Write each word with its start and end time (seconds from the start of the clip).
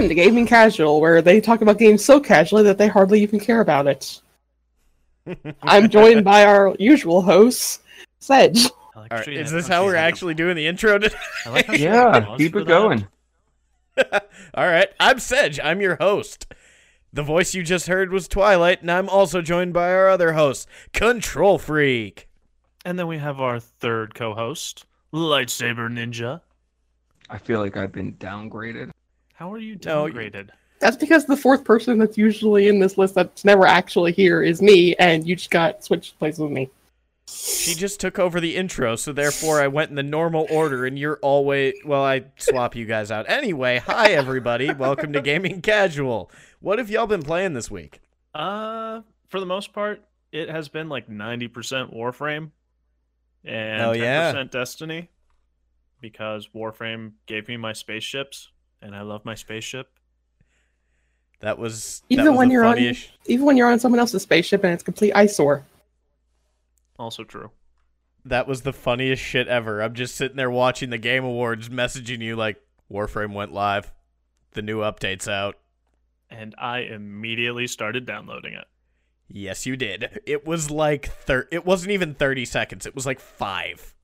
Welcome 0.00 0.16
to 0.16 0.22
Gaming 0.22 0.46
Casual, 0.46 0.98
where 0.98 1.20
they 1.20 1.42
talk 1.42 1.60
about 1.60 1.76
games 1.76 2.02
so 2.02 2.20
casually 2.20 2.62
that 2.62 2.78
they 2.78 2.88
hardly 2.88 3.20
even 3.20 3.38
care 3.38 3.60
about 3.60 3.86
it. 3.86 4.22
I'm 5.62 5.90
joined 5.90 6.24
by 6.24 6.46
our 6.46 6.74
usual 6.78 7.20
hosts, 7.20 7.80
Sedge. 8.18 8.64
All 8.64 9.02
All 9.02 9.06
right, 9.10 9.28
is 9.28 9.50
this 9.52 9.68
how 9.68 9.84
we're 9.84 9.96
actually 9.96 10.32
doing 10.32 10.56
the 10.56 10.66
intro 10.66 10.96
today? 10.96 11.14
Yeah, 11.74 12.34
keep 12.38 12.56
it 12.56 12.66
going. 12.66 13.08
All 14.54 14.66
right, 14.66 14.88
I'm 14.98 15.18
Sedge. 15.18 15.60
I'm 15.62 15.82
your 15.82 15.96
host. 15.96 16.46
The 17.12 17.22
voice 17.22 17.52
you 17.52 17.62
just 17.62 17.86
heard 17.86 18.10
was 18.10 18.26
Twilight, 18.26 18.80
and 18.80 18.90
I'm 18.90 19.10
also 19.10 19.42
joined 19.42 19.74
by 19.74 19.92
our 19.92 20.08
other 20.08 20.32
host, 20.32 20.66
Control 20.94 21.58
Freak. 21.58 22.26
And 22.86 22.98
then 22.98 23.06
we 23.06 23.18
have 23.18 23.38
our 23.38 23.60
third 23.60 24.14
co-host, 24.14 24.86
Lightsaber 25.12 25.92
Ninja. 25.92 26.40
I 27.28 27.36
feel 27.36 27.60
like 27.60 27.76
I've 27.76 27.92
been 27.92 28.14
downgraded. 28.14 28.92
How 29.40 29.50
are 29.54 29.58
you 29.58 29.78
No, 29.86 30.04
you- 30.04 30.12
downgraded? 30.12 30.50
That's 30.80 30.98
because 30.98 31.24
the 31.24 31.36
fourth 31.36 31.64
person 31.64 31.98
that's 31.98 32.18
usually 32.18 32.68
in 32.68 32.78
this 32.78 32.98
list 32.98 33.14
that's 33.14 33.42
never 33.42 33.66
actually 33.66 34.12
here 34.12 34.42
is 34.42 34.60
me, 34.60 34.94
and 34.96 35.26
you 35.26 35.34
just 35.34 35.50
got 35.50 35.82
switched 35.82 36.18
places 36.18 36.40
with 36.40 36.50
me. 36.50 36.68
She 37.26 37.74
just 37.74 38.00
took 38.00 38.18
over 38.18 38.38
the 38.38 38.54
intro, 38.54 38.96
so 38.96 39.14
therefore 39.14 39.62
I 39.62 39.68
went 39.68 39.88
in 39.88 39.96
the 39.96 40.02
normal 40.02 40.46
order, 40.50 40.84
and 40.84 40.98
you're 40.98 41.18
always 41.22 41.74
well. 41.86 42.04
I 42.04 42.24
swap 42.36 42.76
you 42.76 42.84
guys 42.84 43.10
out 43.10 43.30
anyway. 43.30 43.78
Hi 43.78 44.10
everybody, 44.10 44.72
welcome 44.74 45.12
to 45.14 45.22
Gaming 45.22 45.62
Casual. 45.62 46.30
What 46.60 46.78
have 46.78 46.90
y'all 46.90 47.06
been 47.06 47.22
playing 47.22 47.54
this 47.54 47.70
week? 47.70 48.00
Uh, 48.34 49.00
for 49.28 49.40
the 49.40 49.46
most 49.46 49.72
part, 49.72 50.02
it 50.32 50.50
has 50.50 50.68
been 50.68 50.90
like 50.90 51.08
90% 51.08 51.94
Warframe 51.94 52.50
and 53.44 53.80
Hell 53.80 53.94
10% 53.94 53.98
yeah. 53.98 54.44
Destiny 54.50 55.08
because 56.00 56.48
Warframe 56.54 57.12
gave 57.26 57.48
me 57.48 57.56
my 57.56 57.72
spaceships 57.72 58.50
and 58.82 58.94
I 58.94 59.02
love 59.02 59.24
my 59.24 59.34
spaceship. 59.34 59.88
That 61.40 61.58
was 61.58 62.02
Even 62.10 62.24
that 62.26 62.30
was 62.32 62.38
when 62.38 62.48
the 62.48 62.52
you're 62.54 62.64
on- 62.64 62.78
Even 63.26 63.46
when 63.46 63.56
you're 63.56 63.70
on 63.70 63.78
someone 63.80 63.98
else's 63.98 64.22
spaceship 64.22 64.62
and 64.62 64.72
it's 64.74 64.82
complete 64.82 65.12
eyesore. 65.12 65.64
Also 66.98 67.24
true. 67.24 67.50
That 68.26 68.46
was 68.46 68.60
the 68.62 68.74
funniest 68.74 69.22
shit 69.22 69.48
ever. 69.48 69.80
I'm 69.80 69.94
just 69.94 70.14
sitting 70.16 70.36
there 70.36 70.50
watching 70.50 70.90
the 70.90 70.98
Game 70.98 71.24
Awards, 71.24 71.70
messaging 71.70 72.20
you 72.20 72.36
like 72.36 72.60
Warframe 72.92 73.32
went 73.32 73.52
live, 73.54 73.90
the 74.52 74.60
new 74.60 74.80
update's 74.80 75.26
out. 75.28 75.56
And 76.28 76.54
I 76.58 76.80
immediately 76.80 77.66
started 77.66 78.04
downloading 78.04 78.52
it. 78.52 78.66
Yes, 79.26 79.64
you 79.64 79.76
did. 79.76 80.20
It 80.26 80.46
was 80.46 80.70
like 80.70 81.06
thir- 81.06 81.48
It 81.50 81.64
wasn't 81.64 81.92
even 81.92 82.14
30 82.14 82.44
seconds. 82.44 82.84
It 82.84 82.94
was 82.94 83.06
like 83.06 83.18
five. 83.20 83.94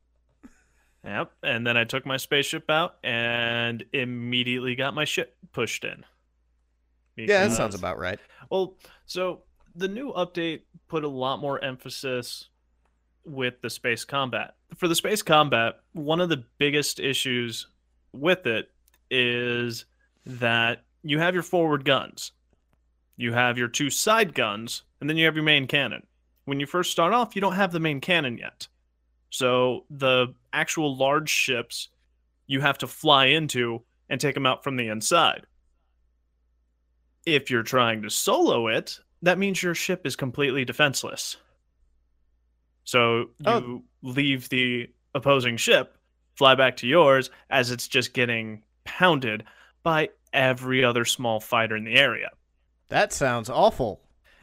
Yep. 1.07 1.33
And 1.45 1.67
then 1.67 1.77
I 1.77 1.85
took 1.85 2.05
my 2.05 2.17
spaceship 2.17 2.69
out 2.69 2.97
and 3.05 3.85
immediately 3.93 4.75
got 4.75 4.95
my 4.95 5.05
ship 5.05 5.37
pushed 5.53 5.85
in. 5.85 6.05
Yeah, 7.17 7.47
that 7.47 7.57
sounds 7.57 7.75
about 7.75 7.99
right. 7.99 8.19
Well, 8.51 8.77
so 9.07 9.43
the 9.75 9.89
new 9.89 10.13
update 10.13 10.63
put 10.89 11.05
a 11.05 11.09
lot 11.09 11.39
more 11.39 11.63
emphasis 11.63 12.49
with 13.25 13.61
the 13.63 13.71
space 13.71 14.05
combat. 14.05 14.55
For 14.77 14.89
the 14.89 14.95
space 14.95 15.23
combat, 15.23 15.81
one 15.93 16.21
of 16.21 16.29
the 16.29 16.45
biggest 16.59 17.01
issues 17.01 17.69
with 18.13 18.47
it 18.47 18.71
is 19.11 19.85
that 20.27 20.85
you 21.03 21.19
have 21.21 21.35
your 21.35 21.43
forward 21.43 21.85
guns, 21.85 22.33
you 23.17 23.33
have 23.33 23.57
your 23.57 23.69
two 23.69 23.91
side 23.91 24.35
guns, 24.35 24.83
and 25.01 25.09
then 25.09 25.17
you 25.17 25.25
have 25.25 25.37
your 25.37 25.45
main 25.45 25.67
cannon. 25.67 26.03
When 26.45 26.61
you 26.61 26.67
first 26.67 26.91
start 26.91 27.13
off, 27.13 27.35
you 27.35 27.41
don't 27.41 27.55
have 27.55 27.73
the 27.73 27.81
main 27.81 28.01
cannon 28.01 28.39
yet. 28.39 28.69
So 29.31 29.85
the 29.91 30.35
actual 30.53 30.97
large 30.97 31.31
ships 31.31 31.89
you 32.47 32.61
have 32.61 32.79
to 32.79 32.87
fly 32.87 33.27
into 33.27 33.83
and 34.09 34.21
take 34.21 34.35
them 34.35 34.47
out 34.47 34.63
from 34.63 34.77
the 34.77 34.89
inside 34.89 35.47
if 37.27 37.51
you're 37.51 37.65
trying 37.65 38.03
to 38.03 38.11
solo 38.11 38.69
it, 38.69 39.01
that 39.23 39.39
means 39.39 39.63
your 39.63 39.75
ship 39.75 40.07
is 40.07 40.17
completely 40.17 40.65
defenseless. 40.65 41.37
So 42.85 43.31
oh. 43.45 43.59
you 43.59 43.85
Oh. 44.05 44.09
leave 44.09 44.49
the 44.49 44.89
opposing 45.15 45.57
ship, 45.57 45.99
fly 46.37 46.55
back 46.55 46.77
to 46.79 46.87
yours 46.87 47.31
as 47.51 47.73
it's 47.73 47.89
just 47.89 48.15
getting 48.15 48.63
pounded 48.85 49.45
by 49.83 50.11
every 50.33 50.85
other 50.85 51.05
small 51.05 51.41
fighter 51.41 51.77
in 51.77 51.85
the 51.85 51.97
area. 51.97 52.31
That 52.89 53.13
sounds 53.13 53.51
awful. 53.51 54.01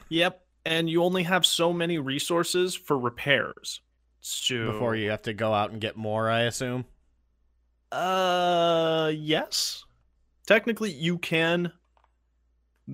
Yep, 0.10 0.46
and 0.66 0.90
you 0.90 1.04
only 1.04 1.24
have 1.24 1.46
so 1.46 1.72
many 1.72 1.98
resources 1.98 2.76
for 2.76 3.00
repairs. 3.00 3.80
So 4.26 4.72
Before 4.72 4.96
you 4.96 5.10
have 5.10 5.24
to 5.24 5.34
go 5.34 5.54
out 5.54 5.72
and 5.72 5.82
get 5.82 5.98
more, 5.98 6.30
I 6.30 6.44
assume. 6.44 6.86
Uh, 7.92 9.12
yes. 9.14 9.84
Technically, 10.48 10.94
you 10.94 11.18
can 11.18 11.74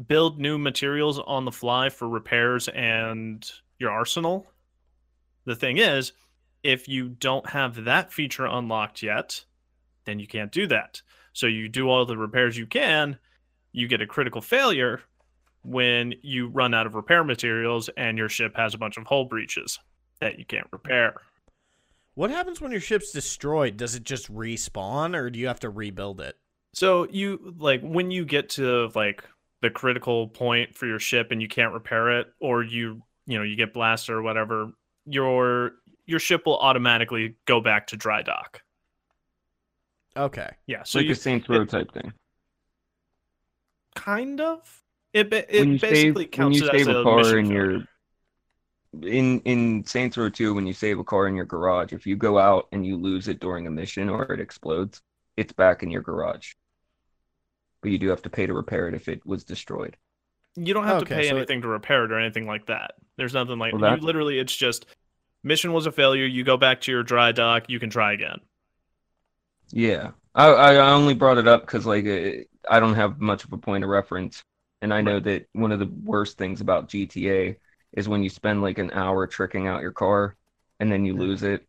build 0.07 0.39
new 0.39 0.57
materials 0.57 1.19
on 1.19 1.45
the 1.45 1.51
fly 1.51 1.89
for 1.89 2.09
repairs 2.09 2.67
and 2.69 3.49
your 3.77 3.91
arsenal. 3.91 4.47
The 5.45 5.55
thing 5.55 5.77
is, 5.77 6.13
if 6.63 6.87
you 6.87 7.09
don't 7.09 7.47
have 7.47 7.85
that 7.85 8.11
feature 8.11 8.47
unlocked 8.47 9.03
yet, 9.03 9.45
then 10.05 10.19
you 10.19 10.25
can't 10.25 10.51
do 10.51 10.65
that. 10.65 11.03
So 11.33 11.45
you 11.45 11.69
do 11.69 11.89
all 11.89 12.07
the 12.07 12.17
repairs 12.17 12.57
you 12.57 12.65
can, 12.65 13.19
you 13.71 13.87
get 13.87 14.01
a 14.01 14.07
critical 14.07 14.41
failure 14.41 15.01
when 15.61 16.15
you 16.23 16.47
run 16.47 16.73
out 16.73 16.87
of 16.87 16.95
repair 16.95 17.23
materials 17.23 17.87
and 17.97 18.17
your 18.17 18.29
ship 18.29 18.55
has 18.55 18.73
a 18.73 18.79
bunch 18.79 18.97
of 18.97 19.05
hull 19.05 19.25
breaches 19.25 19.77
that 20.19 20.39
you 20.39 20.45
can't 20.45 20.67
repair. 20.71 21.15
What 22.15 22.31
happens 22.31 22.59
when 22.59 22.71
your 22.71 22.81
ship's 22.81 23.11
destroyed? 23.11 23.77
Does 23.77 23.95
it 23.95 24.03
just 24.03 24.33
respawn, 24.33 25.15
or 25.15 25.29
do 25.29 25.39
you 25.39 25.47
have 25.47 25.59
to 25.61 25.69
rebuild 25.69 26.19
it? 26.19 26.35
So 26.73 27.07
you 27.09 27.55
like 27.57 27.81
when 27.81 28.11
you 28.11 28.25
get 28.25 28.49
to 28.51 28.91
like 28.93 29.23
the 29.61 29.69
critical 29.69 30.27
point 30.27 30.75
for 30.75 30.85
your 30.85 30.99
ship 30.99 31.31
and 31.31 31.41
you 31.41 31.47
can't 31.47 31.73
repair 31.73 32.19
it, 32.19 32.27
or 32.39 32.63
you 32.63 33.01
you 33.25 33.37
know 33.37 33.43
you 33.43 33.55
get 33.55 33.73
blasted 33.73 34.15
or 34.15 34.21
whatever, 34.21 34.71
your 35.05 35.73
your 36.05 36.19
ship 36.19 36.45
will 36.45 36.57
automatically 36.57 37.35
go 37.45 37.61
back 37.61 37.87
to 37.87 37.95
dry 37.97 38.21
dock. 38.21 38.61
Okay. 40.17 40.49
Yeah, 40.67 40.83
so 40.83 40.99
like 40.99 41.05
you 41.05 41.13
a 41.13 41.15
Saints 41.15 41.47
Row 41.47 41.65
type 41.65 41.93
thing. 41.93 42.11
kind 43.95 44.41
of 44.41 44.83
it 45.13 45.29
ba- 45.29 45.45
it 45.55 45.79
basically 45.81 45.89
save 45.89 46.15
when 46.15 46.27
counts 46.27 46.59
you 46.59 46.67
it 46.67 46.75
as 46.75 46.85
save 46.85 46.95
a 46.95 46.99
a 46.99 47.03
car 47.03 47.17
mission 47.17 47.37
in 47.39 47.45
failure. 47.45 47.71
your 47.71 47.83
in 49.03 49.39
in 49.41 49.85
Saints 49.85 50.17
Row 50.17 50.29
2 50.29 50.53
when 50.53 50.65
you 50.67 50.73
save 50.73 50.99
a 50.99 51.03
car 51.03 51.27
in 51.27 51.35
your 51.35 51.45
garage, 51.45 51.93
if 51.93 52.05
you 52.07 52.15
go 52.15 52.37
out 52.39 52.67
and 52.71 52.85
you 52.85 52.97
lose 52.97 53.27
it 53.27 53.39
during 53.39 53.67
a 53.67 53.71
mission 53.71 54.09
or 54.09 54.23
it 54.31 54.39
explodes, 54.39 55.01
it's 55.37 55.53
back 55.53 55.83
in 55.83 55.91
your 55.91 56.01
garage. 56.01 56.53
But 57.81 57.91
you 57.91 57.97
do 57.97 58.09
have 58.09 58.23
to 58.23 58.29
pay 58.29 58.45
to 58.45 58.53
repair 58.53 58.87
it 58.87 58.93
if 58.95 59.07
it 59.07 59.25
was 59.25 59.43
destroyed. 59.43 59.95
You 60.55 60.73
don't 60.73 60.85
have 60.85 61.03
Okay, 61.03 61.15
to 61.15 61.15
pay 61.21 61.27
so 61.29 61.35
it- 61.35 61.37
anything 61.37 61.61
to 61.61 61.67
repair 61.67 62.03
it 62.05 62.11
or 62.11 62.19
anything 62.19 62.45
like 62.47 62.65
that. 62.65 62.95
There's 63.15 63.33
nothing 63.33 63.59
like 63.59 63.73
Well, 63.73 63.91
you 63.91 63.97
that- 63.97 64.03
literally 64.03 64.39
it's 64.39 64.55
just 64.55 64.85
mission 65.43 65.71
was 65.71 65.85
a 65.85 65.91
failure, 65.91 66.25
you 66.25 66.43
go 66.43 66.57
back 66.57 66.81
to 66.81 66.91
your 66.91 67.03
dry 67.03 67.31
dock, 67.31 67.69
you 67.69 67.79
can 67.79 67.89
try 67.89 68.13
again. 68.13 68.39
Yeah. 69.71 70.11
I 70.35 70.47
I 70.47 70.91
only 70.91 71.13
brought 71.13 71.37
it 71.37 71.47
up 71.47 71.65
cuz 71.67 71.85
like 71.85 72.05
uh, 72.05 72.43
I 72.69 72.79
don't 72.79 72.95
have 72.95 73.19
much 73.19 73.43
of 73.45 73.53
a 73.53 73.57
point 73.57 73.83
of 73.83 73.89
reference 73.89 74.43
and 74.81 74.93
I 74.93 75.01
know 75.01 75.19
that 75.19 75.47
one 75.53 75.71
of 75.71 75.79
the 75.79 75.85
worst 76.03 76.37
things 76.37 76.61
about 76.61 76.89
GTA 76.89 77.57
is 77.93 78.09
when 78.09 78.23
you 78.23 78.29
spend 78.29 78.61
like 78.61 78.77
an 78.77 78.91
hour 78.91 79.27
tricking 79.27 79.67
out 79.67 79.81
your 79.81 79.91
car 79.93 80.35
and 80.79 80.91
then 80.91 81.05
you 81.05 81.15
lose 81.17 81.43
it 81.43 81.67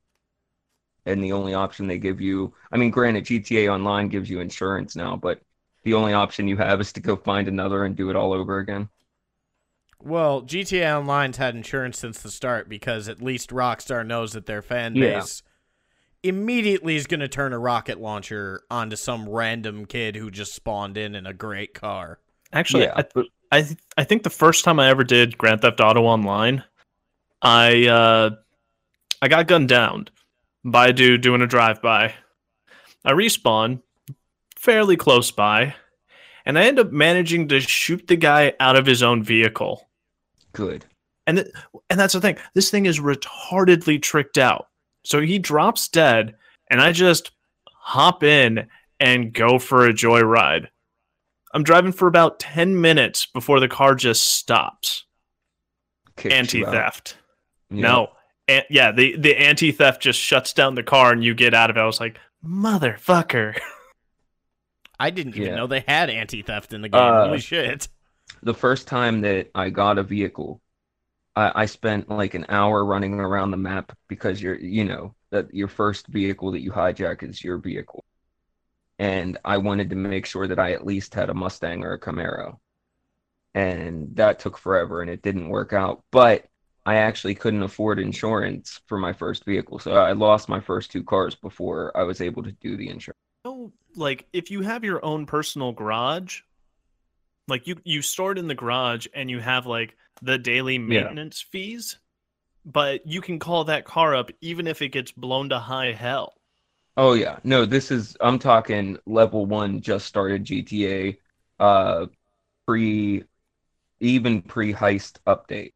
and 1.06 1.22
the 1.22 1.32
only 1.32 1.52
option 1.55 1.87
they 1.87 1.99
give 1.99 2.20
you 2.20 2.55
I 2.72 2.76
mean 2.78 2.90
granted 2.90 3.25
GTA 3.26 3.69
online 3.69 4.08
gives 4.08 4.31
you 4.31 4.40
insurance 4.40 4.96
now 4.96 5.17
but 5.17 5.40
the 5.82 5.94
only 5.94 6.12
option 6.14 6.49
you 6.49 6.56
have 6.56 6.81
is 6.81 6.93
to 6.94 7.00
go 7.00 7.17
find 7.17 7.49
another 7.49 7.84
and 7.84 7.96
do 7.96 8.11
it 8.11 8.17
all 8.17 8.32
over 8.32 8.58
again. 8.58 8.88
Well, 10.02 10.40
GTA 10.43 10.93
Online's 10.93 11.37
had 11.37 11.55
insurance 11.55 11.99
since 11.99 12.20
the 12.20 12.31
start 12.31 12.69
because 12.69 13.08
at 13.08 13.23
least 13.23 13.50
Rockstar 13.50 14.06
knows 14.06 14.32
that 14.32 14.46
their 14.46 14.62
fan 14.62 14.94
Yeah. 14.94 14.96
base 14.96 15.43
immediately 16.23 16.96
is 16.96 17.06
going 17.06 17.20
to 17.20 17.28
turn 17.28 17.52
a 17.55 17.58
rocket 17.58 18.00
launcher 18.00 18.62
onto 18.70 18.96
some 18.96 19.28
random 19.28 19.87
kid 19.87 20.16
who 20.16 20.31
just 20.31 20.55
spawned 20.55 20.96
in 20.99 21.14
in 21.14 21.26
a 21.26 21.34
great 21.34 21.75
car. 21.75 22.20
Actually, 22.52 22.88
yeah, 22.88 22.93
I, 22.96 23.05
but 23.14 23.26
I 23.50 23.62
th- 23.62 23.79
I 23.97 24.05
think 24.05 24.23
the 24.23 24.31
first 24.31 24.64
time 24.64 24.79
I 24.79 24.88
ever 24.88 25.05
did 25.05 25.38
Grand 25.38 25.62
Theft 25.62 25.81
Auto 25.81 26.02
Online, 26.02 26.62
I 27.43 27.87
uh, 27.87 28.31
I 29.23 29.29
got 29.29 29.49
gunned 29.49 29.69
down 29.69 30.08
by 30.64 30.88
a 30.88 30.93
dude 30.93 31.20
doing 31.20 31.43
a 31.43 31.47
drive 31.47 31.82
by. 31.82 32.14
I 33.05 33.12
respawn 33.12 33.82
fairly 34.56 34.97
close 34.97 35.31
by, 35.31 35.75
and 36.44 36.58
I 36.58 36.64
end 36.64 36.79
up 36.79 36.93
managing 36.93 37.49
to 37.49 37.61
shoot 37.61 38.06
the 38.06 38.17
guy 38.17 38.52
out 38.61 38.76
of 38.76 38.87
his 38.87 39.02
own 39.02 39.23
vehicle. 39.23 39.88
good. 40.52 40.87
And 41.26 41.50
and 41.88 42.00
that's 42.00 42.14
the 42.14 42.20
thing. 42.20 42.38
This 42.55 42.70
thing 42.70 42.87
is 42.87 42.99
retardedly 42.99 44.02
tricked 44.02 44.38
out. 44.38 44.69
So 45.05 45.20
he 45.20 45.38
drops 45.38 45.88
dead, 45.88 46.35
and 46.69 46.81
I 46.81 46.93
just 46.93 47.31
hop 47.67 48.23
in 48.23 48.69
and 48.99 49.32
go 49.32 49.58
for 49.58 49.87
a 49.87 49.93
joyride. 49.93 50.69
I'm 51.52 51.62
driving 51.64 51.93
for 51.93 52.06
about 52.08 52.38
10 52.38 52.81
minutes 52.81 53.26
before 53.26 53.61
the 53.61 53.69
car 53.69 53.94
just 53.94 54.23
stops. 54.35 55.05
Kicks 56.17 56.35
Anti 56.35 56.64
theft. 56.64 57.17
Yeah. 57.70 57.82
No. 57.82 58.08
An- 58.49 58.64
yeah, 58.70 58.93
the, 58.93 59.17
the 59.17 59.37
anti 59.37 59.73
theft 59.73 60.02
just 60.02 60.19
shuts 60.19 60.52
down 60.52 60.75
the 60.75 60.82
car 60.82 61.12
and 61.12 61.25
you 61.25 61.35
get 61.35 61.55
out 61.55 61.70
of 61.70 61.76
it. 61.76 61.81
I 61.81 61.87
was 61.87 62.00
like, 62.00 62.19
motherfucker. 62.44 63.58
I 64.99 65.11
didn't 65.11 65.35
even 65.37 65.49
Yeah. 65.49 65.55
know 65.56 65.67
they 65.67 65.85
had 65.87 66.11
anti 66.11 66.43
theft 66.43 66.73
in 66.73 66.82
the 66.82 66.88
game. 66.88 67.00
Uh, 67.00 67.26
Holy 67.26 67.41
shit! 67.41 67.88
the 68.43 68.55
first 68.55 68.87
time 68.87 69.20
that 69.23 69.50
I 69.55 69.70
got 69.70 69.99
a 69.99 70.02
vehicle, 70.02 70.61
I, 71.37 71.62
I 71.62 71.67
spent 71.67 72.08
like 72.11 72.35
an 72.35 72.47
hour 72.49 72.85
running 72.85 73.14
around 73.19 73.50
the 73.50 73.56
map 73.56 73.97
because 74.08 74.43
you're, 74.43 74.58
you 74.58 74.85
know, 74.85 75.14
that 75.31 75.52
your 75.55 75.69
first 75.69 76.06
vehicle 76.08 76.50
that 76.52 76.61
you 76.61 76.70
hijack 76.70 77.23
is 77.23 77.43
your 77.43 77.56
vehicle. 77.58 78.05
And 79.00 79.38
I 79.47 79.56
wanted 79.56 79.88
to 79.91 79.97
make 79.97 80.26
sure 80.26 80.47
that 80.47 80.58
I 80.58 80.73
at 80.73 80.85
least 80.85 81.14
had 81.14 81.31
a 81.31 81.35
Mustang 81.35 81.85
or 81.85 81.94
a 81.94 81.99
Camaro. 81.99 82.58
And 83.55 84.14
that 84.17 84.41
took 84.41 84.58
forever 84.58 85.00
and 85.00 85.11
it 85.11 85.23
didn't 85.23 85.49
work 85.49 85.73
out. 85.73 86.05
But 86.12 86.44
I 86.85 86.97
actually 86.97 87.35
couldn't 87.35 87.62
afford 87.62 87.99
insurance 87.99 88.79
for 88.87 88.99
my 88.99 89.14
first 89.14 89.47
vehicle. 89.47 89.79
So 89.79 89.93
I 89.93 90.12
lost 90.12 90.50
my 90.50 90.61
first 90.61 90.91
two 90.91 91.02
cars 91.02 91.35
before 91.35 91.97
I 91.97 92.02
was 92.02 92.20
able 92.20 92.43
to 92.43 92.52
do 92.52 92.76
the 92.76 92.91
insurance. 92.91 93.17
No, 93.47 93.73
like 93.97 94.26
if 94.35 94.50
you 94.50 94.61
have 94.61 94.85
your 94.85 95.02
own 95.02 95.25
personal 95.25 95.73
garage, 95.73 96.43
like 97.49 97.67
you 97.67 97.76
you 97.85 98.02
store 98.02 98.32
it 98.32 98.38
in 98.38 98.49
the 98.49 98.55
garage 98.55 99.06
and 99.14 99.31
you 99.31 99.41
have 99.41 99.64
like 99.64 99.97
the 100.20 100.37
daily 100.37 100.76
maintenance 100.76 101.41
fees, 101.41 101.99
but 102.67 103.06
you 103.06 103.23
can 103.23 103.38
call 103.38 103.64
that 103.64 103.87
car 103.87 104.14
up 104.14 104.31
even 104.43 104.67
if 104.67 104.82
it 104.82 104.88
gets 104.88 105.11
blown 105.11 105.49
to 105.49 105.58
high 105.58 105.93
hell. 105.93 106.35
Oh 107.00 107.14
yeah. 107.14 107.38
No, 107.44 107.64
this 107.64 107.91
is 107.91 108.14
I'm 108.20 108.38
talking 108.38 108.99
level 109.06 109.47
1 109.47 109.81
just 109.81 110.05
started 110.05 110.44
GTA 110.44 111.19
uh 111.58 112.06
pre 112.67 113.25
even 114.00 114.43
pre-heist 114.43 115.19
update. 115.26 115.73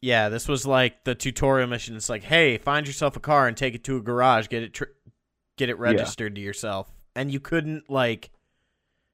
Yeah, 0.00 0.30
this 0.30 0.48
was 0.48 0.66
like 0.66 1.04
the 1.04 1.14
tutorial 1.14 1.68
mission. 1.68 1.96
It's 1.96 2.08
like, 2.08 2.22
hey, 2.22 2.56
find 2.56 2.86
yourself 2.86 3.14
a 3.14 3.20
car 3.20 3.46
and 3.46 3.54
take 3.54 3.74
it 3.74 3.84
to 3.84 3.98
a 3.98 4.00
garage, 4.00 4.48
get 4.48 4.62
it 4.62 4.72
tr- 4.72 4.96
get 5.58 5.68
it 5.68 5.78
registered 5.78 6.34
to 6.36 6.40
yourself, 6.40 6.90
and 7.14 7.30
you 7.30 7.38
couldn't 7.38 7.90
like, 7.90 8.30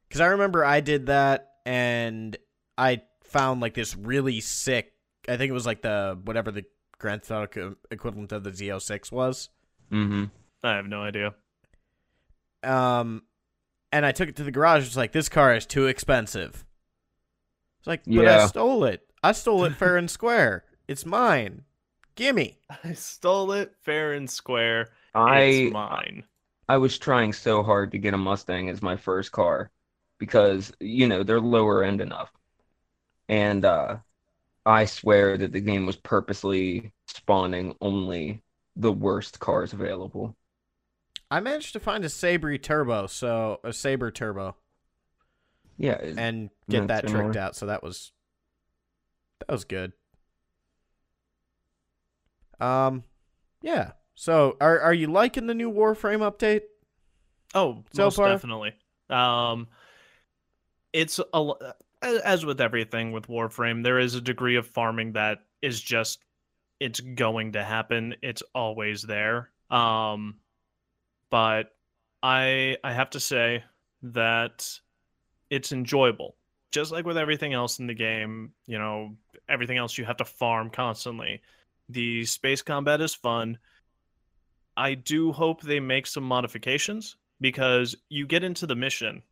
because 0.08 0.20
I 0.20 0.26
remember 0.26 0.64
I 0.64 0.80
did 0.80 1.06
that 1.06 1.54
and 1.66 2.36
I 2.78 3.02
found 3.24 3.60
like 3.60 3.74
this 3.74 3.96
really 3.96 4.40
sick. 4.40 4.92
I 5.28 5.36
think 5.36 5.50
it 5.50 5.54
was 5.54 5.66
like 5.66 5.82
the 5.82 6.16
whatever 6.24 6.52
the 6.52 6.64
Grand 6.96 7.24
Theft 7.24 7.56
Auto 7.56 7.74
equivalent 7.90 8.30
of 8.30 8.44
the 8.44 8.52
Z06 8.52 9.10
was. 9.10 9.48
Mhm. 9.90 10.30
I 10.62 10.76
have 10.76 10.86
no 10.86 11.02
idea. 11.02 11.34
Um, 12.62 13.22
and 13.92 14.04
I 14.04 14.12
took 14.12 14.28
it 14.28 14.36
to 14.36 14.44
the 14.44 14.50
garage. 14.50 14.86
It's 14.86 14.96
like 14.96 15.12
this 15.12 15.28
car 15.28 15.54
is 15.54 15.66
too 15.66 15.86
expensive. 15.86 16.64
It's 17.78 17.86
like, 17.86 18.02
but 18.06 18.26
I 18.26 18.46
stole 18.46 18.84
it. 18.84 19.06
I 19.22 19.32
stole 19.32 19.64
it 19.64 19.74
fair 19.74 19.96
and 19.96 20.10
square. 20.10 20.64
It's 20.86 21.06
mine. 21.06 21.64
Gimme. 22.16 22.58
I 22.84 22.92
stole 22.94 23.52
it 23.52 23.74
fair 23.82 24.12
and 24.12 24.28
square. 24.28 24.90
I 25.14 25.40
it's 25.42 25.72
mine. 25.72 26.24
I 26.68 26.76
was 26.78 26.98
trying 26.98 27.32
so 27.32 27.62
hard 27.62 27.92
to 27.92 27.98
get 27.98 28.14
a 28.14 28.18
Mustang 28.18 28.68
as 28.68 28.82
my 28.82 28.96
first 28.96 29.32
car 29.32 29.70
because 30.18 30.72
you 30.80 31.06
know 31.06 31.22
they're 31.22 31.40
lower 31.40 31.84
end 31.84 32.00
enough. 32.00 32.32
And 33.28 33.64
uh 33.64 33.98
I 34.66 34.84
swear 34.86 35.38
that 35.38 35.52
the 35.52 35.60
game 35.60 35.86
was 35.86 35.96
purposely 35.96 36.92
spawning 37.06 37.76
only 37.80 38.42
the 38.76 38.92
worst 38.92 39.40
cars 39.40 39.72
available. 39.72 40.36
I 41.30 41.40
managed 41.40 41.72
to 41.74 41.80
find 41.80 42.04
a 42.04 42.08
Sabre 42.08 42.56
Turbo, 42.58 43.06
so 43.06 43.60
a 43.62 43.72
Sabre 43.72 44.10
Turbo, 44.10 44.56
Yeah, 45.76 45.92
it- 45.98 46.18
and 46.18 46.50
get 46.70 46.88
that 46.88 47.06
similar. 47.06 47.24
tricked 47.24 47.36
out. 47.36 47.54
So 47.56 47.66
that 47.66 47.82
was 47.82 48.12
that 49.40 49.50
was 49.52 49.64
good. 49.64 49.92
Um, 52.60 53.04
yeah. 53.62 53.92
So 54.14 54.56
are 54.60 54.80
are 54.80 54.94
you 54.94 55.06
liking 55.08 55.46
the 55.46 55.54
new 55.54 55.70
Warframe 55.70 56.28
update? 56.28 56.62
Oh, 57.54 57.84
So 57.92 58.04
most 58.04 58.16
far? 58.16 58.28
definitely. 58.28 58.72
Um, 59.08 59.68
it's 60.92 61.18
a 61.18 61.24
l- 61.34 61.60
as 62.02 62.44
with 62.44 62.60
everything 62.60 63.12
with 63.12 63.26
Warframe, 63.28 63.82
there 63.84 63.98
is 63.98 64.14
a 64.14 64.20
degree 64.20 64.56
of 64.56 64.66
farming 64.66 65.12
that 65.12 65.40
is 65.62 65.80
just 65.80 66.24
it's 66.80 67.00
going 67.00 67.52
to 67.52 67.64
happen. 67.64 68.14
It's 68.22 68.42
always 68.54 69.02
there. 69.02 69.50
Um, 69.70 70.36
but 71.30 71.70
I 72.22 72.76
I 72.84 72.92
have 72.92 73.10
to 73.10 73.20
say 73.20 73.64
that 74.02 74.68
it's 75.50 75.72
enjoyable. 75.72 76.36
Just 76.70 76.92
like 76.92 77.06
with 77.06 77.16
everything 77.16 77.54
else 77.54 77.78
in 77.78 77.86
the 77.86 77.94
game, 77.94 78.52
you 78.66 78.78
know, 78.78 79.16
everything 79.48 79.78
else 79.78 79.96
you 79.96 80.04
have 80.04 80.18
to 80.18 80.24
farm 80.24 80.70
constantly. 80.70 81.40
The 81.88 82.24
space 82.26 82.60
combat 82.60 83.00
is 83.00 83.14
fun. 83.14 83.58
I 84.76 84.94
do 84.94 85.32
hope 85.32 85.62
they 85.62 85.80
make 85.80 86.06
some 86.06 86.24
modifications 86.24 87.16
because 87.40 87.96
you 88.08 88.26
get 88.26 88.44
into 88.44 88.66
the 88.66 88.76
mission 88.76 89.22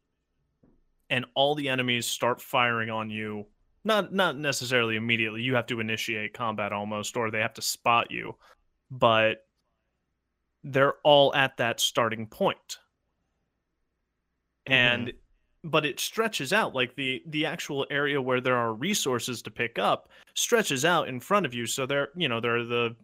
and 1.10 1.24
all 1.34 1.54
the 1.54 1.68
enemies 1.68 2.06
start 2.06 2.40
firing 2.40 2.90
on 2.90 3.10
you. 3.10 3.46
Not 3.84 4.12
not 4.12 4.36
necessarily 4.36 4.96
immediately. 4.96 5.42
You 5.42 5.54
have 5.54 5.66
to 5.66 5.80
initiate 5.80 6.34
combat 6.34 6.72
almost 6.72 7.16
or 7.16 7.30
they 7.30 7.40
have 7.40 7.54
to 7.54 7.62
spot 7.62 8.10
you. 8.10 8.34
But 8.90 9.45
they're 10.66 10.94
all 11.04 11.34
at 11.34 11.56
that 11.56 11.80
starting 11.80 12.26
point. 12.26 12.78
Mm-hmm. 14.68 14.72
And 14.72 15.12
but 15.64 15.86
it 15.86 15.98
stretches 15.98 16.52
out 16.52 16.74
like 16.74 16.94
the 16.96 17.22
the 17.26 17.46
actual 17.46 17.86
area 17.90 18.20
where 18.20 18.40
there 18.40 18.56
are 18.56 18.74
resources 18.74 19.42
to 19.42 19.50
pick 19.50 19.78
up 19.78 20.08
stretches 20.34 20.84
out 20.84 21.08
in 21.08 21.20
front 21.20 21.46
of 21.46 21.54
you. 21.54 21.66
So 21.66 21.86
there 21.86 22.08
you 22.16 22.28
know 22.28 22.40
there 22.40 22.56
are 22.56 22.64
the 22.64 22.96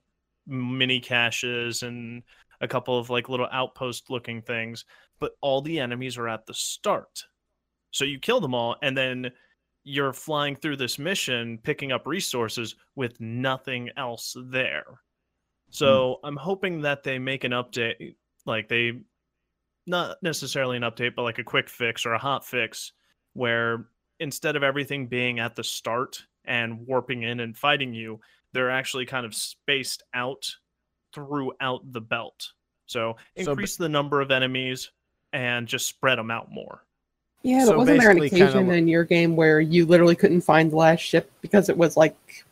mini 0.47 1.01
caches 1.01 1.83
and 1.83 2.23
a 2.61 2.69
couple 2.69 2.99
of 2.99 3.11
like 3.11 3.29
little 3.29 3.49
outpost 3.53 4.11
looking 4.11 4.43
things 4.43 4.85
but 5.21 5.33
all 5.41 5.63
the 5.63 5.79
enemies 5.79 6.19
are 6.19 6.29
at 6.29 6.47
the 6.47 6.55
start. 6.55 7.25
So 7.93 8.05
you 8.05 8.19
kill 8.19 8.41
them 8.41 8.55
all 8.55 8.77
and 8.83 8.97
then 8.97 9.31
you're 9.85 10.13
flying 10.13 10.57
through 10.57 10.77
this 10.77 10.99
mission 10.99 11.59
picking 11.63 11.93
up 11.93 12.07
resources 12.07 12.75
with 12.97 13.21
nothing 13.21 13.91
else 13.97 14.37
there 14.47 14.85
so 15.73 16.19
hmm. 16.21 16.27
i'm 16.29 16.37
hoping 16.37 16.81
that 16.81 17.03
they 17.03 17.19
make 17.19 17.43
an 17.43 17.53
update 17.53 18.15
like 18.47 18.69
they 18.69 18.93
not 19.87 20.17
necessarily 20.23 20.77
an 20.77 20.85
update 20.85 21.15
but 21.17 21.23
like 21.23 21.39
a 21.39 21.45
quick 21.45 21.69
fix 21.69 22.07
or 22.07 22.13
a 22.13 22.19
hot 22.19 22.47
fix 22.47 22.93
where 23.33 23.87
instead 24.21 24.55
of 24.55 24.63
everything 24.63 25.09
being 25.09 25.41
at 25.41 25.57
the 25.57 25.65
start 25.65 26.23
and 26.45 26.87
warping 26.87 27.23
in 27.25 27.41
and 27.41 27.57
fighting 27.57 27.93
you 27.93 28.21
they're 28.53 28.71
actually 28.71 29.07
kind 29.07 29.27
of 29.27 29.35
spaced 29.35 30.03
out 30.15 30.47
throughout 31.13 31.81
the 31.93 32.01
belt. 32.01 32.53
So 32.87 33.17
So 33.37 33.51
increase 33.51 33.77
the 33.77 33.89
number 33.89 34.21
of 34.21 34.31
enemies 34.31 34.91
and 35.33 35.67
just 35.67 35.87
spread 35.87 36.19
them 36.19 36.31
out 36.31 36.51
more. 36.51 36.85
Yeah, 37.43 37.65
So 37.65 37.73
but 37.73 37.79
wasn't 37.79 38.01
there 38.01 38.11
an 38.11 38.19
basically 38.19 38.39
kinda 38.39 38.51
occasion 38.53 38.69
li- 38.69 38.79
in 38.79 38.89
your 38.89 39.05
game 39.05 39.35
where 39.35 39.61
you 39.61 39.87
literally 39.87 40.15
couldn't 40.15 40.43
find 40.43 40.71
the 40.71 40.77
last 40.77 41.01
ship 41.01 41.31
because 41.41 41.69
it 41.69 41.77
was 41.77 41.97
like 41.97 42.15
oh, 42.39 42.45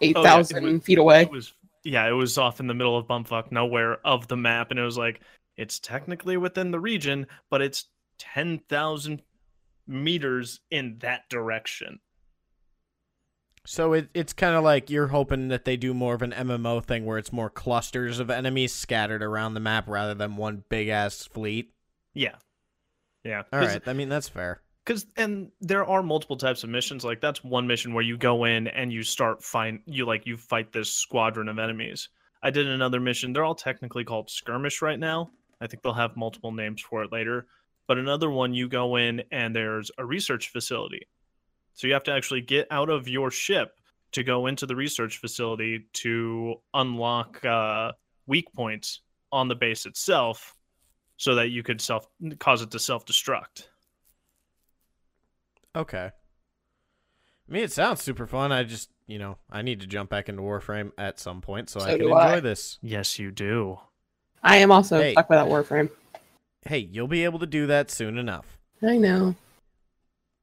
eight 0.00 0.16
thousand 0.16 0.64
was- 0.64 0.82
feet 0.82 0.98
away? 0.98 1.22
It 1.22 1.30
was 1.30 1.52
yeah, 1.86 2.08
it 2.08 2.12
was 2.12 2.36
off 2.36 2.58
in 2.58 2.66
the 2.66 2.74
middle 2.74 2.98
of 2.98 3.06
bumfuck 3.06 3.52
nowhere 3.52 4.04
of 4.04 4.26
the 4.26 4.36
map, 4.36 4.70
and 4.70 4.80
it 4.80 4.82
was 4.82 4.98
like 4.98 5.20
it's 5.56 5.78
technically 5.78 6.36
within 6.36 6.72
the 6.72 6.80
region, 6.80 7.26
but 7.48 7.62
it's 7.62 7.86
ten 8.18 8.58
thousand 8.68 9.22
meters 9.86 10.60
in 10.70 10.98
that 10.98 11.28
direction. 11.30 12.00
So 13.64 13.92
it, 13.92 14.08
it's 14.14 14.32
kind 14.32 14.54
of 14.56 14.64
like 14.64 14.90
you're 14.90 15.08
hoping 15.08 15.48
that 15.48 15.64
they 15.64 15.76
do 15.76 15.94
more 15.94 16.14
of 16.14 16.22
an 16.22 16.32
MMO 16.32 16.84
thing 16.84 17.04
where 17.04 17.18
it's 17.18 17.32
more 17.32 17.50
clusters 17.50 18.18
of 18.20 18.30
enemies 18.30 18.72
scattered 18.72 19.22
around 19.22 19.54
the 19.54 19.60
map 19.60 19.88
rather 19.88 20.14
than 20.14 20.36
one 20.36 20.64
big 20.68 20.88
ass 20.88 21.24
fleet. 21.24 21.72
Yeah, 22.14 22.36
yeah. 23.24 23.42
All 23.52 23.60
right, 23.60 23.82
I 23.86 23.92
mean 23.92 24.08
that's 24.08 24.28
fair. 24.28 24.60
Because 24.86 25.06
and 25.16 25.50
there 25.60 25.84
are 25.84 26.02
multiple 26.02 26.36
types 26.36 26.62
of 26.62 26.70
missions 26.70 27.04
like 27.04 27.20
that's 27.20 27.42
one 27.42 27.66
mission 27.66 27.92
where 27.92 28.04
you 28.04 28.16
go 28.16 28.44
in 28.44 28.68
and 28.68 28.92
you 28.92 29.02
start 29.02 29.42
find 29.42 29.80
you 29.84 30.06
like 30.06 30.26
you 30.26 30.36
fight 30.36 30.72
this 30.72 30.92
squadron 30.92 31.48
of 31.48 31.58
enemies. 31.58 32.08
I 32.42 32.50
did 32.50 32.68
another 32.68 33.00
mission 33.00 33.32
they're 33.32 33.44
all 33.44 33.54
technically 33.54 34.04
called 34.04 34.30
skirmish 34.30 34.80
right 34.80 34.98
now. 34.98 35.30
I 35.60 35.66
think 35.66 35.82
they'll 35.82 35.92
have 35.92 36.16
multiple 36.16 36.52
names 36.52 36.80
for 36.80 37.02
it 37.02 37.12
later. 37.12 37.46
But 37.88 37.98
another 37.98 38.30
one 38.30 38.54
you 38.54 38.68
go 38.68 38.96
in 38.96 39.22
and 39.30 39.54
there's 39.54 39.90
a 39.98 40.04
research 40.04 40.50
facility. 40.50 41.02
So 41.74 41.86
you 41.86 41.92
have 41.92 42.04
to 42.04 42.12
actually 42.12 42.40
get 42.40 42.66
out 42.70 42.88
of 42.88 43.08
your 43.08 43.30
ship 43.30 43.78
to 44.12 44.22
go 44.22 44.46
into 44.46 44.66
the 44.66 44.76
research 44.76 45.18
facility 45.18 45.86
to 45.94 46.56
unlock 46.74 47.44
uh, 47.44 47.92
weak 48.26 48.52
points 48.54 49.00
on 49.32 49.48
the 49.48 49.54
base 49.54 49.86
itself 49.86 50.54
so 51.16 51.34
that 51.34 51.50
you 51.50 51.62
could 51.62 51.80
self 51.80 52.06
cause 52.38 52.62
it 52.62 52.70
to 52.70 52.78
self-destruct 52.78 53.66
Okay. 55.76 56.10
I 57.48 57.52
mean, 57.52 57.62
it 57.62 57.70
sounds 57.72 58.02
super 58.02 58.26
fun. 58.26 58.50
I 58.50 58.64
just, 58.64 58.90
you 59.06 59.18
know, 59.18 59.38
I 59.50 59.62
need 59.62 59.80
to 59.80 59.86
jump 59.86 60.10
back 60.10 60.28
into 60.28 60.42
Warframe 60.42 60.90
at 60.98 61.20
some 61.20 61.40
point 61.40 61.70
so, 61.70 61.80
I 61.80 61.92
can 61.92 62.02
enjoy 62.02 62.14
I. 62.16 62.40
this. 62.40 62.78
yes 62.82 63.18
you 63.18 63.30
do 63.30 63.78
I 64.42 64.56
am 64.58 64.72
also 64.72 64.98
Hey. 65.00 65.12
stuck 65.12 65.28
without 65.30 65.48
Warframe. 65.48 65.90
Hey, 66.64 66.78
you'll 66.78 67.06
be 67.08 67.24
able 67.24 67.38
to 67.40 67.46
do 67.46 67.66
that 67.68 67.90
soon 67.90 68.18
enough. 68.18 68.58
I 68.82 68.96
know. 68.96 69.34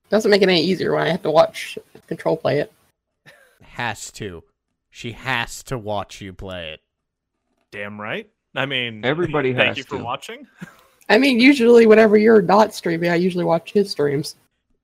Doesn't 0.10 0.30
make 0.32 0.42
it 0.42 0.50
any 0.50 0.62
easier 0.62 0.94
when 0.94 1.02
I 1.04 1.10
have 1.10 1.24
to 1.24 1.32
watch 1.32 1.78
Control 2.08 2.38
play 2.38 2.60
it. 2.60 2.72
Has 3.62 4.12
to. 4.14 4.44
She 4.90 5.14
has 5.14 5.64
to 5.64 5.78
watch 5.78 6.22
you 6.22 6.32
play 6.34 6.72
it. 6.74 6.82
Damn 7.72 8.00
right. 8.00 8.30
I 8.56 8.66
mean, 8.68 9.04
Everybody 9.04 9.54
thank 9.54 9.70
has 9.70 9.78
you 9.80 9.84
for 9.84 9.98
watching. 9.98 10.46
I 11.10 11.18
mean, 11.18 11.40
usually 11.40 11.88
whenever 11.88 12.18
you're 12.18 12.42
not 12.42 12.74
streaming, 12.74 13.10
I 13.10 13.16
usually 13.16 13.44
watch 13.46 13.72
his 13.72 13.90
streams. 13.90 14.36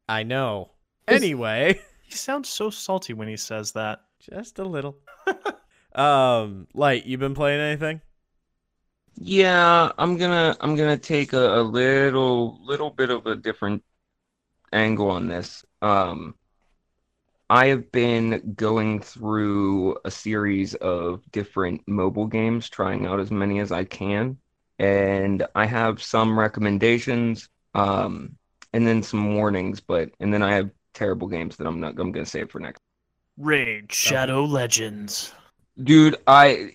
I 0.09 0.23
know. 0.23 0.71
Anyway, 1.07 1.79
He 2.09 2.15
sounds 2.15 2.49
so 2.49 2.71
salty 2.71 3.13
when 3.13 3.27
he 3.27 3.37
says 3.37 3.73
that. 3.73 4.01
just 4.19 4.57
a 4.57 4.63
little. 4.63 4.97
um, 5.93 6.67
light, 6.73 7.05
you 7.05 7.19
been 7.19 7.35
playing 7.35 7.61
anything? 7.61 8.01
Yeah, 9.21 9.91
I'm 9.95 10.17
gonna 10.17 10.57
I'm 10.59 10.75
gonna 10.75 10.97
take 10.97 11.33
a, 11.33 11.59
a 11.59 11.61
little 11.61 12.59
little 12.65 12.89
bit 12.89 13.11
of 13.11 13.27
a 13.27 13.35
different 13.35 13.83
angle 14.73 15.11
on 15.11 15.27
this. 15.27 15.63
Um, 15.83 16.33
I 17.47 17.67
have 17.67 17.91
been 17.91 18.55
going 18.55 19.01
through 19.01 19.97
a 20.03 20.09
series 20.09 20.73
of 20.73 21.21
different 21.31 21.87
mobile 21.87 22.25
games, 22.25 22.69
trying 22.69 23.05
out 23.05 23.19
as 23.19 23.29
many 23.29 23.59
as 23.59 23.71
I 23.71 23.83
can, 23.83 24.39
and 24.79 25.45
I 25.53 25.67
have 25.67 26.01
some 26.01 26.39
recommendations, 26.39 27.49
um, 27.75 28.38
and 28.73 28.85
then 28.87 29.03
some 29.03 29.35
warnings, 29.35 29.79
but 29.79 30.11
and 30.19 30.33
then 30.33 30.43
I 30.43 30.53
have 30.55 30.71
terrible 30.93 31.27
games 31.27 31.57
that 31.57 31.67
I'm 31.67 31.79
not 31.79 31.99
I'm 31.99 32.11
gonna 32.11 32.25
save 32.25 32.51
for 32.51 32.59
next. 32.59 32.79
Raid 33.37 33.91
Shadow 33.91 34.43
Legends. 34.45 35.33
Dude, 35.81 36.17
I 36.27 36.71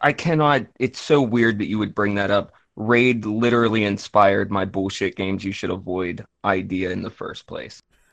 I 0.00 0.12
cannot. 0.12 0.66
It's 0.78 1.00
so 1.00 1.22
weird 1.22 1.58
that 1.58 1.68
you 1.68 1.78
would 1.78 1.94
bring 1.94 2.16
that 2.16 2.30
up. 2.30 2.52
Raid 2.76 3.24
literally 3.26 3.84
inspired 3.84 4.50
my 4.50 4.64
bullshit 4.64 5.16
games 5.16 5.44
you 5.44 5.52
should 5.52 5.70
avoid 5.70 6.24
idea 6.44 6.90
in 6.90 7.02
the 7.02 7.10
first 7.10 7.46
place. 7.46 7.82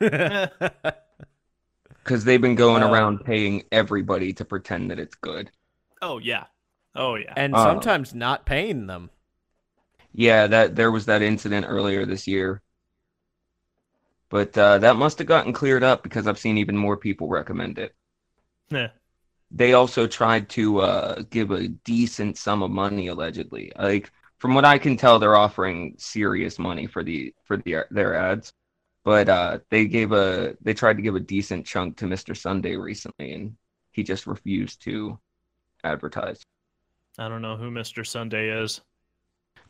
Because 2.02 2.24
they've 2.24 2.40
been 2.40 2.56
going 2.56 2.82
Uh, 2.82 2.88
around 2.90 3.24
paying 3.24 3.62
everybody 3.70 4.32
to 4.34 4.44
pretend 4.44 4.90
that 4.90 4.98
it's 4.98 5.14
good. 5.14 5.52
oh 6.02 6.18
yeah. 6.18 6.46
Oh 6.94 7.14
yeah. 7.14 7.36
and 7.36 7.54
Uh. 7.54 7.62
sometimes 7.62 8.14
not 8.14 8.44
paying 8.46 8.86
them. 8.86 9.10
Yeah, 10.12 10.46
that 10.48 10.76
there 10.76 10.90
was 10.90 11.06
that 11.06 11.22
incident 11.22 11.66
earlier 11.68 12.04
this 12.06 12.26
year. 12.26 12.62
But 14.30 14.56
uh, 14.58 14.78
that 14.78 14.96
must 14.96 15.18
have 15.18 15.26
gotten 15.26 15.52
cleared 15.52 15.82
up 15.82 16.02
because 16.02 16.26
I've 16.26 16.38
seen 16.38 16.58
even 16.58 16.76
more 16.76 16.96
people 16.96 17.28
recommend 17.28 17.78
it. 17.78 17.94
Heh. 18.70 18.88
They 19.50 19.72
also 19.72 20.06
tried 20.06 20.50
to 20.50 20.80
uh, 20.80 21.22
give 21.30 21.50
a 21.50 21.68
decent 21.68 22.36
sum 22.36 22.62
of 22.62 22.70
money, 22.70 23.06
allegedly. 23.06 23.72
Like 23.78 24.12
from 24.38 24.54
what 24.54 24.66
I 24.66 24.78
can 24.78 24.96
tell, 24.96 25.18
they're 25.18 25.36
offering 25.36 25.94
serious 25.98 26.58
money 26.58 26.86
for 26.86 27.02
the 27.02 27.34
for 27.44 27.56
the 27.56 27.86
their 27.90 28.14
ads. 28.14 28.52
But 29.04 29.28
uh, 29.30 29.60
they 29.70 29.86
gave 29.86 30.12
a 30.12 30.56
they 30.60 30.74
tried 30.74 30.98
to 30.98 31.02
give 31.02 31.14
a 31.14 31.20
decent 31.20 31.64
chunk 31.64 31.96
to 31.98 32.04
Mr. 32.04 32.36
Sunday 32.36 32.76
recently, 32.76 33.32
and 33.32 33.56
he 33.92 34.02
just 34.02 34.26
refused 34.26 34.82
to 34.82 35.18
advertise. 35.82 36.42
I 37.18 37.28
don't 37.28 37.42
know 37.42 37.56
who 37.56 37.70
Mr. 37.70 38.06
Sunday 38.06 38.50
is. 38.62 38.80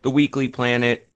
The 0.02 0.10
Weekly 0.10 0.48
Planet, 0.48 1.08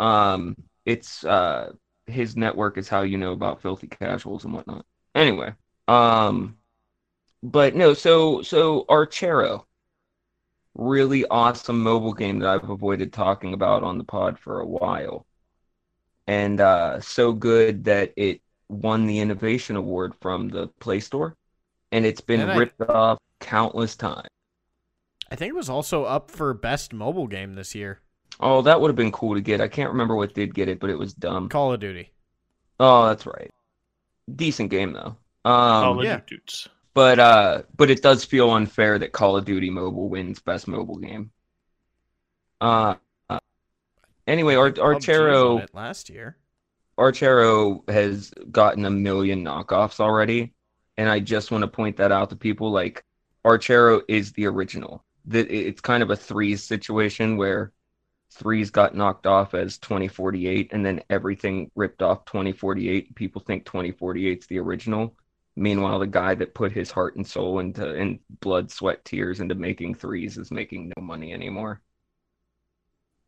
um, 0.00 0.56
it's 0.84 1.24
uh, 1.24 1.72
his 2.08 2.36
network 2.36 2.78
is 2.78 2.88
how 2.88 3.02
you 3.02 3.18
know 3.18 3.32
about 3.32 3.62
filthy 3.62 3.86
casuals 3.88 4.44
and 4.44 4.54
whatnot. 4.54 4.84
Anyway, 5.14 5.54
um, 5.88 6.56
but 7.42 7.74
no, 7.76 7.94
so 7.94 8.42
so 8.42 8.84
Archero, 8.88 9.64
really 10.74 11.24
awesome 11.26 11.82
mobile 11.82 12.14
game 12.14 12.38
that 12.38 12.48
I've 12.48 12.70
avoided 12.70 13.12
talking 13.12 13.52
about 13.54 13.82
on 13.82 13.98
the 13.98 14.04
pod 14.04 14.38
for 14.38 14.60
a 14.60 14.66
while, 14.66 15.26
and 16.26 16.60
uh, 16.60 17.00
so 17.00 17.32
good 17.32 17.84
that 17.84 18.12
it 18.16 18.40
won 18.68 19.06
the 19.06 19.18
innovation 19.20 19.76
award 19.76 20.14
from 20.20 20.48
the 20.48 20.68
Play 20.80 21.00
Store, 21.00 21.36
and 21.92 22.04
it's 22.06 22.20
been 22.20 22.40
And 22.40 22.52
I- 22.52 22.56
ripped 22.58 22.80
off 22.82 23.18
countless 23.40 23.96
times. 23.96 24.28
I 25.30 25.36
think 25.36 25.50
it 25.50 25.56
was 25.56 25.68
also 25.68 26.04
up 26.04 26.30
for 26.30 26.52
best 26.54 26.92
mobile 26.92 27.26
game 27.26 27.54
this 27.54 27.74
year. 27.74 28.00
Oh, 28.40 28.62
that 28.62 28.80
would 28.80 28.88
have 28.88 28.96
been 28.96 29.12
cool 29.12 29.34
to 29.34 29.40
get. 29.40 29.60
I 29.60 29.68
can't 29.68 29.90
remember 29.90 30.14
what 30.14 30.34
did 30.34 30.54
get 30.54 30.68
it, 30.68 30.78
but 30.80 30.90
it 30.90 30.98
was 30.98 31.12
dumb. 31.14 31.48
Call 31.48 31.72
of 31.72 31.80
Duty. 31.80 32.12
Oh, 32.78 33.08
that's 33.08 33.26
right. 33.26 33.50
Decent 34.34 34.70
game 34.70 34.92
though. 34.92 35.16
Um, 35.44 35.82
Call 35.82 35.98
of 35.98 36.04
yeah. 36.04 36.20
Duties. 36.26 36.68
but 36.94 37.18
uh, 37.18 37.62
but 37.76 37.90
it 37.90 38.02
does 38.02 38.24
feel 38.24 38.50
unfair 38.50 38.98
that 38.98 39.12
Call 39.12 39.36
of 39.36 39.44
Duty 39.44 39.70
Mobile 39.70 40.08
wins 40.08 40.40
best 40.40 40.68
mobile 40.68 40.98
game. 40.98 41.30
Uh, 42.60 42.94
uh, 43.28 43.38
anyway, 44.26 44.54
Ar- 44.54 44.70
Archero 44.72 45.66
last 45.72 46.10
year. 46.10 46.36
Archero 46.98 47.88
has 47.88 48.30
gotten 48.50 48.84
a 48.84 48.90
million 48.90 49.44
knockoffs 49.44 50.00
already, 50.00 50.52
and 50.96 51.08
I 51.08 51.20
just 51.20 51.50
want 51.50 51.62
to 51.62 51.68
point 51.68 51.96
that 51.98 52.12
out 52.12 52.30
to 52.30 52.36
people. 52.36 52.70
Like 52.70 53.04
Archero 53.44 54.02
is 54.08 54.32
the 54.32 54.46
original. 54.46 55.04
That 55.26 55.50
it's 55.50 55.80
kind 55.80 56.02
of 56.02 56.10
a 56.10 56.16
threes 56.16 56.64
situation 56.64 57.36
where 57.36 57.72
threes 58.32 58.70
got 58.70 58.94
knocked 58.94 59.26
off 59.26 59.54
as 59.54 59.78
2048, 59.78 60.72
and 60.72 60.84
then 60.84 61.02
everything 61.10 61.70
ripped 61.74 62.02
off 62.02 62.24
2048. 62.26 63.14
People 63.14 63.42
think 63.42 63.64
2048 63.64 64.38
is 64.38 64.46
the 64.46 64.58
original. 64.58 65.14
Meanwhile, 65.56 65.98
the 65.98 66.06
guy 66.06 66.34
that 66.34 66.54
put 66.54 66.72
his 66.72 66.90
heart 66.90 67.16
and 67.16 67.26
soul 67.26 67.58
into 67.58 67.94
and 67.94 68.20
blood, 68.40 68.70
sweat, 68.70 69.04
tears 69.04 69.40
into 69.40 69.54
making 69.54 69.96
threes 69.96 70.38
is 70.38 70.50
making 70.50 70.92
no 70.96 71.02
money 71.02 71.32
anymore. 71.32 71.80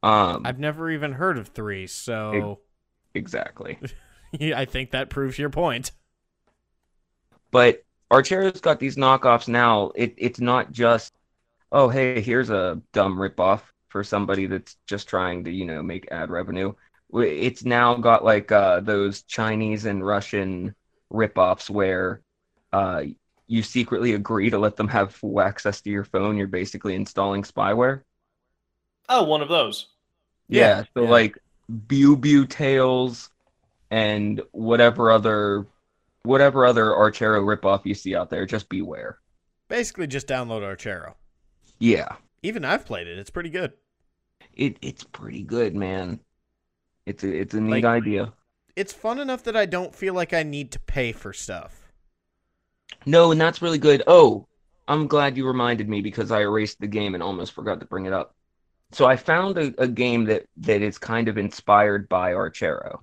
Um, 0.02 0.42
I've 0.44 0.58
never 0.58 0.90
even 0.90 1.12
heard 1.12 1.38
of 1.38 1.48
three, 1.48 1.86
so 1.86 2.60
exactly. 3.14 3.78
I 4.40 4.64
think 4.64 4.92
that 4.92 5.10
proves 5.10 5.38
your 5.38 5.50
point. 5.50 5.90
But 7.50 7.84
Archero's 8.10 8.60
got 8.60 8.78
these 8.78 8.96
knockoffs 8.96 9.48
now. 9.48 9.90
It 9.96 10.14
it's 10.16 10.40
not 10.40 10.70
just, 10.70 11.12
oh 11.72 11.88
hey, 11.88 12.20
here's 12.20 12.50
a 12.50 12.80
dumb 12.92 13.16
ripoff 13.16 13.62
for 13.90 14.02
somebody 14.02 14.46
that's 14.46 14.76
just 14.86 15.08
trying 15.08 15.44
to 15.44 15.50
you 15.50 15.66
know 15.66 15.82
make 15.82 16.10
ad 16.10 16.30
revenue. 16.30 16.72
It's 17.12 17.64
now 17.64 17.96
got 17.96 18.24
like 18.24 18.52
uh, 18.52 18.80
those 18.80 19.22
Chinese 19.22 19.84
and 19.84 20.06
Russian 20.06 20.74
ripoffs 21.12 21.68
where 21.68 22.22
uh, 22.72 23.02
you 23.48 23.62
secretly 23.62 24.14
agree 24.14 24.48
to 24.50 24.58
let 24.58 24.76
them 24.76 24.88
have 24.88 25.12
full 25.14 25.40
access 25.40 25.80
to 25.82 25.90
your 25.90 26.04
phone. 26.04 26.36
You're 26.36 26.46
basically 26.46 26.94
installing 26.94 27.42
spyware. 27.42 28.02
Oh, 29.08 29.24
one 29.24 29.42
of 29.42 29.48
those. 29.48 29.88
Yeah, 30.48 30.84
so 30.94 31.02
yeah. 31.02 31.10
like 31.10 31.38
Bew 31.88 32.16
Bew 32.16 32.46
Tales 32.46 33.30
and 33.90 34.40
whatever 34.52 35.10
other 35.10 35.66
whatever 36.22 36.66
other 36.66 36.86
Archero 36.86 37.42
ripoff 37.42 37.84
you 37.84 37.94
see 37.94 38.14
out 38.14 38.30
there, 38.30 38.46
just 38.46 38.68
beware. 38.68 39.18
Basically, 39.68 40.06
just 40.06 40.26
download 40.26 40.62
Archero. 40.62 41.14
Yeah. 41.78 42.16
Even 42.42 42.64
I've 42.64 42.86
played 42.86 43.06
it. 43.06 43.18
It's 43.18 43.30
pretty 43.30 43.50
good. 43.50 43.72
It 44.54 44.78
it's 44.82 45.04
pretty 45.04 45.42
good, 45.42 45.74
man. 45.74 46.20
It's 47.06 47.24
a 47.24 47.40
it's 47.40 47.54
a 47.54 47.60
neat 47.60 47.82
Like- 47.82 47.84
idea. 47.84 48.32
It's 48.76 48.92
fun 48.92 49.18
enough 49.18 49.42
that 49.44 49.56
I 49.56 49.66
don't 49.66 49.94
feel 49.94 50.14
like 50.14 50.32
I 50.32 50.42
need 50.42 50.70
to 50.72 50.80
pay 50.80 51.12
for 51.12 51.32
stuff. 51.32 51.92
No, 53.04 53.30
and 53.32 53.40
that's 53.40 53.60
really 53.60 53.78
good. 53.78 54.02
Oh, 54.06 54.46
I'm 54.88 55.06
glad 55.06 55.36
you 55.36 55.46
reminded 55.46 55.88
me 55.88 56.00
because 56.00 56.30
I 56.30 56.40
erased 56.40 56.80
the 56.80 56.86
game 56.86 57.14
and 57.14 57.22
almost 57.22 57.52
forgot 57.52 57.80
to 57.80 57.86
bring 57.86 58.06
it 58.06 58.12
up. 58.12 58.34
So 58.92 59.06
I 59.06 59.16
found 59.16 59.58
a, 59.58 59.74
a 59.82 59.86
game 59.88 60.24
that 60.26 60.46
that 60.58 60.82
is 60.82 60.98
kind 60.98 61.28
of 61.28 61.36
inspired 61.38 62.08
by 62.08 62.32
Archero, 62.32 63.00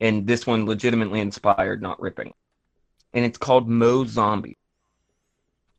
and 0.00 0.26
this 0.26 0.46
one 0.46 0.66
legitimately 0.66 1.20
inspired, 1.20 1.82
not 1.82 2.00
ripping. 2.00 2.32
And 3.12 3.24
it's 3.24 3.38
called 3.38 3.68
Mo 3.68 4.04
Zombie. 4.04 4.58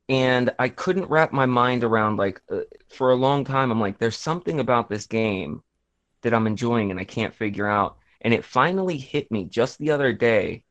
And 0.09 0.51
I 0.59 0.69
couldn't 0.69 1.09
wrap 1.09 1.31
my 1.33 1.45
mind 1.45 1.83
around 1.83 2.17
like 2.17 2.41
uh, 2.51 2.61
for 2.89 3.11
a 3.11 3.15
long 3.15 3.43
time. 3.45 3.71
I'm 3.71 3.79
like, 3.79 3.97
there's 3.97 4.17
something 4.17 4.59
about 4.59 4.89
this 4.89 5.07
game 5.07 5.63
that 6.23 6.33
I'm 6.33 6.47
enjoying 6.47 6.91
and 6.91 6.99
I 6.99 7.05
can't 7.05 7.35
figure 7.35 7.67
out. 7.67 7.97
And 8.21 8.33
it 8.33 8.45
finally 8.45 8.97
hit 8.97 9.31
me 9.31 9.45
just 9.45 9.79
the 9.79 9.91
other 9.91 10.13
day 10.13 10.63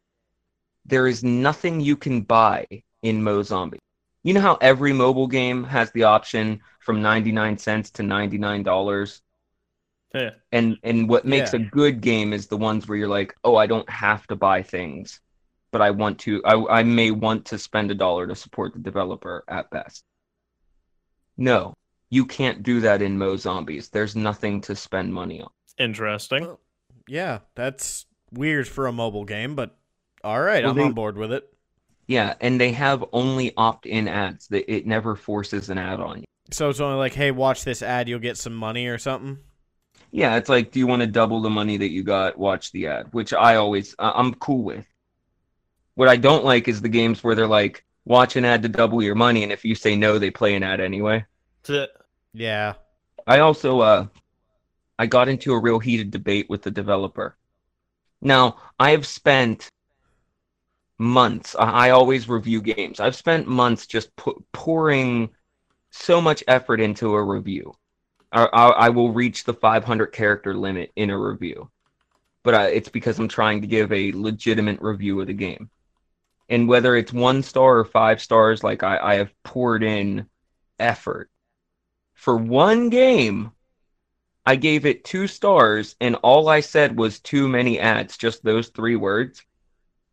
there 0.86 1.06
is 1.06 1.24
nothing 1.24 1.80
you 1.80 1.96
can 1.96 2.22
buy 2.22 2.66
in 3.02 3.22
Mo 3.22 3.42
Zombie. 3.42 3.78
You 4.22 4.34
know 4.34 4.40
how 4.40 4.56
every 4.60 4.92
mobile 4.92 5.26
game 5.26 5.64
has 5.64 5.90
the 5.92 6.04
option 6.04 6.60
from 6.80 7.02
99 7.02 7.58
cents 7.58 7.90
to 7.92 8.02
$99? 8.02 9.22
Yeah. 10.14 10.30
And 10.52 10.78
and 10.82 11.08
what 11.08 11.24
makes 11.26 11.52
Yeah. 11.52 11.54
a 11.54 11.58
good 11.58 12.00
game 12.00 12.32
is 12.32 12.46
the 12.46 12.56
ones 12.56 12.86
where 12.88 12.96
you're 12.96 13.08
like, 13.08 13.34
"Oh, 13.44 13.56
I 13.56 13.66
don't 13.66 13.88
have 13.90 14.26
to 14.28 14.36
buy 14.36 14.62
things, 14.62 15.20
but 15.74 15.82
I 15.82 15.90
want 15.90 16.20
to 16.20 16.40
I 16.44 16.78
I 16.78 16.82
may 16.84 17.10
want 17.10 17.46
to 17.46 17.58
spend 17.58 17.90
a 17.90 17.94
dollar 17.96 18.28
to 18.28 18.36
support 18.36 18.72
the 18.74 18.78
developer 18.78 19.42
at 19.48 19.68
best." 19.70 20.04
No, 21.36 21.74
you 22.10 22.24
can't 22.26 22.62
do 22.62 22.80
that 22.80 23.02
in 23.02 23.18
Mo 23.18 23.36
Zombies. 23.36 23.88
There's 23.88 24.14
nothing 24.14 24.60
to 24.62 24.76
spend 24.76 25.12
money 25.12 25.40
on. 25.40 25.50
Interesting. 25.78 26.42
Well, 26.46 26.60
Yeah, 27.08 27.40
that's 27.56 28.06
weird 28.30 28.68
for 28.68 28.86
a 28.86 28.92
mobile 28.92 29.24
game, 29.24 29.56
but 29.56 29.76
all 30.22 30.40
right, 30.40 30.62
Well, 30.62 30.70
I'm 30.70 30.76
they- 30.76 30.84
on 30.84 30.92
board 30.92 31.18
with 31.18 31.32
it. 31.32 31.50
Yeah, 32.06 32.34
and 32.40 32.60
they 32.60 32.70
have 32.72 33.04
only 33.12 33.52
opt-in 33.56 34.06
ads. 34.08 34.46
That 34.48 34.70
it 34.72 34.86
never 34.86 35.16
forces 35.16 35.70
an 35.70 35.78
ad 35.78 35.98
on 36.00 36.18
you. 36.20 36.24
So 36.52 36.68
it's 36.68 36.78
only 36.80 36.98
like, 36.98 37.14
hey, 37.14 37.30
watch 37.32 37.64
this 37.64 37.82
ad, 37.82 38.08
you'll 38.08 38.18
get 38.20 38.36
some 38.38 38.54
money 38.54 38.86
or 38.86 38.98
something. 38.98 39.38
Yeah, 40.12 40.36
it's 40.36 40.48
like, 40.48 40.70
do 40.70 40.78
you 40.78 40.86
want 40.86 41.00
to 41.00 41.08
double 41.08 41.40
the 41.42 41.50
money 41.50 41.76
that 41.78 41.90
you 41.90 42.04
got? 42.04 42.38
Watch 42.38 42.70
the 42.70 42.86
ad, 42.86 43.08
which 43.12 43.32
I 43.32 43.56
always, 43.56 43.96
I- 43.98 44.12
I'm 44.12 44.34
cool 44.34 44.62
with. 44.62 44.86
What 45.94 46.08
I 46.08 46.16
don't 46.16 46.44
like 46.44 46.68
is 46.68 46.80
the 46.80 46.88
games 46.88 47.22
where 47.22 47.34
they're 47.34 47.46
like, 47.46 47.84
watch 48.04 48.36
an 48.36 48.44
ad 48.44 48.62
to 48.62 48.68
double 48.68 49.02
your 49.02 49.14
money, 49.14 49.42
and 49.42 49.52
if 49.52 49.64
you 49.64 49.74
say 49.74 49.96
no, 49.96 50.18
they 50.18 50.30
play 50.30 50.54
an 50.54 50.62
ad 50.62 50.80
anyway. 50.80 51.24
Yeah. 52.32 52.74
I 53.26 53.38
also, 53.40 53.80
uh, 53.80 54.06
I 54.98 55.06
got 55.06 55.28
into 55.28 55.52
a 55.52 55.60
real 55.60 55.78
heated 55.78 56.10
debate 56.10 56.50
with 56.50 56.62
the 56.62 56.70
developer. 56.70 57.36
Now, 58.20 58.56
I 58.78 58.90
have 58.90 59.06
spent 59.06 59.68
months. 60.98 61.54
I 61.58 61.90
always 61.90 62.28
review 62.28 62.60
games. 62.60 63.00
I've 63.00 63.16
spent 63.16 63.46
months 63.46 63.86
just 63.86 64.14
pu- 64.16 64.44
pouring 64.52 65.30
so 65.90 66.20
much 66.20 66.42
effort 66.48 66.80
into 66.80 67.14
a 67.14 67.22
review. 67.22 67.74
I, 68.32 68.44
I, 68.46 68.68
I 68.68 68.88
will 68.90 69.12
reach 69.12 69.44
the 69.44 69.54
500 69.54 70.06
character 70.06 70.54
limit 70.54 70.92
in 70.96 71.10
a 71.10 71.18
review, 71.18 71.70
but 72.42 72.54
I, 72.54 72.66
it's 72.68 72.88
because 72.88 73.18
I'm 73.18 73.28
trying 73.28 73.60
to 73.60 73.66
give 73.66 73.92
a 73.92 74.12
legitimate 74.12 74.80
review 74.80 75.20
of 75.20 75.26
the 75.28 75.34
game. 75.34 75.70
And 76.48 76.68
whether 76.68 76.94
it's 76.94 77.12
one 77.12 77.42
star 77.42 77.78
or 77.78 77.84
five 77.84 78.20
stars, 78.20 78.62
like 78.62 78.82
I, 78.82 78.98
I 78.98 79.14
have 79.16 79.32
poured 79.42 79.82
in 79.82 80.26
effort. 80.78 81.30
For 82.14 82.36
one 82.36 82.90
game, 82.90 83.52
I 84.46 84.56
gave 84.56 84.84
it 84.84 85.04
two 85.04 85.26
stars, 85.26 85.96
and 86.00 86.16
all 86.16 86.48
I 86.48 86.60
said 86.60 86.98
was 86.98 87.20
too 87.20 87.48
many 87.48 87.80
ads, 87.80 88.18
just 88.18 88.44
those 88.44 88.68
three 88.68 88.96
words. 88.96 89.42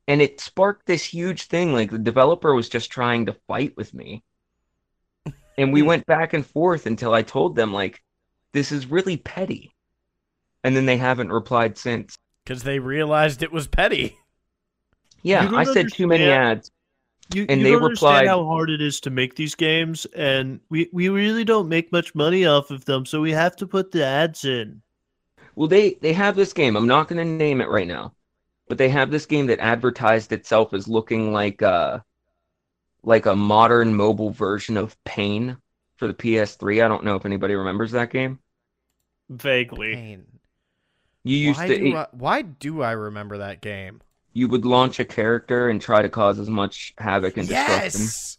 And 0.08 0.22
it 0.22 0.40
sparked 0.40 0.86
this 0.86 1.04
huge 1.04 1.44
thing. 1.44 1.74
Like 1.74 1.92
the 1.92 2.00
developer 2.00 2.54
was 2.54 2.70
just 2.70 2.92
trying 2.92 3.26
to 3.26 3.38
fight 3.48 3.76
with 3.76 3.94
me. 3.94 4.24
And 5.58 5.74
we 5.74 5.82
hmm. 5.82 5.88
went 5.88 6.06
back 6.06 6.34
and 6.34 6.46
forth 6.46 6.86
until 6.86 7.14
I 7.14 7.22
told 7.22 7.56
them, 7.56 7.74
like, 7.74 8.02
this 8.54 8.72
is 8.72 8.88
really 8.88 9.18
petty. 9.18 9.72
And 10.64 10.76
then 10.76 10.86
they 10.86 10.98
haven't 10.98 11.32
replied 11.32 11.78
since. 11.78 12.18
Because 12.44 12.64
they 12.64 12.80
realized 12.80 13.44
it 13.44 13.52
was 13.52 13.68
petty. 13.68 14.18
Yeah, 15.24 15.50
I 15.54 15.64
said 15.64 15.92
too 15.94 16.08
many 16.08 16.26
ads. 16.26 16.72
You, 17.34 17.46
And 17.48 17.62
you 17.62 17.64
they 17.64 17.72
don't 17.72 17.84
replied- 17.84 18.10
understand 18.28 18.28
how 18.28 18.46
hard 18.46 18.70
it 18.70 18.82
is 18.82 19.00
to 19.02 19.10
make 19.10 19.36
these 19.36 19.56
games, 19.56 20.06
and 20.16 20.60
we, 20.70 20.90
we 20.92 21.08
really 21.08 21.46
don't 21.46 21.70
make 21.70 21.92
much 21.92 22.14
money 22.14 22.46
off 22.46 22.72
of 22.72 22.84
them, 22.84 23.06
so 23.06 23.22
we 23.22 23.32
have 23.32 23.56
to 23.58 23.68
put 23.68 23.92
the 23.92 24.04
ads 24.04 24.44
in. 24.44 24.82
Well, 25.56 25.68
they 25.70 25.94
they 26.02 26.12
have 26.14 26.36
this 26.36 26.52
game. 26.54 26.76
I'm 26.76 26.88
not 26.88 27.08
going 27.08 27.26
to 27.26 27.26
name 27.26 27.62
it 27.62 27.70
right 27.70 27.88
now, 27.88 28.14
but 28.68 28.78
they 28.78 28.90
have 28.90 29.12
this 29.12 29.26
game 29.26 29.48
that 29.48 29.60
advertised 29.60 30.32
itself 30.34 30.74
as 30.74 30.88
looking 30.88 31.32
like 31.32 31.62
a 31.62 32.04
like 33.04 33.26
a 33.26 33.36
modern 33.36 33.94
mobile 33.96 34.32
version 34.32 34.76
of 34.78 35.02
Pain 35.06 35.58
for 35.98 36.08
the 36.08 36.14
PS3. 36.14 36.84
I 36.84 36.88
don't 36.88 37.04
know 37.04 37.16
if 37.16 37.26
anybody 37.26 37.54
remembers 37.56 37.92
that 37.92 38.12
game. 38.12 38.40
Vaguely. 39.30 39.96
Pain. 39.96 40.26
You 41.24 41.38
used 41.38 41.60
Why 41.60 41.68
to 41.68 41.78
do, 41.80 41.96
I, 41.96 42.08
why 42.12 42.42
do 42.42 42.82
I 42.82 42.92
remember 42.92 43.38
that 43.40 43.62
game? 43.62 44.02
You 44.34 44.48
would 44.48 44.66
launch 44.66 45.00
a 45.00 45.06
character 45.06 45.70
and 45.70 45.82
try 45.82 46.02
to 46.02 46.10
cause 46.10 46.40
as 46.40 46.50
much 46.50 46.94
havoc 46.98 47.38
and 47.38 47.48
destruction. 47.48 48.02
Yes. 48.02 48.38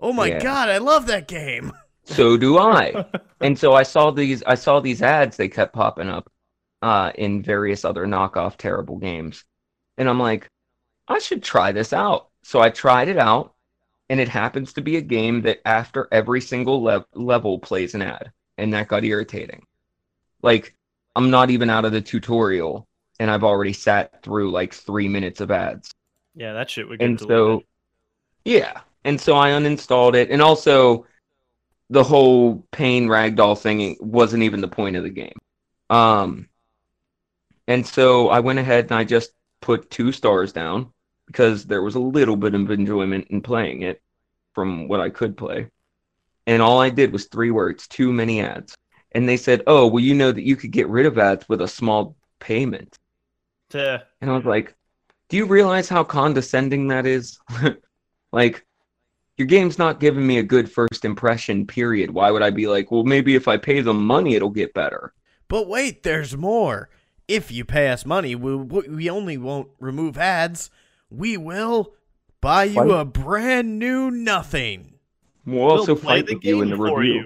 Oh 0.00 0.12
my 0.12 0.28
Yeah. 0.28 0.38
god, 0.42 0.68
I 0.68 0.78
love 0.78 1.06
that 1.06 1.28
game. 1.28 1.72
So 2.04 2.36
do 2.36 2.58
I. 2.58 2.98
and 3.40 3.58
so 3.58 3.72
I 3.74 3.82
saw 3.82 4.10
these 4.10 4.42
I 4.44 4.54
saw 4.54 4.80
these 4.80 5.02
ads 5.02 5.36
they 5.36 5.48
kept 5.48 5.72
popping 5.74 6.08
up 6.08 6.30
uh 6.82 7.12
in 7.16 7.42
various 7.42 7.84
other 7.84 8.06
knockoff 8.06 8.56
terrible 8.56 8.98
games. 8.98 9.44
And 9.98 10.08
I'm 10.08 10.18
like, 10.20 10.50
I 11.08 11.18
should 11.18 11.42
try 11.42 11.72
this 11.72 11.92
out. 11.92 12.28
So 12.42 12.60
I 12.60 12.70
tried 12.70 13.08
it 13.08 13.18
out 13.18 13.54
and 14.10 14.20
it 14.20 14.28
happens 14.28 14.72
to 14.74 14.82
be 14.82 14.96
a 14.96 15.00
game 15.02 15.42
that 15.42 15.60
after 15.66 16.08
every 16.12 16.40
single 16.40 16.82
lev- 16.82 17.06
level 17.14 17.58
plays 17.58 17.94
an 17.94 18.02
ad 18.02 18.32
and 18.58 18.72
that 18.74 18.88
got 18.88 19.04
irritating. 19.04 19.64
Like 20.42 20.74
I'm 21.16 21.30
not 21.30 21.50
even 21.50 21.70
out 21.70 21.84
of 21.84 21.92
the 21.92 22.00
tutorial 22.02 22.88
and 23.18 23.30
I've 23.30 23.44
already 23.44 23.72
sat 23.72 24.22
through 24.22 24.50
like 24.50 24.74
3 24.74 25.08
minutes 25.08 25.40
of 25.40 25.50
ads. 25.50 25.94
Yeah, 26.34 26.52
that 26.54 26.70
shit 26.70 26.88
would 26.88 27.00
get 27.00 27.06
And 27.06 27.18
deleted. 27.18 27.28
so, 27.30 27.62
yeah. 28.44 28.82
And 29.04 29.20
so 29.20 29.36
I 29.36 29.50
uninstalled 29.50 30.14
it. 30.14 30.30
And 30.30 30.42
also, 30.42 31.06
the 31.90 32.04
whole 32.04 32.66
pain 32.72 33.08
ragdoll 33.08 33.58
thing 33.58 33.96
wasn't 34.00 34.42
even 34.44 34.60
the 34.60 34.68
point 34.68 34.96
of 34.96 35.04
the 35.04 35.10
game. 35.10 35.36
Um, 35.90 36.48
and 37.66 37.86
so 37.86 38.28
I 38.28 38.40
went 38.40 38.58
ahead 38.58 38.86
and 38.86 38.94
I 38.94 39.04
just 39.04 39.32
put 39.60 39.90
two 39.90 40.12
stars 40.12 40.52
down 40.52 40.92
because 41.26 41.64
there 41.64 41.82
was 41.82 41.94
a 41.94 42.00
little 42.00 42.36
bit 42.36 42.54
of 42.54 42.70
enjoyment 42.70 43.28
in 43.30 43.40
playing 43.40 43.82
it 43.82 44.02
from 44.54 44.88
what 44.88 45.00
I 45.00 45.10
could 45.10 45.36
play. 45.36 45.68
And 46.46 46.62
all 46.62 46.80
I 46.80 46.90
did 46.90 47.12
was 47.12 47.26
three 47.26 47.50
words 47.50 47.88
too 47.88 48.12
many 48.12 48.40
ads. 48.40 48.74
And 49.12 49.28
they 49.28 49.36
said, 49.36 49.62
oh, 49.66 49.86
well, 49.86 50.02
you 50.02 50.14
know 50.14 50.32
that 50.32 50.42
you 50.44 50.56
could 50.56 50.72
get 50.72 50.88
rid 50.88 51.06
of 51.06 51.18
ads 51.18 51.48
with 51.48 51.62
a 51.62 51.68
small 51.68 52.16
payment. 52.40 52.96
Yeah. 53.74 54.02
And 54.20 54.30
I 54.30 54.36
was 54.36 54.44
like, 54.44 54.74
do 55.28 55.36
you 55.36 55.46
realize 55.46 55.88
how 55.88 56.04
condescending 56.04 56.88
that 56.88 57.06
is? 57.06 57.38
like, 58.32 58.64
your 59.36 59.46
game's 59.46 59.78
not 59.78 60.00
giving 60.00 60.26
me 60.26 60.38
a 60.38 60.42
good 60.44 60.70
first 60.70 61.04
impression, 61.04 61.66
period. 61.66 62.10
Why 62.10 62.30
would 62.30 62.42
I 62.42 62.50
be 62.50 62.66
like, 62.68 62.90
well, 62.90 63.04
maybe 63.04 63.34
if 63.34 63.48
I 63.48 63.56
pay 63.56 63.80
them 63.80 64.04
money, 64.06 64.34
it'll 64.36 64.50
get 64.50 64.74
better? 64.74 65.12
But 65.48 65.66
wait, 65.68 66.02
there's 66.02 66.36
more. 66.36 66.88
If 67.26 67.50
you 67.50 67.64
pay 67.64 67.88
us 67.88 68.06
money, 68.06 68.34
we, 68.34 68.54
we 68.56 69.10
only 69.10 69.36
won't 69.38 69.70
remove 69.80 70.18
ads. 70.18 70.70
We 71.10 71.36
will 71.36 71.94
buy 72.40 72.64
you 72.64 72.84
What? 72.84 73.00
a 73.00 73.04
brand 73.04 73.78
new 73.78 74.10
nothing. 74.10 74.98
We'll 75.46 75.62
also 75.62 75.94
We'll 75.94 75.96
play 75.96 76.20
fight 76.20 76.26
the 76.26 76.34
with 76.34 76.44
you 76.44 76.62
in 76.62 76.68
game 76.68 76.70
the 76.70 76.76
for 76.76 77.00
review. 77.00 77.24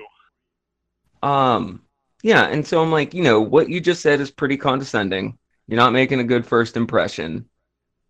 you. 1.23 1.29
Um, 1.29 1.83
yeah, 2.23 2.47
and 2.47 2.67
so 2.67 2.83
I'm 2.83 2.91
like, 2.91 3.15
you 3.15 3.23
know, 3.23 3.41
what 3.41 3.69
you 3.69 3.81
just 3.81 4.03
said 4.03 4.21
is 4.21 4.31
pretty 4.31 4.57
condescending. 4.57 5.39
You're 5.69 5.77
not 5.77 5.93
making 5.93 6.19
a 6.21 6.25
good 6.25 6.47
first 6.47 6.77
impression, 6.77 7.45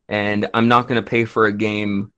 and 0.08 0.48
I'm 0.54 0.68
not 0.68 0.86
going 0.88 1.02
to 1.02 1.08
pay 1.10 1.24
for 1.24 1.46
a 1.46 1.52
game 1.52 2.12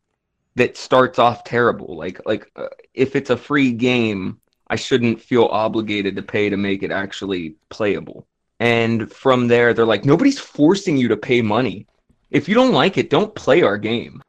that 0.57 0.77
starts 0.77 1.19
off 1.19 1.45
terrible. 1.45 1.97
Like, 1.97 2.21
like 2.27 2.51
uh, 2.57 2.67
if 2.95 3.17
it's 3.17 3.31
a 3.31 3.37
free 3.37 3.73
game, 3.73 4.39
I 4.69 4.77
shouldn't 4.77 5.21
feel 5.21 5.45
obligated 5.47 6.15
to 6.17 6.23
pay 6.23 6.51
to 6.51 6.57
make 6.59 6.83
it 6.83 6.91
actually 6.93 7.57
playable. 7.71 8.27
And 8.61 9.11
from 9.11 9.49
there, 9.49 9.73
they're 9.73 9.87
like, 9.87 10.05
nobody's 10.05 10.39
forcing 10.39 10.99
you 10.99 11.09
to 11.09 11.17
pay 11.17 11.41
money. 11.41 11.87
If 12.31 12.47
you 12.49 12.55
don't 12.55 12.73
like 12.75 12.99
it, 12.99 13.09
don't 13.09 13.35
play 13.35 13.63
our 13.63 13.79
game. 13.79 14.23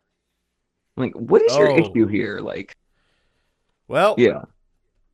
I'm 0.95 1.04
like, 1.04 1.13
what 1.15 1.41
is 1.41 1.56
your 1.58 1.71
Oh. 1.71 1.78
issue 1.78 2.08
here? 2.08 2.39
Like, 2.39 2.76
Well, 3.89 4.15
yeah, 4.17 4.43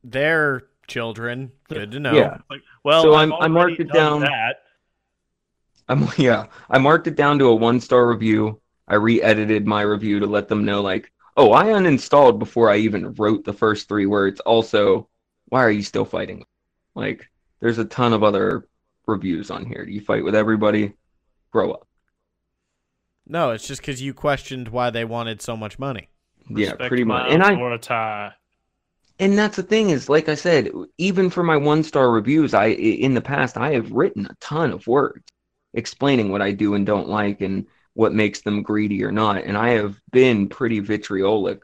they're 0.04 0.68
children. 0.86 1.50
Good 1.68 1.90
to 1.90 2.00
know. 2.00 2.12
yeah. 2.14 2.38
Like, 2.48 2.62
well, 2.84 3.02
So 3.02 3.14
I'm- 3.14 3.32
I 3.32 3.48
marked 3.48 3.80
it 3.80 3.92
down. 3.92 4.20
That. 4.20 4.62
I'm 5.88 6.08
yeah. 6.18 6.46
I 6.70 6.78
marked 6.78 7.06
it 7.06 7.16
down 7.16 7.38
to 7.38 7.46
a 7.46 7.54
one 7.54 7.80
star 7.80 8.08
review. 8.08 8.60
I 8.86 8.94
re-edited 8.96 9.66
my 9.66 9.82
review 9.82 10.20
to 10.20 10.26
let 10.26 10.48
them 10.48 10.64
know 10.64 10.80
like, 10.80 11.12
oh, 11.36 11.52
I 11.52 11.66
uninstalled 11.66 12.38
before 12.38 12.70
I 12.70 12.78
even 12.78 13.14
wrote 13.14 13.44
the 13.44 13.52
first 13.52 13.88
three 13.88 14.06
words. 14.06 14.40
Also, 14.40 15.08
why 15.46 15.62
are 15.62 15.70
you 15.70 15.82
still 15.82 16.04
fighting? 16.04 16.44
Like, 16.94 17.28
there's 17.60 17.78
a 17.78 17.84
ton 17.84 18.12
of 18.12 18.22
other 18.24 18.66
reviews 19.06 19.50
on 19.50 19.64
here. 19.66 19.84
Do 19.84 19.92
you 19.92 20.00
fight 20.00 20.24
with 20.24 20.34
everybody? 20.34 20.94
Grow 21.50 21.72
up. 21.72 21.86
No, 23.26 23.50
it's 23.50 23.66
just 23.66 23.80
because 23.82 24.00
you 24.00 24.14
questioned 24.14 24.68
why 24.68 24.90
they 24.90 25.04
wanted 25.04 25.42
so 25.42 25.56
much 25.56 25.78
money. 25.78 26.08
yeah, 26.48 26.70
Respect 26.70 26.88
pretty 26.88 27.04
much. 27.04 27.30
And 27.30 27.42
I 27.42 27.52
authority. 27.52 28.34
and 29.18 29.36
that's 29.38 29.56
the 29.56 29.62
thing 29.62 29.90
is 29.90 30.08
like 30.08 30.28
i 30.28 30.34
said 30.34 30.70
even 30.98 31.28
for 31.30 31.42
my 31.42 31.56
one 31.56 31.82
star 31.82 32.10
reviews 32.10 32.54
i 32.54 32.66
in 32.66 33.14
the 33.14 33.20
past 33.20 33.56
i 33.56 33.72
have 33.72 33.90
written 33.90 34.26
a 34.26 34.34
ton 34.40 34.70
of 34.72 34.86
words 34.86 35.24
explaining 35.74 36.30
what 36.30 36.42
i 36.42 36.50
do 36.50 36.74
and 36.74 36.86
don't 36.86 37.08
like 37.08 37.40
and 37.40 37.66
what 37.94 38.14
makes 38.14 38.40
them 38.40 38.62
greedy 38.62 39.04
or 39.04 39.12
not 39.12 39.42
and 39.42 39.56
i 39.56 39.70
have 39.70 40.00
been 40.10 40.48
pretty 40.48 40.80
vitriolic 40.80 41.62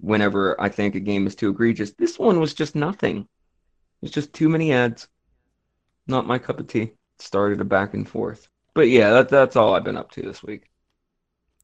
whenever 0.00 0.60
i 0.60 0.68
think 0.68 0.94
a 0.94 1.00
game 1.00 1.26
is 1.26 1.34
too 1.34 1.50
egregious 1.50 1.92
this 1.92 2.18
one 2.18 2.40
was 2.40 2.54
just 2.54 2.74
nothing 2.74 3.26
it's 4.02 4.12
just 4.12 4.32
too 4.32 4.48
many 4.48 4.72
ads 4.72 5.08
not 6.06 6.26
my 6.26 6.38
cup 6.38 6.60
of 6.60 6.66
tea 6.66 6.92
started 7.18 7.60
a 7.60 7.64
back 7.64 7.94
and 7.94 8.08
forth 8.08 8.48
but 8.74 8.88
yeah 8.88 9.10
that, 9.10 9.28
that's 9.28 9.56
all 9.56 9.74
i've 9.74 9.84
been 9.84 9.96
up 9.96 10.10
to 10.10 10.22
this 10.22 10.42
week 10.42 10.70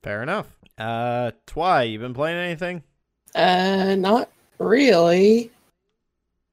Fair 0.03 0.23
enough. 0.23 0.49
Uh, 0.77 1.31
Twy, 1.47 1.85
you 1.85 1.99
been 1.99 2.15
playing 2.15 2.39
anything? 2.39 2.83
Uh, 3.35 3.95
not 3.95 4.31
really. 4.59 5.53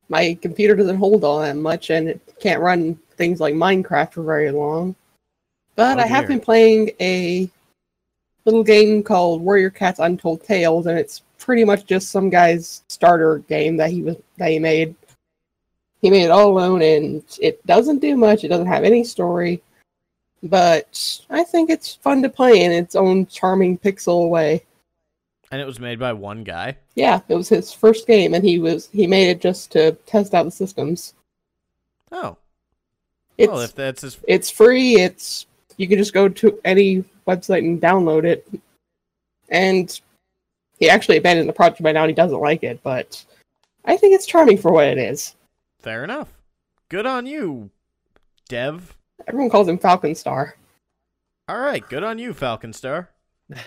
My 0.08 0.38
computer 0.40 0.76
doesn't 0.76 0.98
hold 0.98 1.24
all 1.24 1.40
that 1.40 1.56
much, 1.56 1.90
and 1.90 2.08
it 2.08 2.22
can't 2.40 2.62
run 2.62 2.96
things 3.18 3.40
like 3.40 3.56
Minecraft 3.56 4.14
for 4.14 4.24
very 4.24 4.52
long. 4.52 4.96
But 5.76 5.98
Oh, 5.98 6.02
I 6.02 6.08
have 6.08 6.28
been 6.28 6.40
playing 6.40 6.92
a 7.00 7.50
little 8.46 8.64
game 8.64 9.02
called 9.04 9.42
Warrior 9.42 9.70
Cats 9.70 10.00
Untold 10.00 10.44
Tales, 10.44 10.88
and 10.88 10.98
it's 10.98 11.22
pretty 11.38 11.64
much 11.64 11.86
just 11.86 12.10
some 12.10 12.30
guy's 12.30 12.84
starter 12.90 13.40
game 13.48 13.78
that 13.78 13.92
he 13.92 14.02
was 14.04 14.18
that 14.38 14.50
he 14.52 14.60
made. 14.60 14.96
He 16.02 16.10
made 16.10 16.24
it 16.26 16.32
all 16.32 16.50
alone, 16.50 16.82
and 16.82 17.24
it 17.42 17.66
doesn't 17.66 18.00
do 18.00 18.16
much. 18.18 18.44
It 18.44 18.48
doesn't 18.50 18.68
have 18.68 18.84
any 18.84 19.04
story, 19.04 19.62
but 20.44 21.22
I 21.30 21.44
think 21.44 21.70
it's 21.70 21.96
fun 21.96 22.22
to 22.24 22.30
play 22.30 22.64
in 22.64 22.72
its 22.72 22.96
own 22.96 23.26
charming 23.28 23.78
pixel 23.78 24.30
way. 24.30 24.64
And 25.52 25.60
it 25.62 25.66
was 25.66 25.80
made 25.80 26.00
by 26.00 26.14
one 26.14 26.44
guy. 26.44 26.78
Yeah, 26.96 27.22
it 27.28 27.36
was 27.36 27.50
his 27.50 27.74
first 27.74 28.06
game, 28.08 28.34
and 28.34 28.44
he 28.44 28.60
was 28.60 28.88
he 28.92 29.08
made 29.08 29.30
it 29.30 29.42
just 29.42 29.72
to 29.72 29.94
test 30.06 30.34
out 30.34 30.44
the 30.44 30.52
systems. 30.52 31.14
Oh, 32.12 32.22
oh 32.24 32.38
It's 33.38 33.52
well, 33.52 33.62
if 33.62 33.76
that's 33.76 34.02
his. 34.02 34.18
it's 34.28 34.50
free. 34.50 35.00
It's 35.02 35.48
you 35.80 35.88
can 35.88 35.98
just 35.98 36.14
go 36.14 36.30
to 36.30 36.60
any 36.66 37.04
website 37.28 37.60
and 37.60 37.82
download 37.82 38.26
it. 38.26 38.48
And 39.50 40.00
he 40.78 40.90
actually 40.90 41.18
abandoned 41.18 41.50
the 41.50 41.54
project 41.54 41.82
by 41.82 41.92
now. 41.92 42.04
and 42.04 42.10
He 42.10 42.16
doesn't 42.16 42.40
like 42.40 42.64
it, 42.64 42.82
but 42.84 43.24
I 43.86 43.98
think 43.98 44.14
it's 44.14 44.28
charming 44.28 44.58
for 44.58 44.72
what 44.72 44.86
it 44.88 44.98
is. 44.98 45.36
Fair 45.80 46.04
enough. 46.04 46.30
Good 46.90 47.06
on 47.06 47.26
you, 47.26 47.70
Dev. 48.48 48.96
Everyone 49.28 49.50
calls 49.50 49.68
him 49.68 49.78
Falcon 49.78 50.16
Star. 50.16 50.56
All 51.48 51.60
right, 51.60 51.88
good 51.90 52.04
on 52.04 52.20
you, 52.20 52.34
Falcon 52.34 52.74
Star. 52.74 53.10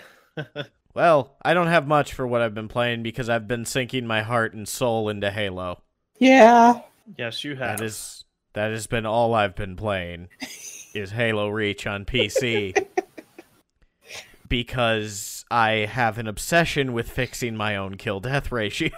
Well, 0.93 1.35
I 1.41 1.53
don't 1.55 1.67
have 1.67 1.87
much 1.87 2.13
for 2.13 2.27
what 2.27 2.41
I've 2.41 2.53
been 2.53 2.67
playing 2.67 3.01
because 3.01 3.27
I've 3.27 3.47
been 3.47 3.65
sinking 3.65 4.05
my 4.05 4.21
heart 4.21 4.53
and 4.53 4.67
soul 4.67 5.09
into 5.09 5.31
Halo. 5.31 5.81
Yeah. 6.19 6.81
yes, 7.17 7.43
you 7.43 7.55
have. 7.55 7.79
That 7.79 7.85
is 7.85 8.25
that 8.53 8.71
has 8.71 8.85
been 8.85 9.05
all 9.05 9.33
I've 9.33 9.55
been 9.55 9.75
playing 9.75 10.29
is 10.93 11.11
Halo 11.11 11.49
Reach 11.49 11.87
on 11.87 12.05
PC. 12.05 12.85
because 14.49 15.45
I 15.49 15.87
have 15.89 16.19
an 16.19 16.27
obsession 16.27 16.93
with 16.93 17.09
fixing 17.09 17.55
my 17.55 17.75
own 17.75 17.95
kill 17.95 18.19
death 18.19 18.51
ratio. 18.51 18.91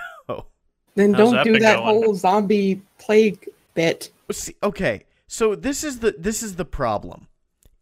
Then 0.96 1.14
How's 1.14 1.18
don't 1.18 1.34
that 1.34 1.44
do 1.44 1.60
that 1.60 1.76
going? 1.76 1.86
whole 1.86 2.16
zombie 2.16 2.82
plague 3.00 3.50
bit. 3.74 4.12
See, 4.32 4.56
okay, 4.64 5.04
so 5.28 5.54
this 5.54 5.84
is 5.84 6.00
the 6.00 6.16
this 6.18 6.42
is 6.42 6.56
the 6.56 6.66
problem. 6.66 7.28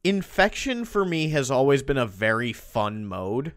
Infection 0.04 0.84
for 0.84 1.06
me 1.06 1.30
has 1.30 1.50
always 1.50 1.84
been 1.84 1.98
a 1.98 2.06
very 2.06 2.52
fun 2.52 3.06
mode. 3.06 3.54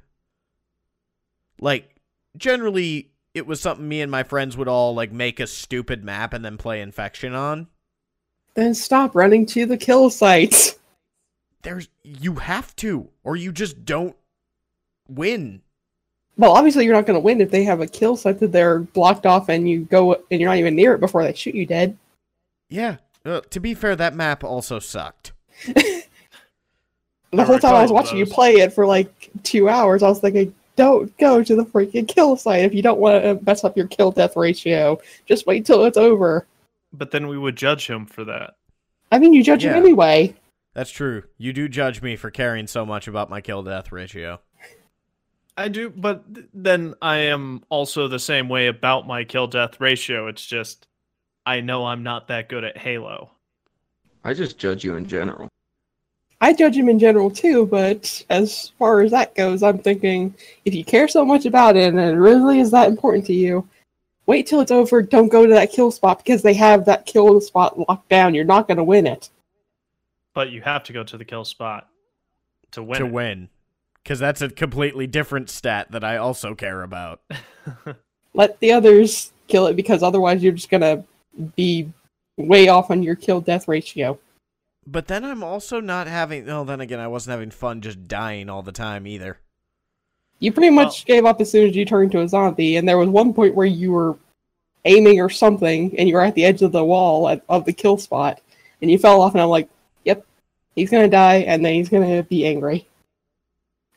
Like 1.60 1.96
generally 2.36 3.10
it 3.34 3.46
was 3.46 3.60
something 3.60 3.88
me 3.88 4.02
and 4.02 4.10
my 4.10 4.22
friends 4.22 4.56
would 4.56 4.68
all 4.68 4.94
like 4.94 5.12
make 5.12 5.40
a 5.40 5.46
stupid 5.46 6.04
map 6.04 6.32
and 6.32 6.44
then 6.44 6.58
play 6.58 6.80
infection 6.80 7.34
on. 7.34 7.68
Then 8.56 8.74
stop 8.74 9.14
running 9.14 9.46
to 9.46 9.66
the 9.66 9.76
kill 9.76 10.10
sites. 10.10 10.78
There's 11.62 11.88
you 12.02 12.34
have 12.34 12.74
to 12.76 13.08
or 13.22 13.36
you 13.36 13.52
just 13.52 13.84
don't 13.84 14.16
win. 15.08 15.62
Well, 16.38 16.52
obviously 16.52 16.84
you're 16.84 16.94
not 16.94 17.06
going 17.06 17.16
to 17.16 17.24
win 17.24 17.40
if 17.40 17.50
they 17.50 17.64
have 17.64 17.80
a 17.80 17.86
kill 17.86 18.16
site 18.16 18.40
that 18.40 18.52
they're 18.52 18.80
blocked 18.80 19.26
off 19.26 19.48
and 19.48 19.68
you 19.68 19.84
go 19.84 20.14
and 20.30 20.40
you're 20.40 20.50
not 20.50 20.58
even 20.58 20.74
near 20.74 20.94
it 20.94 21.00
before 21.00 21.22
they 21.22 21.32
shoot 21.32 21.54
you 21.54 21.66
dead. 21.66 21.96
Yeah. 22.68 22.96
Uh, 23.24 23.40
to 23.50 23.60
be 23.60 23.74
fair, 23.74 23.94
that 23.94 24.14
map 24.14 24.42
also 24.42 24.78
sucked. 24.78 25.32
The 27.32 27.44
whole 27.44 27.58
time 27.58 27.74
I 27.74 27.82
was 27.82 27.90
recall 27.90 28.02
watching 28.02 28.18
you 28.18 28.26
play 28.26 28.54
it 28.56 28.72
for 28.72 28.86
like 28.86 29.30
two 29.42 29.68
hours, 29.68 30.02
I 30.02 30.08
was 30.08 30.20
thinking, 30.20 30.54
don't 30.76 31.14
go 31.18 31.42
to 31.42 31.56
the 31.56 31.64
freaking 31.64 32.06
kill 32.06 32.36
site 32.36 32.64
if 32.64 32.72
you 32.72 32.82
don't 32.82 33.00
want 33.00 33.22
to 33.22 33.38
mess 33.44 33.64
up 33.64 33.76
your 33.76 33.88
kill 33.88 34.12
death 34.12 34.36
ratio. 34.36 34.98
Just 35.26 35.46
wait 35.46 35.66
till 35.66 35.84
it's 35.84 35.98
over. 35.98 36.46
But 36.92 37.10
then 37.10 37.28
we 37.28 37.38
would 37.38 37.56
judge 37.56 37.88
him 37.88 38.06
for 38.06 38.24
that. 38.24 38.54
I 39.12 39.18
mean, 39.18 39.32
you 39.32 39.42
judge 39.42 39.64
Yeah. 39.64 39.70
him 39.72 39.84
anyway. 39.84 40.34
That's 40.74 40.90
true. 40.90 41.24
You 41.38 41.52
do 41.52 41.68
judge 41.68 42.02
me 42.02 42.16
for 42.16 42.30
caring 42.30 42.66
so 42.66 42.84
much 42.84 43.08
about 43.08 43.30
my 43.30 43.40
kill 43.40 43.62
death 43.62 43.92
ratio. 43.92 44.40
I 45.56 45.68
do, 45.68 45.88
but 45.88 46.22
then 46.52 46.94
I 47.00 47.16
am 47.16 47.64
also 47.70 48.08
the 48.08 48.18
same 48.18 48.48
way 48.48 48.66
about 48.66 49.06
my 49.06 49.24
kill 49.24 49.46
death 49.46 49.80
ratio. 49.80 50.26
It's 50.28 50.44
just 50.44 50.86
I 51.46 51.60
know 51.60 51.86
I'm 51.86 52.02
not 52.02 52.28
that 52.28 52.48
good 52.48 52.64
at 52.64 52.76
Halo. 52.76 53.30
I 54.22 54.34
just 54.34 54.58
judge 54.58 54.84
you 54.84 54.96
in 54.96 55.06
general. 55.06 55.48
I 56.42 56.52
judge 56.52 56.76
him 56.76 56.90
in 56.90 56.98
general 56.98 57.30
too, 57.30 57.64
but 57.64 58.22
as 58.28 58.72
far 58.78 59.00
as 59.00 59.12
that 59.12 59.34
goes, 59.34 59.62
I'm 59.62 59.78
thinking 59.78 60.34
if 60.66 60.74
you 60.74 60.84
care 60.84 61.08
so 61.08 61.24
much 61.24 61.46
about 61.46 61.76
it 61.76 61.88
and 61.94 61.98
it 61.98 62.18
really 62.18 62.60
is 62.60 62.70
that 62.72 62.88
important 62.88 63.24
to 63.26 63.32
you, 63.32 63.66
wait 64.26 64.46
till 64.46 64.60
it's 64.60 64.70
over. 64.70 65.02
Don't 65.02 65.28
go 65.28 65.46
to 65.46 65.54
that 65.54 65.72
kill 65.72 65.90
spot 65.90 66.18
because 66.18 66.42
they 66.42 66.54
have 66.54 66.84
that 66.84 67.06
kill 67.06 67.40
spot 67.40 67.78
locked 67.78 68.08
down. 68.08 68.34
You're 68.34 68.44
not 68.44 68.68
going 68.68 68.76
to 68.76 68.84
win 68.84 69.06
it. 69.06 69.30
But 70.34 70.50
you 70.50 70.60
have 70.62 70.84
to 70.84 70.92
go 70.92 71.02
to 71.04 71.16
the 71.16 71.24
kill 71.24 71.44
spot 71.44 71.88
to 72.72 72.82
win. 72.82 73.00
to 73.00 73.06
it. 73.06 73.12
win. 73.12 73.48
Because 74.02 74.18
that's 74.18 74.42
a 74.42 74.48
completely 74.48 75.06
different 75.06 75.50
stat 75.50 75.90
that 75.90 76.04
I 76.04 76.16
also 76.16 76.54
care 76.54 76.82
about. 76.82 77.20
Let 78.34 78.60
the 78.60 78.72
others 78.72 79.32
kill 79.48 79.66
it 79.66 79.74
because 79.74 80.02
otherwise 80.02 80.42
you're 80.42 80.52
just 80.52 80.70
going 80.70 80.82
to 80.82 81.04
be 81.56 81.92
way 82.36 82.68
off 82.68 82.90
on 82.90 83.02
your 83.02 83.16
kill 83.16 83.40
death 83.40 83.66
ratio. 83.66 84.18
But 84.86 85.08
then 85.08 85.24
I'm 85.24 85.42
also 85.42 85.80
not 85.80 86.06
having. 86.06 86.48
Oh, 86.48 86.64
then 86.64 86.80
again, 86.80 87.00
I 87.00 87.08
wasn't 87.08 87.32
having 87.32 87.50
fun 87.50 87.80
just 87.80 88.06
dying 88.06 88.48
all 88.48 88.62
the 88.62 88.70
time 88.70 89.06
either. 89.06 89.40
You 90.38 90.52
pretty 90.52 90.70
much 90.70 91.06
gave 91.06 91.24
up 91.24 91.40
as 91.40 91.50
soon 91.50 91.68
as 91.68 91.74
you 91.76 91.84
turned 91.84 92.12
to 92.12 92.20
a 92.20 92.28
zombie, 92.28 92.76
and 92.76 92.86
there 92.88 92.98
was 92.98 93.08
one 93.08 93.32
point 93.32 93.54
where 93.54 93.66
you 93.66 93.92
were 93.92 94.16
aiming 94.84 95.20
or 95.20 95.30
something, 95.30 95.98
and 95.98 96.08
you 96.08 96.14
were 96.14 96.20
at 96.20 96.34
the 96.34 96.44
edge 96.44 96.62
of 96.62 96.72
the 96.72 96.84
wall 96.84 97.28
at, 97.28 97.42
of 97.48 97.64
the 97.64 97.72
kill 97.72 97.96
spot, 97.96 98.40
and 98.82 98.90
you 98.90 98.98
fell 98.98 99.22
off, 99.22 99.32
and 99.32 99.40
I'm 99.40 99.48
like, 99.48 99.68
"Yep, 100.04 100.24
he's 100.74 100.90
gonna 100.90 101.08
die, 101.08 101.36
and 101.38 101.64
then 101.64 101.74
he's 101.74 101.88
gonna 101.88 102.22
be 102.22 102.46
angry." 102.46 102.86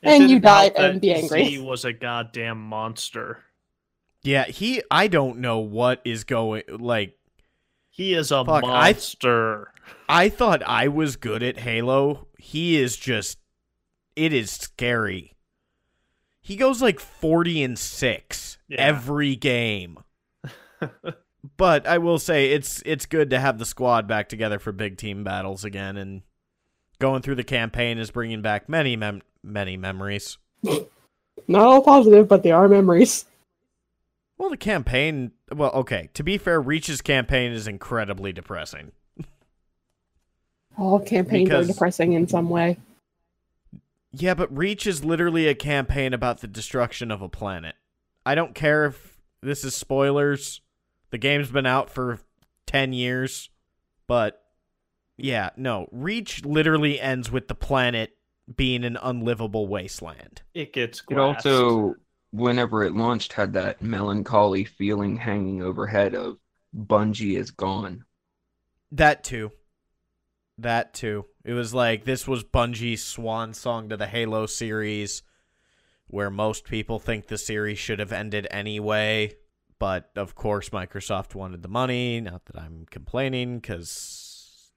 And 0.01 0.23
you 0.23 0.39
didn't 0.39 0.43
died 0.43 0.71
and 0.77 1.01
be 1.01 1.13
angry. 1.13 1.43
He 1.43 1.59
was 1.59 1.83
a 1.83 1.91
goddamn 1.91 2.61
monster. 2.61 3.43
Yeah, 4.23 4.45
he. 4.45 4.81
I 4.89 5.07
don't 5.07 5.39
know 5.39 5.59
what 5.59 6.01
is 6.05 6.23
going. 6.23 6.63
Like, 6.69 7.17
He 7.89 8.13
is 8.13 8.31
a 8.31 8.45
Fuck, 8.45 8.63
I- 8.63 8.67
monster. 8.93 9.73
I 10.07 10.29
thought 10.29 10.63
I 10.63 10.87
was 10.87 11.17
good 11.17 11.43
at 11.43 11.59
Halo. 11.59 12.27
He 12.37 12.77
is 12.77 12.95
just. 12.95 13.37
It 14.15 14.31
is 14.33 14.51
scary. 14.51 15.35
He 16.49 16.55
goes 16.55 16.81
like 16.81 16.99
40 16.99 17.61
and 17.61 17.77
6 17.77 18.57
Yeah. 18.67 18.77
every 18.81 19.35
game. 19.35 19.99
but 21.57 21.85
I 21.85 21.99
will 21.99 22.17
say 22.17 22.51
it's 22.53 22.81
it's 22.87 23.05
good 23.05 23.29
to 23.29 23.39
have 23.39 23.59
the 23.59 23.65
squad 23.65 24.07
back 24.07 24.29
together 24.29 24.57
for 24.57 24.71
big 24.71 24.97
team 24.97 25.23
battles 25.23 25.63
again 25.63 25.95
and 25.95 26.23
going 26.97 27.21
through 27.21 27.35
the 27.35 27.43
campaign 27.43 27.99
is 27.99 28.09
bringing 28.09 28.41
back 28.41 28.67
many 28.67 28.95
mem- 28.95 29.21
many 29.43 29.77
memories. 29.77 30.39
Not 30.63 31.61
all 31.61 31.83
positive, 31.83 32.27
but 32.27 32.41
they 32.41 32.51
are 32.51 32.67
memories. 32.67 33.25
Well, 34.39 34.49
the 34.49 34.57
campaign, 34.57 35.31
well, 35.53 35.69
okay, 35.71 36.09
to 36.15 36.23
be 36.23 36.39
fair, 36.39 36.59
Reach's 36.59 37.01
campaign 37.03 37.51
is 37.51 37.67
incredibly 37.67 38.33
depressing. 38.33 38.91
All 40.79 40.99
campaigns 40.99 41.49
Because- 41.49 41.69
are 41.69 41.73
depressing 41.73 42.13
in 42.13 42.27
some 42.27 42.49
way. 42.49 42.77
Yeah, 44.11 44.33
but 44.33 44.55
Reach 44.55 44.87
is 44.87 45.05
literally 45.05 45.47
a 45.47 45.55
campaign 45.55 46.13
about 46.13 46.41
the 46.41 46.47
destruction 46.47 47.11
of 47.11 47.21
a 47.21 47.29
planet. 47.29 47.75
I 48.25 48.35
don't 48.35 48.55
care 48.55 48.85
if 48.85 49.19
this 49.41 49.63
is 49.63 49.75
spoilers. 49.75 50.61
The 51.11 51.17
game's 51.17 51.51
been 51.51 51.65
out 51.65 51.89
for 51.89 52.19
10 52.65 52.93
years. 52.93 53.49
But 54.07 54.43
yeah, 55.17 55.51
no. 55.55 55.87
Reach 55.91 56.43
literally 56.45 56.99
ends 56.99 57.31
with 57.31 57.47
the 57.47 57.55
planet 57.55 58.15
being 58.55 58.83
an 58.83 58.97
unlivable 59.01 59.67
wasteland. 59.67 60.41
It 60.53 60.73
gets 60.73 61.03
It 61.09 61.19
also, 61.19 61.95
whenever 62.31 62.83
it 62.83 62.95
launched, 62.95 63.33
had 63.33 63.53
that 63.53 63.81
melancholy 63.81 64.65
feeling 64.65 65.17
hanging 65.17 65.61
overhead 65.61 66.15
of 66.15 66.37
Bungie 66.75 67.37
is 67.37 67.51
gone. 67.51 68.05
That 68.91 69.23
too. 69.23 69.51
That 70.61 70.93
too. 70.93 71.25
It 71.45 71.53
was 71.53 71.73
like 71.73 72.03
this 72.03 72.27
was 72.27 72.43
Bungie's 72.43 73.03
swan 73.03 73.53
song 73.53 73.89
to 73.89 73.97
the 73.97 74.07
Halo 74.07 74.45
series, 74.45 75.23
where 76.07 76.29
most 76.29 76.65
people 76.65 76.99
think 76.99 77.27
the 77.27 77.37
series 77.37 77.79
should 77.79 77.99
have 77.99 78.11
ended 78.11 78.47
anyway. 78.51 79.35
But 79.79 80.11
of 80.17 80.35
course, 80.35 80.69
Microsoft 80.69 81.33
wanted 81.35 81.61
the 81.61 81.69
money. 81.69 82.19
Not 82.19 82.45
that 82.45 82.57
I'm 82.57 82.85
complaining 82.89 83.59
because 83.59 84.71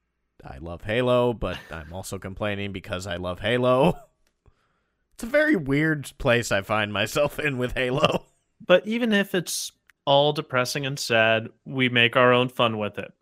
I 0.45 0.59
love 0.59 0.83
Halo, 0.83 1.33
but 1.33 1.59
I'm 1.71 1.93
also 1.93 2.19
complaining 2.19 2.73
because 2.73 3.07
I 3.07 3.17
love 3.17 3.41
Halo. 3.41 3.99
It's 5.15 5.25
a 5.25 5.31
very 5.31 5.57
weird 5.57 6.11
place 6.17 6.51
I 6.51 6.63
find 6.63 6.93
myself 6.93 7.39
in 7.39 7.59
with 7.59 7.75
Halo. 7.75 8.25
But 8.67 8.87
even 8.89 9.13
if 9.13 9.35
it's 9.35 9.71
all 10.05 10.33
depressing 10.33 10.87
and 10.87 10.99
sad, 10.99 11.49
we 11.65 11.89
make 11.91 12.17
our 12.17 12.33
own 12.33 12.49
fun 12.49 12.79
with 12.79 12.99
it. 12.99 13.13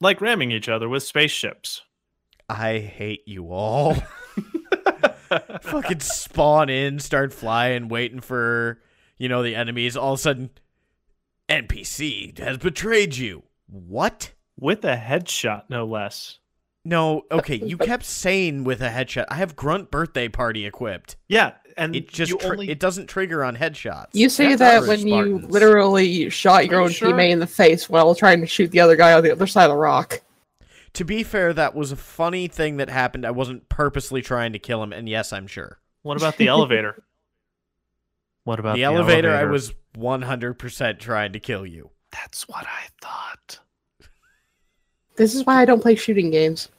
Like 0.00 0.20
ramming 0.20 0.52
each 0.52 0.68
other 0.68 0.88
with 0.88 1.02
spaceships. 1.02 1.82
I 2.58 2.78
hate 2.78 3.26
you 3.26 3.52
all. 3.52 3.96
fucking 5.62 6.00
spawn 6.00 6.68
in, 6.68 6.98
start 6.98 7.32
flying, 7.32 7.88
waiting 7.88 8.20
for, 8.20 8.80
you 9.18 9.28
know, 9.28 9.42
the 9.42 9.54
enemies. 9.54 9.96
All 9.96 10.14
of 10.14 10.18
a 10.18 10.22
sudden, 10.22 10.50
NPC 11.48 12.38
has 12.38 12.58
betrayed 12.58 13.16
you. 13.16 13.42
What? 13.66 14.32
with 14.58 14.84
a 14.84 14.96
headshot, 14.96 15.62
no 15.70 15.86
less. 15.86 16.38
No, 16.84 17.22
okay, 17.30 17.56
you 17.56 17.76
kept 17.76 18.04
saying 18.04 18.64
with 18.64 18.80
a 18.82 18.88
headshot. 18.88 19.26
I 19.28 19.34
have 19.34 19.56
Grunt 19.56 19.90
birthday 19.90 20.28
party 20.28 20.66
equipped. 20.66 21.16
Yeah, 21.28 21.52
and 21.76 21.94
It 21.96 22.08
just 22.08 22.30
you 22.30 22.38
tri- 22.38 22.50
only 22.50 22.70
it 22.70 22.78
doesn't 22.78 23.06
trigger 23.06 23.44
on 23.44 23.56
headshots. 23.56 24.08
You 24.12 24.28
say 24.28 24.48
That's 24.54 24.60
that 24.60 24.82
average 24.82 25.00
when 25.04 25.08
you 25.08 25.38
literally 25.38 26.30
shot 26.30 26.66
your 26.66 26.76
Are 26.76 26.80
you 26.80 26.84
own 26.86 26.90
sure? 26.92 27.12
teammate 27.12 27.30
in 27.30 27.38
the 27.38 27.46
face 27.46 27.88
while 27.88 28.14
trying 28.14 28.40
to 28.40 28.46
shoot 28.46 28.70
the 28.70 28.80
other 28.80 28.96
guy 28.96 29.12
on 29.12 29.22
the 29.22 29.32
other 29.32 29.46
side 29.46 29.64
of 29.64 29.70
the 29.70 29.76
rock. 29.76 30.20
To 30.94 31.04
be 31.04 31.22
fair, 31.22 31.52
that 31.52 31.74
was 31.74 31.92
a 31.92 31.96
funny 31.96 32.48
thing 32.48 32.78
that 32.78 32.88
happened. 32.88 33.24
I 33.24 33.30
wasn't 33.30 33.68
purposely 33.68 34.22
trying 34.22 34.52
to 34.52 34.58
kill 34.58 34.82
him, 34.82 34.92
and 34.92 35.08
yes, 35.08 35.32
I'm 35.32 35.46
sure. 35.46 35.78
What 36.02 36.16
about 36.16 36.36
the 36.36 36.48
elevator? 36.48 37.02
What 38.44 38.58
about 38.58 38.76
the, 38.76 38.80
the, 38.80 38.84
elevator, 38.84 39.30
I 39.34 39.44
was 39.44 39.74
100% 39.96 40.98
trying 40.98 41.32
to 41.34 41.38
kill 41.38 41.66
you. 41.66 41.90
That's 42.10 42.48
what 42.48 42.66
I 42.66 42.86
thought. 43.00 43.60
This 45.16 45.34
is 45.34 45.44
why 45.44 45.60
I 45.60 45.66
don't 45.66 45.82
play 45.82 45.94
shooting 45.94 46.30
games. 46.30 46.70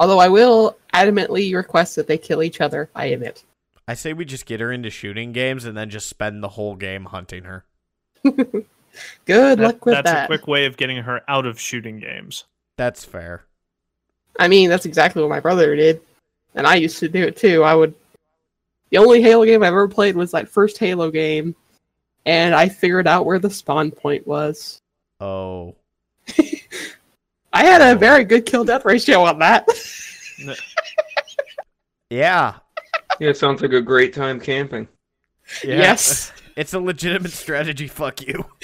Although 0.00 0.18
I 0.18 0.28
will 0.28 0.76
adamantly 0.92 1.54
request 1.54 1.94
that 1.96 2.08
they 2.08 2.18
kill 2.18 2.42
each 2.42 2.60
other, 2.60 2.90
I 2.96 3.06
admit. 3.06 3.44
I 3.86 3.94
say 3.94 4.12
we 4.12 4.24
just 4.24 4.46
get 4.46 4.60
her 4.60 4.72
into 4.72 4.90
shooting 4.90 5.32
games 5.32 5.64
and 5.64 5.76
then 5.76 5.90
just 5.90 6.08
spend 6.08 6.42
the 6.42 6.48
whole 6.48 6.74
game 6.74 7.04
hunting 7.06 7.44
her. 7.44 7.64
Good 9.24 9.58
That- 9.58 9.62
luck 9.64 9.86
with 9.86 9.94
that's 9.94 10.04
that. 10.06 10.14
That's 10.14 10.24
a 10.24 10.26
quick 10.38 10.46
way 10.48 10.66
of 10.66 10.76
getting 10.76 10.98
her 10.98 11.22
out 11.28 11.46
of 11.46 11.58
shooting 11.60 11.98
games. 11.98 12.44
That's 12.76 13.04
fair. 13.04 13.44
I 14.38 14.48
mean, 14.48 14.68
that's 14.70 14.86
exactly 14.86 15.22
what 15.22 15.28
my 15.28 15.40
brother 15.40 15.74
did, 15.76 16.00
and 16.54 16.66
I 16.66 16.76
used 16.76 16.98
to 16.98 17.08
do 17.08 17.22
it 17.22 17.36
too. 17.36 17.62
I 17.64 17.74
would. 17.74 17.94
The 18.90 18.98
only 18.98 19.22
Halo 19.22 19.44
game 19.44 19.62
I've 19.62 19.68
ever 19.68 19.88
played 19.88 20.16
was 20.16 20.30
that 20.32 20.48
first 20.48 20.78
Halo 20.78 21.10
game, 21.10 21.54
and 22.26 22.54
I 22.54 22.68
figured 22.68 23.06
out 23.06 23.26
where 23.26 23.38
the 23.38 23.50
spawn 23.50 23.90
point 23.90 24.26
was. 24.26 24.80
Oh. 25.20 25.74
I 27.54 27.64
had 27.64 27.80
a 27.82 27.98
very 27.98 28.24
good 28.24 28.46
kill 28.46 28.64
death 28.64 28.84
ratio 28.84 29.22
on 29.22 29.38
that. 29.40 29.66
Yeah. 32.10 32.56
Yeah, 33.20 33.32
sounds 33.32 33.62
like 33.62 33.72
a 33.72 33.80
great 33.80 34.12
time 34.12 34.38
camping. 34.38 34.86
yeah. 35.64 35.76
Yes. 35.76 36.32
It's 36.56 36.74
a 36.74 36.80
legitimate 36.80 37.32
strategy. 37.32 37.88
Fuck 37.88 38.22
you. 38.26 38.44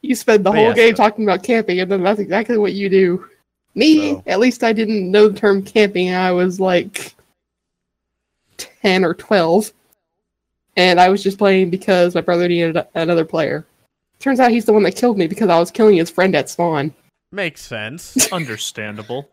You 0.00 0.14
spend 0.14 0.44
the 0.46 0.50
But 0.50 0.56
whole 0.56 0.66
yes, 0.68 0.76
game 0.76 0.94
so- 0.96 1.02
talking 1.02 1.24
about 1.24 1.42
camping, 1.42 1.80
and 1.80 1.90
then 1.90 2.02
that's 2.04 2.20
exactly 2.20 2.56
what 2.56 2.72
you 2.72 2.88
do. 2.88 3.28
Me, 3.74 4.12
So- 4.12 4.22
at 4.26 4.38
least 4.38 4.62
I 4.62 4.72
didn't 4.72 5.10
know 5.10 5.28
the 5.28 5.38
term 5.38 5.62
camping. 5.62 6.14
I 6.14 6.30
was 6.32 6.60
like 6.60 7.14
10 8.56 9.04
or 9.04 9.14
12. 9.14 9.72
And 10.76 11.00
I 11.00 11.08
was 11.08 11.22
just 11.24 11.36
playing 11.38 11.70
because 11.70 12.14
my 12.14 12.20
brother 12.20 12.46
needed 12.48 12.78
another 12.94 13.24
player. 13.24 13.66
Turns 14.20 14.38
out 14.38 14.52
he's 14.52 14.64
the 14.64 14.72
one 14.72 14.84
that 14.84 14.94
killed 14.96 15.18
me 15.18 15.26
because 15.26 15.48
I 15.48 15.58
was 15.58 15.72
killing 15.72 15.96
his 15.96 16.10
friend 16.10 16.34
at 16.36 16.48
spawn. 16.48 16.94
Makes 17.32 17.62
sense. 17.62 18.32
Understandable. 18.32 19.28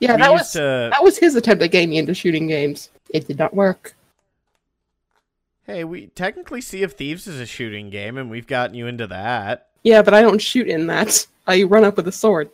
Yeah, 0.00 0.12
we 0.16 0.22
that 0.22 0.32
was 0.32 0.52
to. 0.52 0.88
that 0.92 1.02
was 1.02 1.18
his 1.18 1.36
attempt 1.36 1.62
at 1.62 1.70
getting 1.70 1.90
me 1.90 1.98
into 1.98 2.14
shooting 2.14 2.46
games. 2.46 2.88
It 3.10 3.26
did 3.26 3.38
not 3.38 3.54
work. 3.54 3.94
Hey, 5.66 5.82
we 5.82 6.06
technically 6.08 6.60
Sea 6.60 6.84
of 6.84 6.92
Thieves 6.92 7.26
is 7.26 7.40
a 7.40 7.46
shooting 7.46 7.90
game, 7.90 8.16
and 8.18 8.30
we've 8.30 8.46
gotten 8.46 8.76
you 8.76 8.86
into 8.86 9.08
that. 9.08 9.68
Yeah, 9.82 10.02
but 10.02 10.14
I 10.14 10.22
don't 10.22 10.40
shoot 10.40 10.68
in 10.68 10.86
that. 10.86 11.26
I 11.46 11.64
run 11.64 11.84
up 11.84 11.96
with 11.96 12.06
a 12.06 12.12
sword. 12.12 12.50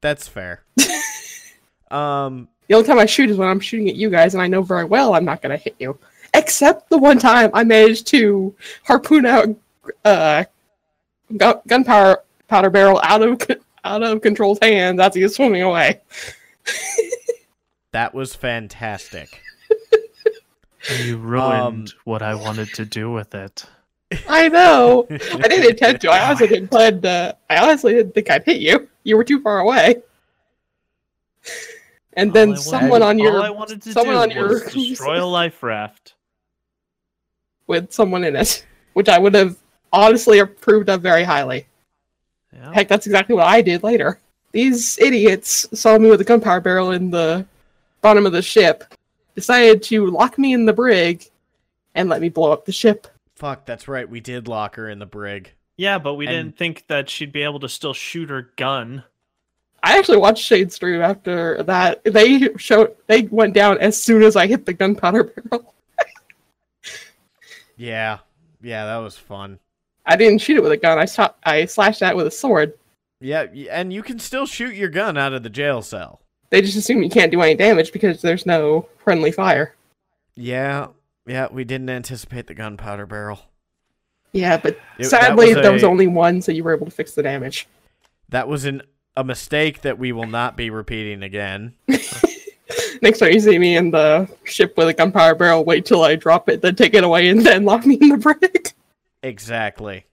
That's 0.00 0.26
fair. 0.26 0.62
um. 1.90 2.48
The 2.68 2.76
only 2.76 2.86
time 2.86 3.00
I 3.00 3.06
shoot 3.06 3.28
is 3.28 3.36
when 3.36 3.48
I'm 3.48 3.58
shooting 3.58 3.88
at 3.88 3.96
you 3.96 4.10
guys, 4.10 4.32
and 4.34 4.42
I 4.42 4.46
know 4.46 4.62
very 4.62 4.84
well 4.84 5.14
I'm 5.14 5.24
not 5.24 5.42
going 5.42 5.50
to 5.50 5.62
hit 5.62 5.74
you. 5.80 5.98
Except 6.34 6.88
the 6.88 6.98
one 6.98 7.18
time 7.18 7.50
I 7.52 7.64
managed 7.64 8.06
to 8.08 8.54
harpoon 8.84 9.26
out 9.26 9.48
uh, 10.04 10.44
gu- 11.36 11.60
gunpowder 11.66 12.20
powder 12.46 12.70
barrel 12.70 13.00
out 13.02 13.22
of 13.22 13.42
out 13.84 14.02
of 14.04 14.22
Control's 14.22 14.60
hands 14.62 15.00
as 15.00 15.14
he 15.14 15.22
was 15.24 15.34
swimming 15.34 15.62
away. 15.62 16.00
That 17.92 18.14
was 18.14 18.36
fantastic. 18.36 19.42
You 20.88 21.14
um, 21.16 21.22
ruined 21.22 21.94
what 22.04 22.22
I 22.22 22.34
wanted 22.34 22.72
to 22.74 22.84
do 22.84 23.10
with 23.10 23.34
it. 23.34 23.64
I 24.28 24.48
know. 24.48 25.06
I 25.10 25.16
didn't 25.48 25.70
intend 25.70 26.00
to. 26.02 26.10
I 26.10 26.24
honestly 26.26 26.48
didn't 26.48 26.68
plan 26.68 27.00
to. 27.02 27.36
I 27.48 27.56
honestly 27.58 27.92
didn't 27.94 28.14
think 28.14 28.30
I'd 28.30 28.44
hit 28.44 28.60
you. 28.60 28.88
You 29.04 29.16
were 29.16 29.24
too 29.24 29.40
far 29.40 29.60
away. 29.60 29.96
And 32.14 32.30
All 32.30 32.34
then 32.34 32.48
I 32.48 32.50
wanted- 32.52 32.62
someone 32.62 33.02
on 33.02 33.18
your 33.18 33.36
all 33.36 33.42
I 33.42 33.50
wanted 33.50 33.82
to 33.82 33.92
someone 33.92 34.14
do 34.16 34.20
on 34.22 34.30
your- 34.30 34.60
destroy 34.68 35.22
a 35.22 35.24
life 35.26 35.62
raft. 35.62 36.14
with 37.66 37.92
someone 37.92 38.24
in 38.24 38.34
it, 38.34 38.66
which 38.94 39.08
I 39.08 39.18
would 39.18 39.34
have 39.34 39.56
honestly 39.92 40.40
approved 40.40 40.88
of 40.88 41.02
very 41.02 41.22
highly. 41.22 41.66
Yeah. 42.52 42.72
Heck, 42.72 42.88
that's 42.88 43.06
exactly 43.06 43.36
what 43.36 43.46
I 43.46 43.62
did 43.62 43.82
later. 43.84 44.18
These 44.52 44.98
idiots 44.98 45.68
saw 45.78 45.96
me 45.98 46.10
with 46.10 46.20
a 46.20 46.24
gunpowder 46.24 46.60
barrel 46.60 46.90
in 46.90 47.10
the 47.10 47.46
bottom 48.00 48.26
of 48.26 48.32
the 48.32 48.42
ship, 48.42 48.82
decided 49.34 49.82
to 49.84 50.06
lock 50.06 50.38
me 50.38 50.52
in 50.52 50.66
the 50.66 50.72
brig, 50.72 51.24
and 51.94 52.08
let 52.08 52.20
me 52.20 52.28
blow 52.28 52.52
up 52.52 52.64
the 52.64 52.72
ship. 52.72 53.06
Fuck, 53.34 53.64
that's 53.66 53.88
right. 53.88 54.08
We 54.08 54.20
did 54.20 54.48
lock 54.48 54.76
her 54.76 54.88
in 54.88 54.98
the 54.98 55.06
brig. 55.06 55.52
Yeah, 55.76 55.98
but 55.98 56.14
we 56.14 56.26
And- 56.26 56.34
didn't 56.48 56.58
think 56.58 56.84
that 56.88 57.08
she'd 57.08 57.32
be 57.32 57.42
able 57.42 57.60
to 57.60 57.68
still 57.68 57.94
shoot 57.94 58.28
her 58.30 58.50
gun. 58.56 59.04
I 59.82 59.96
actually 59.96 60.18
watched 60.18 60.44
Shade 60.44 60.70
stream 60.72 61.00
after 61.00 61.62
that. 61.62 62.04
They 62.04 62.50
showed 62.58 62.94
they 63.06 63.22
went 63.22 63.54
down 63.54 63.78
as 63.78 64.00
soon 64.00 64.22
as 64.22 64.36
I 64.36 64.46
hit 64.46 64.66
the 64.66 64.74
gunpowder 64.74 65.24
barrel. 65.50 65.74
Yeah. 67.76 68.18
Yeah, 68.62 68.84
that 68.84 68.98
was 68.98 69.16
fun. 69.16 69.58
I 70.04 70.16
didn't 70.16 70.40
shoot 70.40 70.58
it 70.58 70.62
with 70.62 70.72
a 70.72 70.76
gun. 70.76 70.98
I 70.98 71.06
shot. 71.06 71.38
I 71.44 71.64
slashed 71.64 72.00
that 72.00 72.14
with 72.16 72.26
a 72.26 72.30
sword. 72.30 72.74
Yeah, 73.20 73.42
and 73.70 73.92
you 73.92 74.02
can 74.02 74.18
still 74.18 74.44
shoot 74.46 74.74
your 74.74 74.88
gun 74.88 75.16
out 75.16 75.32
of 75.32 75.42
the 75.42 75.50
jail 75.50 75.80
cell. 75.82 76.20
They 76.50 76.60
just 76.62 76.76
assume 76.76 77.02
you 77.02 77.10
can't 77.10 77.30
do 77.30 77.40
any 77.42 77.54
damage 77.54 77.92
because 77.92 78.22
there's 78.22 78.44
no 78.46 78.88
friendly 79.04 79.30
fire. 79.32 79.74
Yeah. 80.36 80.88
Yeah, 81.26 81.48
we 81.50 81.64
didn't 81.64 81.90
anticipate 81.90 82.46
the 82.48 82.54
gunpowder 82.54 83.06
barrel. 83.06 83.40
Yeah, 84.32 84.56
but 84.56 84.72
It- 84.72 84.80
that 84.98 85.04
sadly 85.06 85.54
was 85.54 85.62
there 85.62 85.72
was 85.72 85.84
only 85.84 86.06
one, 86.06 86.40
so 86.42 86.50
you 86.52 86.64
were 86.64 86.74
able 86.74 86.86
to 86.86 86.92
fix 86.92 87.14
the 87.14 87.22
damage. 87.22 87.66
That 88.28 88.48
was 88.48 88.64
an 88.64 88.82
a 89.16 89.24
mistake 89.24 89.82
that 89.82 89.98
we 89.98 90.12
will 90.12 90.26
not 90.28 90.56
be 90.56 90.70
repeating 90.70 91.22
again. 91.24 91.74
Next 93.02 93.18
time 93.18 93.32
you 93.32 93.40
see 93.40 93.58
me 93.58 93.76
in 93.76 93.90
the 93.90 94.28
ship 94.44 94.76
with 94.76 94.88
a 94.88 94.92
gunpowder 94.94 95.34
barrel, 95.34 95.64
wait 95.64 95.84
till 95.84 96.02
I 96.04 96.14
drop 96.16 96.48
it, 96.48 96.62
then 96.62 96.76
take 96.76 96.94
it 96.94 97.02
away, 97.02 97.28
and 97.28 97.40
then 97.44 97.64
lock 97.64 97.84
me 97.86 97.98
in 98.00 98.08
the 98.10 98.16
brig. 98.18 98.72
Exactly. 99.22 100.04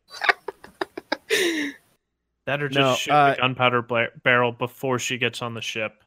That 2.45 2.61
or 2.63 2.69
just 2.69 2.79
No, 2.79 2.95
shoot 2.95 3.11
uh, 3.11 3.31
the 3.31 3.37
gunpowder 3.37 3.81
bla- 3.81 4.07
barrel 4.23 4.51
before 4.51 4.99
she 4.99 5.17
gets 5.17 5.41
on 5.41 5.53
the 5.53 5.61
ship. 5.61 6.03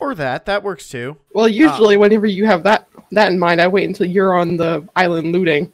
Or 0.00 0.14
that. 0.14 0.46
That 0.46 0.62
works 0.62 0.88
too. 0.88 1.16
Well, 1.34 1.48
usually 1.48 1.96
whenever 1.96 2.26
you 2.26 2.46
have 2.46 2.62
that 2.62 2.88
that 3.12 3.30
in 3.30 3.38
mind, 3.38 3.60
I 3.60 3.68
wait 3.68 3.88
until 3.88 4.06
you're 4.06 4.34
on 4.34 4.56
the 4.56 4.88
island 4.96 5.32
looting, 5.32 5.72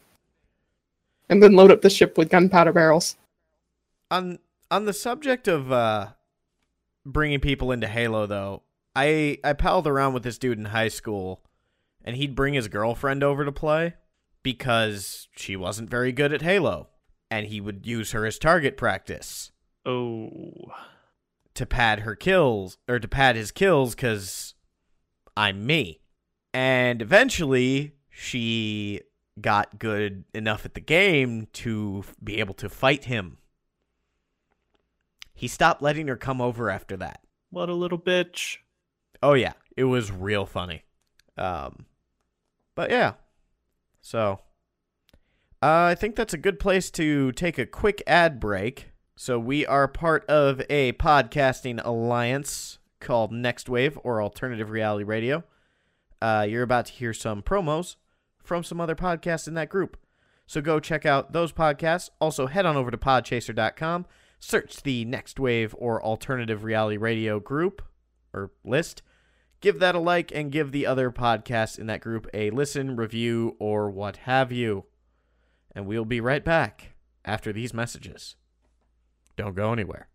and 1.28 1.42
then 1.42 1.54
load 1.54 1.70
up 1.70 1.82
the 1.82 1.90
ship 1.90 2.18
with 2.18 2.28
gunpowder 2.30 2.72
barrels. 2.72 3.16
On 4.10 4.38
on 4.70 4.84
the 4.84 4.92
subject 4.92 5.48
of 5.48 5.70
uh 5.70 6.08
bringing 7.06 7.40
people 7.40 7.72
into 7.72 7.86
Halo 7.86 8.26
though, 8.26 8.62
I 8.96 9.38
I 9.44 9.52
palled 9.52 9.86
around 9.86 10.14
with 10.14 10.22
this 10.24 10.38
dude 10.38 10.58
in 10.58 10.66
high 10.66 10.88
school 10.88 11.42
and 12.04 12.16
he'd 12.16 12.34
bring 12.34 12.54
his 12.54 12.68
girlfriend 12.68 13.22
over 13.22 13.44
to 13.44 13.52
play 13.52 13.94
because 14.42 15.28
she 15.36 15.54
wasn't 15.56 15.88
very 15.88 16.10
good 16.12 16.32
at 16.32 16.42
Halo 16.42 16.88
and 17.30 17.46
he 17.46 17.60
would 17.60 17.86
use 17.86 18.10
her 18.12 18.26
as 18.26 18.38
target 18.38 18.76
practice 18.76 19.52
Oh, 19.86 20.52
to 21.54 21.66
pad 21.66 22.00
her 22.00 22.14
kills 22.14 22.78
or 22.88 22.98
to 22.98 23.08
pad 23.08 23.36
his 23.36 23.50
kills 23.50 23.94
cuz 23.94 24.54
I'm 25.36 25.64
me. 25.66 26.00
And 26.54 27.00
eventually 27.00 27.94
she 28.10 29.00
got 29.40 29.78
good 29.78 30.24
enough 30.34 30.64
at 30.64 30.74
the 30.74 30.80
game 30.80 31.48
to 31.52 32.04
be 32.22 32.38
able 32.38 32.54
to 32.54 32.68
fight 32.68 33.04
him. 33.04 33.38
He 35.34 35.48
stopped 35.48 35.82
letting 35.82 36.08
her 36.08 36.16
come 36.16 36.40
over 36.40 36.70
after 36.70 36.96
that. 36.98 37.20
what 37.50 37.68
a 37.68 37.74
little 37.74 37.98
bitch. 37.98 38.58
Oh 39.22 39.34
yeah, 39.34 39.54
it 39.76 39.84
was 39.84 40.10
real 40.10 40.46
funny. 40.46 40.84
Um, 41.36 41.86
but 42.74 42.90
yeah, 42.90 43.14
so 44.00 44.40
uh, 45.62 45.90
I 45.90 45.94
think 45.94 46.16
that's 46.16 46.34
a 46.34 46.38
good 46.38 46.58
place 46.58 46.90
to 46.92 47.32
take 47.32 47.58
a 47.58 47.66
quick 47.66 48.02
ad 48.06 48.40
break. 48.40 48.91
So 49.16 49.38
we 49.38 49.66
are 49.66 49.86
part 49.88 50.24
of 50.26 50.62
a 50.70 50.92
podcasting 50.94 51.84
alliance 51.84 52.78
called 52.98 53.30
Next 53.30 53.68
Wave 53.68 53.98
or 54.02 54.22
Alternative 54.22 54.70
Reality 54.70 55.04
Radio. 55.04 55.44
Uh, 56.20 56.46
you're 56.48 56.62
about 56.62 56.86
to 56.86 56.92
hear 56.92 57.12
some 57.12 57.42
promos 57.42 57.96
from 58.42 58.64
some 58.64 58.80
other 58.80 58.94
podcasts 58.94 59.46
in 59.46 59.54
that 59.54 59.68
group. 59.68 59.98
So 60.46 60.60
go 60.60 60.80
check 60.80 61.04
out 61.04 61.32
those 61.32 61.52
podcasts. 61.52 62.08
Also, 62.20 62.46
head 62.46 62.66
on 62.66 62.76
over 62.76 62.90
to 62.90 62.96
podchaser.com, 62.96 64.06
search 64.40 64.82
the 64.82 65.04
Next 65.04 65.38
Wave 65.38 65.74
or 65.78 66.02
Alternative 66.02 66.64
Reality 66.64 66.96
Radio 66.96 67.38
group 67.38 67.82
or 68.32 68.50
list. 68.64 69.02
Give 69.60 69.78
that 69.78 69.94
a 69.94 70.00
like 70.00 70.32
and 70.34 70.50
give 70.50 70.72
the 70.72 70.86
other 70.86 71.10
podcasts 71.10 71.78
in 71.78 71.86
that 71.86 72.00
group 72.00 72.26
a 72.34 72.50
listen, 72.50 72.96
review, 72.96 73.56
or 73.60 73.90
what 73.90 74.16
have 74.18 74.50
you. 74.50 74.86
And 75.74 75.86
we'll 75.86 76.04
be 76.04 76.20
right 76.20 76.44
back 76.44 76.94
after 77.24 77.52
these 77.52 77.72
messages. 77.72 78.36
Don't 79.36 79.54
go 79.54 79.72
anywhere. 79.72 80.08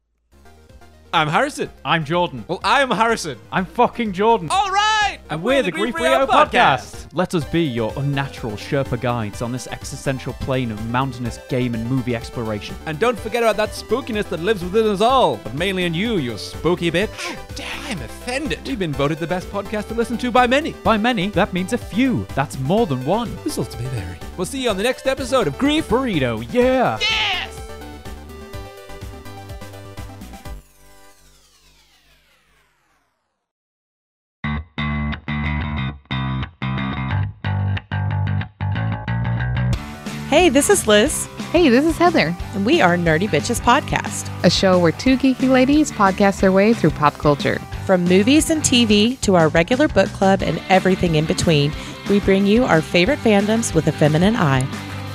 I'm 1.14 1.30
Harrison. 1.30 1.70
I'm 1.86 2.04
Jordan. 2.04 2.44
Well, 2.48 2.60
I'm 2.64 2.92
Harrison. 2.92 3.40
I'm 3.52 3.66
fucking 3.66 4.12
Jordan. 4.12 4.50
All 4.52 4.70
right. 4.70 5.20
and 5.30 5.42
we're, 5.42 5.64
the 5.64 5.72
Grief 5.72 5.96
Burrito 5.96 6.28
podcast. 6.28 7.08
Let 7.14 7.34
us 7.34 7.46
be 7.46 7.64
your 7.64 7.94
unnatural 7.96 8.54
Sherpa 8.54 9.00
guides 9.00 9.42
on 9.42 9.54
this 9.54 9.68
existential 9.68 10.34
plane 10.34 10.70
of 10.70 10.86
mountainous 10.90 11.40
game 11.48 11.74
and 11.76 11.90
movie 11.90 12.14
exploration. 12.16 12.76
And 12.86 13.00
don't 13.00 13.18
forget 13.18 13.42
about 13.42 13.56
that 13.58 13.70
spookiness 13.70 14.28
that 14.30 14.42
lives 14.42 14.62
within 14.64 14.86
us 14.86 15.00
all, 15.02 15.38
but 15.38 15.54
mainly 15.56 15.86
in 15.86 15.94
you, 15.94 16.18
you 16.18 16.38
spooky 16.38 16.92
bitch. 16.92 17.56
Damn, 17.56 18.00
offended. 18.02 18.60
We've 18.68 18.78
been 18.78 18.94
voted 18.94 19.18
the 19.18 19.28
best 19.28 19.50
podcast 19.50 19.88
to 19.88 19.94
listen 19.94 20.18
to 20.20 20.30
by 20.30 20.46
many. 20.46 20.74
By 20.74 20.98
many, 20.98 21.30
that 21.30 21.54
means 21.54 21.72
a 21.72 21.78
few. 21.78 22.28
That's 22.36 22.60
more 22.60 22.86
than 22.86 23.04
one. 23.06 23.36
Results 23.44 23.80
may 23.80 23.86
vary. 23.88 24.20
We'll 24.36 24.46
see 24.46 24.62
you 24.62 24.70
on 24.70 24.78
the 24.78 24.84
next 24.84 25.08
episode 25.08 25.48
of 25.48 25.58
Grief. 25.58 25.88
Burrito, 25.88 26.46
yeah. 26.54 27.00
Hey, 40.30 40.50
this 40.50 40.70
is 40.70 40.88
Liz, 40.88 41.28
Hey, 41.52 41.70
this 41.70 41.86
is 41.86 41.98
Heather, 41.98 42.36
and 42.54 42.66
we 42.66 42.82
are 42.82 42.98
Nerdy 42.98 43.30
Bitches 43.30 43.62
Podcast. 43.62 44.30
a 44.44 44.50
show 44.50 44.78
where 44.78 44.92
two 44.92 45.16
geeky 45.16 45.48
ladies 45.50 45.90
podcast 45.90 46.42
their 46.42 46.52
way 46.52 46.74
through 46.74 46.90
pop 46.90 47.14
culture. 47.14 47.58
From 47.86 48.04
movies 48.04 48.50
and 48.50 48.62
TV 48.62 49.18
to 49.22 49.36
our 49.36 49.48
regular 49.48 49.88
book 49.88 50.10
club 50.10 50.44
and 50.44 50.62
everything 50.68 51.16
in 51.16 51.24
between, 51.24 51.72
we 52.10 52.20
bring 52.20 52.46
you 52.46 52.66
our 52.66 52.82
favorite 52.82 53.20
fandoms 53.20 53.74
with 53.74 53.88
a 53.88 53.94
feminine 53.94 54.36
eye. 54.36 54.68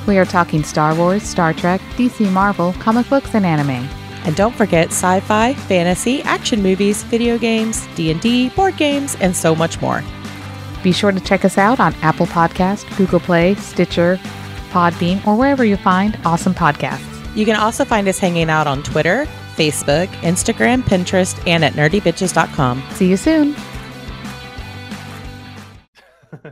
We 0.07 0.17
are 0.17 0.25
talking 0.25 0.65
Star 0.65 0.95
Wars, 0.95 1.23
Star 1.23 1.53
Trek, 1.53 1.83
DC 1.97 2.33
Marvel, 2.33 2.73
comic 2.81 3.07
books, 3.11 3.35
and 3.35 3.45
anime. 3.45 3.87
And 4.25 4.35
don't 4.35 4.55
forget 4.55 4.89
sci-fi, 4.89 5.53
fantasy, 5.53 6.23
action 6.23 6.63
movies, 6.63 7.03
video 7.03 7.37
games, 7.37 7.87
D&D, 7.95 8.49
board 8.51 8.79
games, 8.79 9.17
and 9.17 9.37
so 9.37 9.55
much 9.55 9.79
more. 9.83 10.03
Be 10.83 10.93
sure 10.93 11.13
to 11.13 11.21
check 11.21 11.45
us 11.45 11.59
out 11.59 11.79
on 11.79 11.95
Apple 11.97 12.27
Podcast, 12.27 12.97
Google 12.97 13.21
Play, 13.21 13.55
Stitcher, 13.57 14.19
Podbean, 14.73 15.25
or 15.27 15.37
wherever 15.37 15.65
you 15.65 15.77
find 15.77 16.19
awesome 16.25 16.55
podcasts. 16.55 17.09
You 17.37 17.45
can 17.45 17.57
also 17.57 17.85
find 17.85 18.09
us 18.09 18.19
hanging 18.19 18.51
out 18.51 18.67
on 18.67 18.83
Twitter, 18.83 19.27
Facebook, 19.57 20.07
Instagram, 20.23 20.83
Pinterest, 20.83 21.41
and 21.47 21.65
at 21.65 21.75
nerdybitches.com. 21.75 22.83
See 22.93 23.09
you 23.09 23.17
soon. 23.17 23.55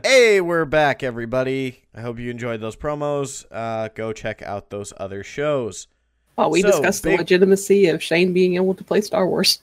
Hey, 0.05 0.39
we're 0.41 0.65
back, 0.65 1.03
everybody. 1.03 1.81
I 1.93 2.01
hope 2.01 2.17
you 2.19 2.29
enjoyed 2.31 2.61
those 2.61 2.75
promos. 2.77 3.45
Uh, 3.51 3.89
go 3.93 4.13
check 4.13 4.41
out 4.41 4.69
those 4.69 4.93
other 4.97 5.23
shows. 5.23 5.87
While 6.35 6.49
we 6.51 6.61
So, 6.61 6.67
discussed 6.71 7.03
big- 7.03 7.13
the 7.13 7.17
legitimacy 7.17 7.87
of 7.87 8.01
Shane 8.01 8.31
being 8.31 8.55
able 8.55 8.73
to 8.75 8.83
play 8.83 9.01
Star 9.01 9.27
Wars. 9.27 9.59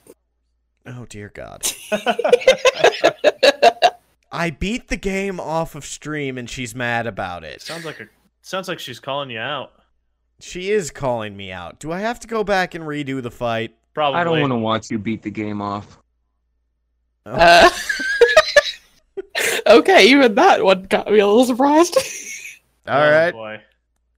Oh 0.84 1.06
dear 1.08 1.30
God! 1.32 1.62
I 4.32 4.50
beat 4.50 4.88
the 4.88 4.96
game 4.96 5.40
off 5.40 5.74
of 5.74 5.84
stream, 5.84 6.36
and 6.36 6.48
she's 6.50 6.74
mad 6.74 7.06
about 7.06 7.44
it. 7.44 7.62
sounds 7.62 7.84
like 7.84 8.00
a 8.00 8.08
sounds 8.48 8.66
like 8.66 8.78
she's 8.78 8.98
calling 8.98 9.30
you 9.30 9.38
out. 9.38 9.72
She 10.40 10.70
is 10.70 10.90
calling 10.90 11.36
me 11.36 11.52
out. 11.52 11.80
Do 11.80 11.92
I 11.92 12.00
have 12.00 12.18
to 12.20 12.28
go 12.28 12.42
back 12.42 12.74
and 12.74 12.84
redo 12.84 13.22
the 13.22 13.30
fight? 13.30 13.74
Probably. 13.92 14.20
I 14.20 14.24
don't 14.24 14.40
want 14.40 14.52
to 14.52 14.56
watch 14.56 14.90
you 14.90 14.98
beat 14.98 15.22
the 15.22 15.30
game 15.30 15.60
off. 15.60 15.98
Uh, 17.26 17.68
okay, 19.66 20.08
even 20.08 20.34
that 20.36 20.64
one 20.64 20.84
got 20.84 21.08
me 21.08 21.18
a 21.18 21.26
little 21.26 21.44
surprised. 21.44 21.96
All 22.88 22.98
oh, 22.98 23.10
right. 23.10 23.32
Boy. 23.32 23.62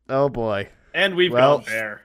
Oh 0.08 0.28
boy. 0.28 0.68
And 0.94 1.16
we've 1.16 1.32
Well- 1.32 1.58
gone 1.58 1.66
there. 1.68 2.02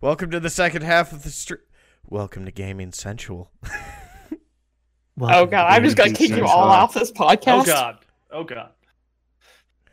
Welcome 0.00 0.30
to 0.30 0.40
the 0.40 0.50
second 0.50 0.82
half 0.82 1.12
of 1.12 1.24
the 1.24 1.30
stream. 1.30 1.60
Welcome 2.08 2.44
to 2.44 2.52
Gaming 2.52 2.92
Sensual. 2.92 3.50
oh 5.20 5.46
god, 5.46 5.52
I'm 5.54 5.82
just 5.82 5.96
gonna 5.96 6.12
kick 6.12 6.30
you 6.30 6.46
all 6.46 6.68
off 6.68 6.94
this 6.94 7.10
podcast. 7.10 7.62
Oh 7.62 7.64
god. 7.64 7.98
Oh 8.30 8.44
god. 8.44 8.70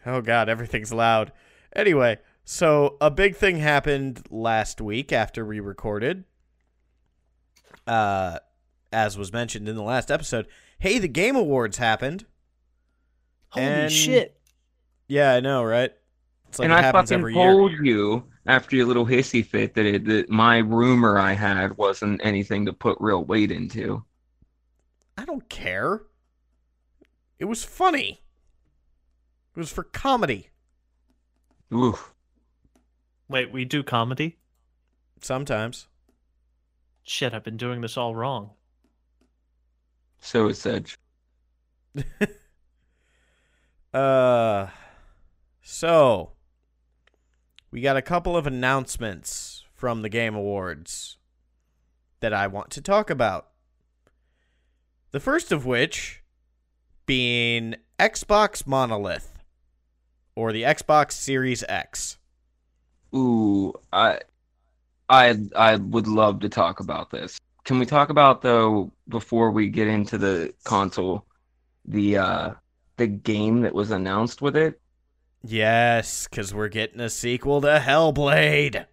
Oh 0.06 0.22
god, 0.22 0.50
everything's 0.50 0.92
loud. 0.94 1.32
Anyway, 1.76 2.20
so 2.44 2.98
a 3.02 3.10
big 3.10 3.36
thing 3.36 3.58
happened 3.58 4.22
last 4.30 4.82
week 4.82 5.12
after 5.12 5.46
we 5.46 5.60
recorded. 5.60 6.24
Uh 7.88 8.40
as 8.92 9.18
was 9.18 9.34
mentioned 9.34 9.68
in 9.68 9.76
the 9.76 9.82
last 9.84 10.12
episode. 10.12 10.48
Hey, 10.80 11.00
the 11.00 11.08
Game 11.08 11.36
Awards 11.36 11.78
happened. 11.78 12.26
Holy 13.50 13.66
And- 13.66 13.92
shit. 13.92 14.40
Yeah, 15.08 15.34
I 15.34 15.40
know, 15.42 15.64
right? 15.64 15.92
It's 16.48 16.60
like 16.60 16.66
and 16.66 16.74
it 16.74 16.78
I 16.78 16.82
happens 16.82 17.10
fucking 17.10 17.20
every 17.22 17.34
year. 17.34 17.52
told 17.52 17.72
you 17.82 18.24
after 18.46 18.76
your 18.76 18.86
little 18.86 19.06
hissy 19.06 19.46
fit 19.46 19.74
that, 19.74 19.86
it, 19.86 20.06
that 20.06 20.30
my 20.30 20.60
rumor 20.60 21.18
I 21.18 21.34
had 21.34 21.78
wasn't 21.78 22.22
anything 22.24 22.66
to 22.68 22.74
put 22.74 22.98
real 23.00 23.24
weight 23.26 23.52
into. 23.52 24.04
I 25.18 25.26
don't 25.26 25.48
care. 25.50 26.04
It 27.40 27.46
was 27.46 27.64
funny. 27.64 28.22
It 29.56 29.60
was 29.60 29.72
for 29.72 29.84
comedy. 29.84 30.50
Oof. 31.74 32.14
Wait, 33.30 33.52
we 33.52 33.66
do 33.66 33.84
comedy? 33.84 34.38
Sometimes. 35.22 35.88
Shit, 37.04 37.34
I've 37.34 37.44
been 37.44 37.58
doing 37.58 37.82
this 37.82 37.98
all 37.98 38.16
wrong. 38.16 38.52
So 40.20 40.48
is 40.48 40.60
Sedge. 40.62 40.98
Uh 43.94 44.68
so 45.62 46.32
we 47.70 47.82
got 47.82 47.98
a 47.98 48.02
couple 48.02 48.36
of 48.36 48.48
announcements 48.48 49.64
from 49.74 50.02
the 50.02 50.10
Game 50.10 50.34
Awards 50.34 51.18
that 52.22 52.34
I 52.34 52.48
want 52.48 52.72
to 52.72 52.82
talk 52.82 53.10
about. 53.10 53.50
The 55.12 55.20
first 55.20 55.52
of 55.52 55.66
which 55.66 56.24
being 57.06 57.76
Xbox 58.00 58.66
Monolith 58.66 59.33
or 60.36 60.52
the 60.52 60.64
Xbox 60.64 61.14
Series 61.14 61.64
X. 61.68 62.18
Ooh, 63.16 63.74
I, 63.92 64.20
I, 65.10 65.38
I 65.56 65.76
would 65.76 66.08
love 66.08 66.40
to 66.42 66.50
talk 66.50 66.80
about 66.80 67.12
this. 67.12 67.40
Can 67.64 67.80
we 67.80 67.86
talk 67.86 68.10
about 68.10 68.42
though 68.42 68.92
before 69.08 69.52
we 69.52 69.70
get 69.70 69.88
into 69.88 70.18
the 70.18 70.54
console, 70.66 71.26
the 71.86 72.18
uh, 72.18 72.52
the 72.98 73.08
game 73.08 73.62
that 73.62 73.74
was 73.74 73.92
announced 73.92 74.42
with 74.42 74.58
it? 74.58 74.82
Yes, 75.46 76.28
cuz 76.28 76.54
we're 76.54 76.68
getting 76.68 77.00
a 77.00 77.10
sequel 77.10 77.62
to 77.62 77.80
Hellblade. 77.80 78.86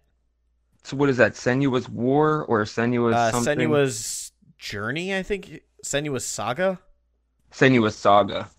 So 0.83 0.97
what 0.97 1.09
is 1.09 1.17
that? 1.17 1.33
Senua's 1.33 1.89
War 1.89 2.45
or 2.45 2.63
Senua's 2.63 3.15
Uh 3.15 3.31
something? 3.31 3.59
Senua's 3.59 4.31
Journey, 4.57 5.15
I 5.15 5.23
think. 5.23 5.61
Senua's 5.83 6.25
Saga? 6.25 6.79
Senua's 7.51 7.95
Saga. 7.95 8.49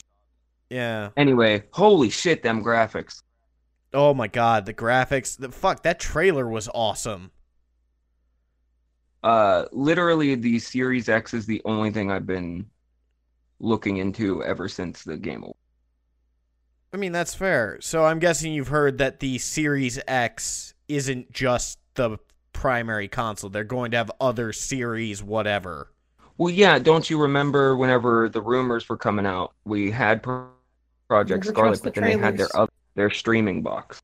Yeah. 0.73 1.11
Anyway, 1.19 1.65
holy 1.71 2.09
shit, 2.09 2.43
them 2.43 2.65
graphics. 2.65 3.23
Oh 3.93 4.15
my 4.15 4.27
god, 4.27 4.65
the 4.65 4.73
graphics. 4.73 5.37
The 5.37 5.51
fuck, 5.51 5.83
that 5.83 6.01
trailer 6.01 6.49
was 6.49 6.67
awesome. 6.73 7.31
Uh, 9.23 9.67
literally, 9.71 10.35
the 10.35 10.59
Series 10.59 11.11
X 11.11 11.35
is 11.35 11.45
the 11.45 11.61
only 11.67 11.91
thing 11.91 12.11
I've 12.11 12.27
been 12.27 12.65
looking 13.61 13.99
into 13.99 14.43
ever 14.45 14.67
since 14.67 15.05
the 15.05 15.19
Game 15.19 15.43
Awards. 15.43 15.59
I 16.95 16.97
mean, 16.97 17.13
that's 17.13 17.35
fair. 17.35 17.77
So 17.83 18.07
I'm 18.07 18.19
guessing 18.19 18.55
you've 18.55 18.69
heard 18.69 18.97
that 18.97 19.21
the 19.21 19.37
Series 19.37 20.01
X 20.09 20.73
isn't 20.89 21.33
just 21.33 21.79
the 21.95 22.17
primary 22.55 23.09
console. 23.09 23.51
They're 23.51 23.63
going 23.63 23.91
to 23.91 23.99
have 23.99 24.11
other 24.23 24.55
series 24.55 25.23
whatever. 25.23 25.93
Well, 26.39 26.53
yeah, 26.53 26.79
don't 26.79 27.09
you 27.11 27.21
remember 27.21 27.77
whenever 27.77 28.31
the 28.31 28.41
rumors 28.41 28.89
were 28.89 28.97
coming 28.97 29.27
out, 29.27 29.53
we 29.65 29.91
had 29.91 30.23
Project 31.13 31.45
Never 31.45 31.55
Scarlett, 31.55 31.79
the 31.79 31.85
but 31.85 31.95
then 31.95 32.05
they 32.05 32.17
had 32.17 32.39
their 32.39 32.49
other, 32.57 32.73
their 32.95 33.11
streaming 33.11 33.61
box. 33.63 34.01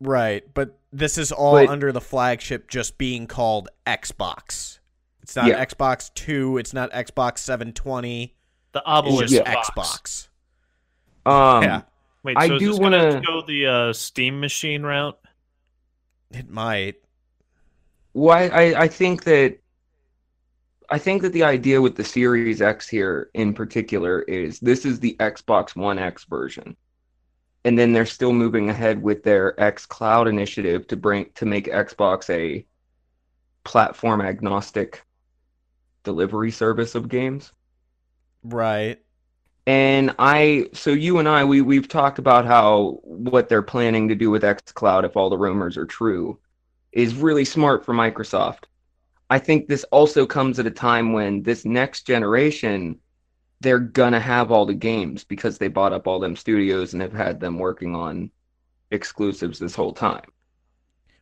Right, 0.00 0.44
but 0.54 0.78
this 0.92 1.18
is 1.18 1.32
all 1.32 1.54
But- 1.54 1.68
under 1.68 1.90
the 1.90 2.00
flagship 2.00 2.68
just 2.70 2.98
being 2.98 3.26
called 3.26 3.68
Xbox. 3.86 4.78
It's 5.22 5.34
not 5.34 5.46
Yeah. 5.46 5.64
Xbox 5.64 6.12
2, 6.14 6.58
it's 6.58 6.72
not 6.72 6.92
Xbox 6.92 7.38
720. 7.38 8.34
The 8.72 8.78
It's 8.78 8.84
obelisk 8.86 9.32
just 9.34 9.44
box. 9.74 10.28
Xbox. 11.26 11.30
Um, 11.30 11.62
yeah, 11.64 11.82
Wait, 12.22 12.36
I 12.36 12.46
so 12.48 12.54
is 12.54 12.60
do 12.60 12.68
this 12.68 12.78
gonna 12.78 12.98
wanna- 13.08 13.20
go 13.22 13.42
the 13.46 13.66
uh, 13.66 13.92
Steam 13.92 14.38
machine 14.40 14.82
route? 14.82 15.18
it 16.30 16.48
might. 16.48 16.96
Well, 18.12 18.36
I, 18.36 18.42
I, 18.48 18.80
I 18.82 18.88
think 18.88 19.24
that 19.24 19.58
I 20.90 20.98
think 20.98 21.22
that 21.22 21.32
the 21.32 21.44
idea 21.44 21.80
with 21.80 21.96
the 21.96 22.04
Series 22.04 22.60
X 22.60 22.88
here 22.88 23.30
in 23.34 23.54
particular 23.54 24.22
is 24.22 24.60
this 24.60 24.84
is 24.84 25.00
the 25.00 25.16
Xbox 25.18 25.74
One 25.74 25.98
X 25.98 26.24
version. 26.24 26.76
And 27.64 27.78
then 27.78 27.92
they're 27.92 28.04
still 28.04 28.32
moving 28.32 28.68
ahead 28.68 29.02
with 29.02 29.22
their 29.22 29.54
xCloud 29.54 30.28
initiative 30.28 30.86
to 30.88 30.96
bring 30.96 31.30
to 31.36 31.46
make 31.46 31.66
Xbox 31.66 32.28
a 32.28 32.66
platform 33.64 34.20
agnostic 34.20 35.02
delivery 36.02 36.50
service 36.50 36.94
of 36.94 37.08
games. 37.08 37.52
Right. 38.42 39.00
And 39.66 40.14
I, 40.18 40.68
so 40.74 40.90
you 40.90 41.18
and 41.18 41.26
I, 41.26 41.44
we 41.44 41.62
we've 41.62 41.88
talked 41.88 42.18
about 42.18 42.44
how 42.44 42.98
what 43.02 43.48
they're 43.48 43.62
planning 43.62 44.08
to 44.08 44.14
do 44.14 44.30
with 44.30 44.42
xCloud 44.42 45.04
if 45.04 45.16
all 45.16 45.30
the 45.30 45.38
rumors 45.38 45.78
are 45.78 45.86
true, 45.86 46.38
is 46.92 47.14
really 47.14 47.46
smart 47.46 47.84
for 47.84 47.94
Microsoft. 47.94 48.64
I 49.34 49.40
think 49.40 49.66
this 49.66 49.82
also 49.90 50.26
comes 50.26 50.60
at 50.60 50.66
a 50.66 50.70
time 50.70 51.12
when 51.12 51.42
this 51.42 51.64
next 51.64 52.06
generation, 52.06 53.00
they're 53.60 53.80
gonna 53.80 54.20
have 54.20 54.52
all 54.52 54.64
the 54.64 54.74
games 54.74 55.24
because 55.24 55.58
they 55.58 55.66
bought 55.66 55.92
up 55.92 56.06
all 56.06 56.20
them 56.20 56.36
studios 56.36 56.92
and 56.92 57.02
have 57.02 57.12
had 57.12 57.40
them 57.40 57.58
working 57.58 57.96
on 57.96 58.30
exclusives 58.92 59.58
this 59.58 59.74
whole 59.74 59.92
time. 59.92 60.22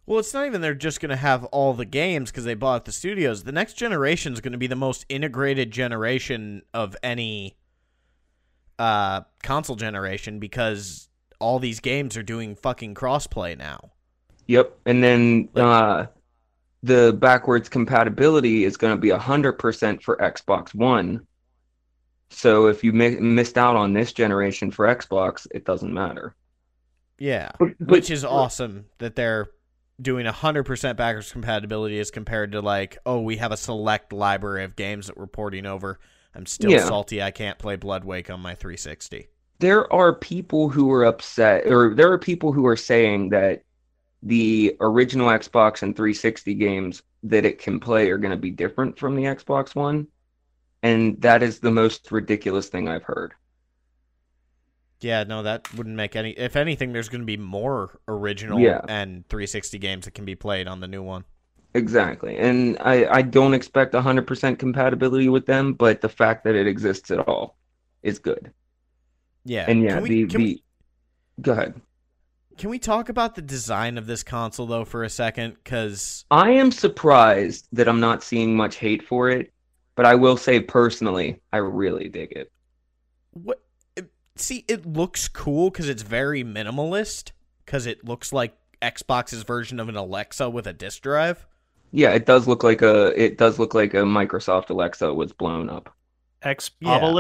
Well, 0.05 0.19
it's 0.19 0.35
not 0.35 0.45
even 0.45 0.61
they're 0.61 0.75
just 0.75 1.01
going 1.01 1.09
to 1.09 1.17
have 1.17 1.45
all 1.45 1.73
the 1.73 1.87
games 1.87 2.31
because 2.31 2.45
they 2.45 2.53
bought 2.53 2.85
the 2.85 2.93
studios. 2.93 3.45
The 3.45 3.53
next 3.53 3.75
generation 3.75 4.35
is 4.35 4.43
going 4.43 4.53
to 4.53 4.59
be 4.59 4.67
the 4.67 4.77
most 4.77 5.07
integrated 5.09 5.71
generation 5.71 6.63
of 6.75 6.95
any 7.03 7.57
uh, 8.79 9.23
console 9.43 9.77
generation 9.77 10.39
because 10.39 11.09
all 11.39 11.59
these 11.59 11.81
games 11.81 12.17
are 12.19 12.23
doing 12.23 12.57
fucking 12.57 12.95
crossplay 12.95 13.57
now. 13.57 13.93
Yep. 14.49 14.77
And 14.85 15.03
then 15.03 15.49
uh, 15.55 16.07
the 16.83 17.17
backwards 17.19 17.69
compatibility 17.69 18.65
is 18.65 18.77
going 18.77 18.95
to 18.95 19.01
be 19.01 19.11
100% 19.11 20.03
for 20.03 20.17
Xbox 20.17 20.75
One. 20.75 21.27
So 22.31 22.67
if 22.67 22.83
you 22.83 22.93
mi- 22.93 23.21
missed 23.21 23.59
out 23.59 23.77
on 23.77 23.93
this 23.93 24.13
generation 24.13 24.71
for 24.71 24.87
Xbox, 24.87 25.47
it 25.53 25.65
doesn't 25.65 25.93
matter. 25.93 26.35
Yeah, 27.19 27.53
But- 27.59 27.75
but- 27.79 27.89
which 27.89 28.11
is 28.11 28.25
awesome 28.25 28.87
that 28.99 29.15
they're 29.17 29.49
doing 30.01 30.27
100% 30.27 30.97
backwards 30.97 31.31
compatibility 31.31 32.01
as 32.01 32.11
compared 32.11 32.53
to 32.53 32.61
like, 32.61 32.99
oh, 33.07 33.21
we 33.21 33.37
have 33.37 33.53
a 33.53 33.57
select 33.57 34.13
library 34.13 34.65
of 34.65 34.75
games 34.75 35.07
that 35.07 35.17
we're 35.17 35.27
porting 35.27 35.67
over. 35.67 36.01
I'm 36.35 36.47
still 36.47 36.71
Yeah. 36.71 36.85
salty 36.87 37.23
I 37.23 37.31
can't 37.31 37.59
play 37.59 37.77
Bloodwake 37.77 38.33
on 38.33 38.41
my 38.41 38.55
360. 38.55 39.29
there 39.61 39.93
are 39.93 40.13
people 40.13 40.69
who 40.71 40.91
are 40.91 41.05
upset, 41.05 41.65
or 41.69 41.95
there 41.95 42.11
are 42.11 42.19
people 42.19 42.51
who 42.53 42.67
are 42.67 42.77
saying 42.77 43.29
that 43.29 43.63
the 44.23 44.77
original 44.81 45.29
Xbox 45.29 45.83
and 45.83 45.97
360 45.97 46.55
games 46.55 47.03
that 47.25 47.45
it 47.45 47.59
can 47.59 47.81
play 47.81 48.11
are 48.11 48.19
going 48.19 48.31
to 48.33 48.37
be 48.37 48.51
different 48.51 48.99
from 48.99 49.17
the 49.17 49.25
Xbox 49.25 49.75
One. 49.75 50.09
And 50.83 51.21
that 51.23 51.43
is 51.43 51.61
the 51.61 51.71
most 51.73 52.13
ridiculous 52.13 52.69
thing 52.69 52.89
I've 52.89 53.05
heard. 53.05 53.35
Yeah, 55.01 55.25
no, 55.25 55.43
that 55.43 55.73
wouldn't 55.75 55.97
make 55.97 56.15
any. 56.15 56.31
If 56.31 56.55
anything, 56.57 56.93
there's 56.93 57.09
going 57.09 57.23
to 57.23 57.27
be 57.27 57.37
more 57.37 57.99
original 58.07 58.61
Yeah. 58.61 58.81
and 58.87 59.29
360 59.29 59.79
games 59.79 60.05
that 60.05 60.13
can 60.13 60.25
be 60.25 60.37
played 60.37 60.69
on 60.69 60.81
the 60.81 60.89
new 60.89 61.03
one. 61.03 61.25
Exactly. 61.75 62.37
And 62.37 62.77
I, 62.81 63.07
I 63.11 63.23
don't 63.23 63.55
expect 63.55 63.95
100% 63.95 64.59
compatibility 64.59 65.29
with 65.29 65.47
them, 65.47 65.73
but 65.75 66.01
the 66.01 66.09
fact 66.09 66.45
that 66.45 66.55
it 66.55 66.67
exists 66.67 67.11
at 67.11 67.19
all 67.21 67.57
is 68.03 68.19
good. 68.19 68.53
Yeah, 69.45 69.67
And 69.67 69.83
yeah, 69.83 69.95
can 69.95 70.03
we, 70.03 70.09
the, 70.09 70.27
can 70.27 70.43
the 70.43 70.45
we 70.45 70.63
go 71.43 71.53
ahead. 71.53 71.81
Can 72.57 72.71
we 72.71 72.79
talk 72.79 73.09
about 73.09 73.35
the 73.35 73.43
design 73.43 73.99
of 73.99 74.07
this 74.07 74.23
console 74.23 74.67
though 74.67 74.85
for 74.85 75.05
a 75.05 75.11
second? 75.11 75.57
Because 75.63 76.25
I 76.31 76.51
am 76.51 76.71
surprised 76.71 77.67
that 77.73 77.89
I'm 77.89 78.01
not 78.01 78.23
seeing 78.23 78.57
much 78.57 78.77
hate 78.77 79.03
for 79.03 79.31
it, 79.31 79.53
but 79.95 80.07
I 80.07 80.15
will 80.15 80.37
say 80.37 80.61
personally, 80.61 81.41
I 81.53 81.59
really 81.59 82.09
dig 82.09 82.33
it. 82.33 82.53
what? 83.33 83.63
See, 84.35 84.65
it 84.67 84.87
looks 84.87 85.29
cool 85.29 85.71
because 85.71 85.89
it's 85.89 86.03
very 86.03 86.43
minimalist. 86.43 87.33
Because 87.65 87.87
it 87.87 88.05
looks 88.05 88.33
like 88.33 88.57
Xbox's 88.81 89.43
version 89.45 89.79
of 89.79 89.89
an 89.89 89.97
Alexa 89.97 90.51
with 90.51 90.67
a 90.67 90.73
disk 90.73 91.03
drive. 91.03 91.47
Yeah, 91.93 92.11
it 92.11 92.27
does 92.27 92.49
look 92.49 92.65
like 92.65 92.83
a 92.83 93.09
it 93.23 93.37
does 93.39 93.59
look 93.59 93.75
like 93.75 93.95
a 93.95 93.99
Microsoft 93.99 94.71
Alexa 94.71 95.13
was 95.13 95.33
blown 95.33 95.69
up. 95.69 95.95
Ex 96.43 96.71
Yeah. 96.81 97.13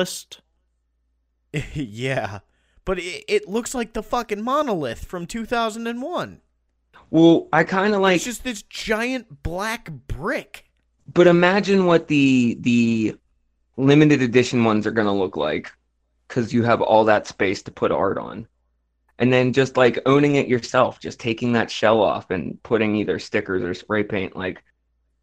Yeah, 1.74 2.40
but 2.84 2.98
it, 2.98 3.24
it 3.28 3.48
looks 3.48 3.74
like 3.74 3.92
the 3.92 4.02
fucking 4.02 4.42
monolith 4.42 5.04
from 5.04 5.26
2001. 5.26 6.40
Well, 7.10 7.48
I 7.52 7.64
kind 7.64 7.94
of 7.94 8.00
like 8.00 8.16
it's 8.16 8.24
just 8.24 8.44
this 8.44 8.62
giant 8.62 9.42
black 9.42 9.90
brick. 10.08 10.70
but 11.12 11.26
imagine 11.26 11.84
what 11.86 12.08
the 12.08 12.56
the 12.60 13.16
limited 13.76 14.22
edition 14.22 14.64
ones 14.64 14.86
are 14.86 14.90
going 14.92 15.06
to 15.06 15.12
look 15.12 15.36
like 15.36 15.72
cuz 16.28 16.52
you 16.52 16.62
have 16.62 16.80
all 16.80 17.04
that 17.04 17.26
space 17.26 17.62
to 17.62 17.70
put 17.70 17.90
art 17.92 18.18
on. 18.18 18.46
And 19.18 19.32
then 19.32 19.52
just 19.52 19.76
like 19.76 19.98
owning 20.06 20.34
it 20.36 20.48
yourself, 20.48 20.98
just 21.00 21.20
taking 21.20 21.52
that 21.52 21.70
shell 21.70 22.00
off 22.02 22.30
and 22.30 22.60
putting 22.62 22.96
either 22.96 23.18
stickers 23.18 23.62
or 23.62 23.74
spray 23.74 24.02
paint 24.02 24.34
like 24.36 24.62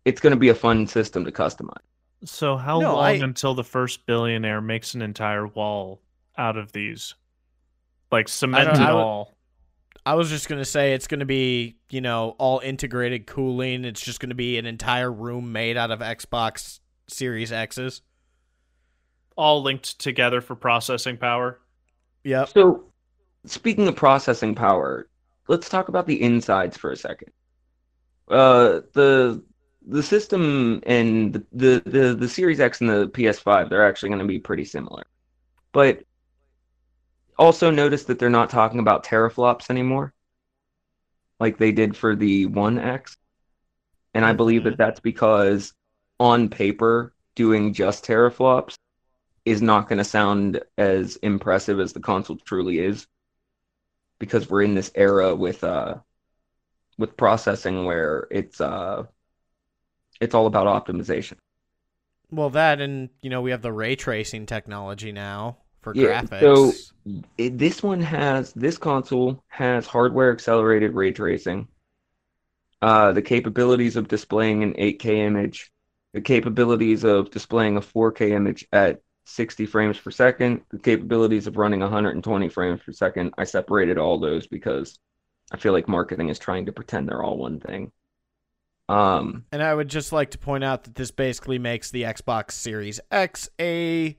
it's 0.06 0.22
going 0.22 0.32
to 0.32 0.40
be 0.40 0.50
a 0.50 0.56
fun 0.56 0.88
system 0.88 1.26
to 1.26 1.32
customize. 1.32 1.76
So 2.24 2.56
how 2.58 2.80
No, 2.80 2.94
long 2.96 3.04
I- 3.06 3.12
until 3.14 3.56
the 3.56 3.64
first 3.64 4.06
billionaire 4.06 4.62
makes 4.62 4.94
an 4.94 5.02
entire 5.02 5.48
wall 5.48 6.02
out 6.38 6.56
of 6.56 6.72
these? 6.72 7.16
Like 8.12 8.28
cement 8.28 8.70
it 8.70 8.78
I 8.78 8.92
all. 8.92 9.36
I 10.06 10.16
was 10.16 10.30
just 10.30 10.50
gonna 10.50 10.66
say 10.66 10.94
it's 10.94 11.08
gonna 11.08 11.26
be, 11.26 11.78
you 11.90 12.02
know, 12.02 12.36
all 12.38 12.60
integrated 12.60 13.28
cooling. 13.28 13.86
It's 13.86 14.02
just 14.02 14.20
gonna 14.20 14.36
be 14.36 14.58
an 14.58 14.66
entire 14.66 15.12
room 15.12 15.52
made 15.52 15.78
out 15.78 15.92
of 15.92 16.00
Xbox 16.00 16.80
Series 17.08 17.52
X's. 17.52 18.02
all 19.38 19.62
linked 19.62 20.00
together 20.00 20.42
for 20.42 20.56
processing 20.56 21.18
power. 21.18 21.60
Yeah. 22.24 22.46
So, 22.46 22.86
speaking 23.46 23.88
of 23.88 23.96
processing 23.96 24.56
power, 24.56 25.08
let's 25.48 25.70
talk 25.70 25.88
about 25.90 26.08
the 26.08 26.22
insides 26.22 26.78
for 26.78 26.92
a 26.92 26.98
second. 26.98 27.30
Uh, 28.30 28.82
the 28.94 29.44
the 29.88 30.04
system 30.04 30.82
and 30.86 31.34
the 31.34 31.46
the 31.54 31.84
the, 31.86 32.16
the 32.16 32.30
Series 32.30 32.60
X 32.60 32.82
and 32.82 32.90
the 32.90 33.08
PS5 33.10 33.70
they're 33.70 33.88
actually 33.88 34.10
going 34.10 34.20
to 34.20 34.26
be 34.26 34.40
pretty 34.40 34.66
similar, 34.66 35.04
but 35.72 36.04
also 37.40 37.72
notice 37.72 38.04
that 38.04 38.20
they're 38.20 38.30
not 38.30 38.50
talking 38.50 38.80
about 38.80 39.06
teraflops 39.06 39.70
anymore, 39.70 40.14
like 41.40 41.58
they 41.58 41.72
did 41.72 41.96
for 41.96 42.16
the 42.16 42.46
One 42.46 42.78
X, 42.78 43.18
and 44.14 44.26
I 44.26 44.34
believe 44.34 44.66
that 44.66 44.78
that's 44.78 45.00
because 45.00 45.74
on 46.20 46.50
paper 46.50 47.14
doing 47.36 47.74
just 47.74 48.06
teraflops 48.06 48.76
is 49.46 49.62
not 49.62 49.88
going 49.88 49.98
to 49.98 50.04
sound 50.04 50.62
as 50.78 51.16
impressive 51.18 51.80
as 51.80 51.94
the 51.94 52.02
console 52.02 52.36
truly 52.36 52.78
is 52.80 53.08
because 54.20 54.50
we're 54.50 54.64
in 54.64 54.76
this 54.76 54.92
era 54.94 55.34
with 55.34 55.64
uh 55.64 55.96
with 56.98 57.16
processing 57.16 57.86
where 57.86 58.28
it's 58.30 58.60
uh 58.60 59.04
it's 60.20 60.36
all 60.36 60.46
about 60.46 60.68
optimization. 60.68 61.36
Well, 62.30 62.50
that 62.50 62.82
and 62.82 63.10
you 63.22 63.30
know 63.30 63.42
we 63.42 63.52
have 63.52 63.62
the 63.62 63.72
ray 63.72 63.96
tracing 63.96 64.46
technology 64.46 65.14
now 65.14 65.58
for 65.82 65.94
Yeah, 65.96 66.24
graphics. 66.24 66.40
so- 66.42 66.74
It, 67.38 67.58
this 67.58 67.82
one 67.82 68.02
has 68.02 68.54
this 68.54 68.78
console 68.78 69.44
has 69.48 69.88
hardware 69.88 70.32
accelerated 70.32 70.94
ray 70.94 71.12
tracing, 71.12 71.68
uh, 72.82 73.12
the 73.14 73.22
capabilities 73.22 73.96
of 73.96 74.08
displaying 74.08 74.64
an 74.64 74.74
8K 74.78 75.26
image, 75.26 75.72
the 76.14 76.22
capabilities 76.22 77.04
of 77.04 77.32
displaying 77.32 77.78
a 77.78 77.82
4K 77.82 78.32
image 78.32 78.68
at 78.72 79.02
60 79.26 79.66
frames 79.66 79.98
per 79.98 80.12
second, 80.12 80.62
the 80.70 80.80
capabilities 80.80 81.48
of 81.48 81.58
running 81.58 81.80
120 81.82 82.50
frames 82.50 82.82
per 82.86 82.92
second. 82.92 83.34
I 83.38 83.44
separated 83.44 83.98
all 83.98 84.20
those 84.20 84.48
because 84.48 84.98
I 85.52 85.58
feel 85.58 85.74
like 85.74 85.88
marketing 85.88 86.30
is 86.30 86.40
trying 86.40 86.66
to 86.68 86.72
pretend 86.72 87.10
they're 87.10 87.24
all 87.24 87.38
one 87.38 87.60
thing. 87.60 87.92
Um, 88.88 89.46
and 89.52 89.62
I 89.62 89.74
would 89.74 89.88
just 89.88 90.12
like 90.12 90.32
to 90.32 90.38
point 90.40 90.64
out 90.64 90.84
that 90.86 90.96
this 90.96 91.12
basically 91.12 91.60
makes 91.60 91.92
the 91.92 92.04
Xbox 92.04 92.52
Series 92.52 93.00
X 93.12 93.50
a 93.60 94.18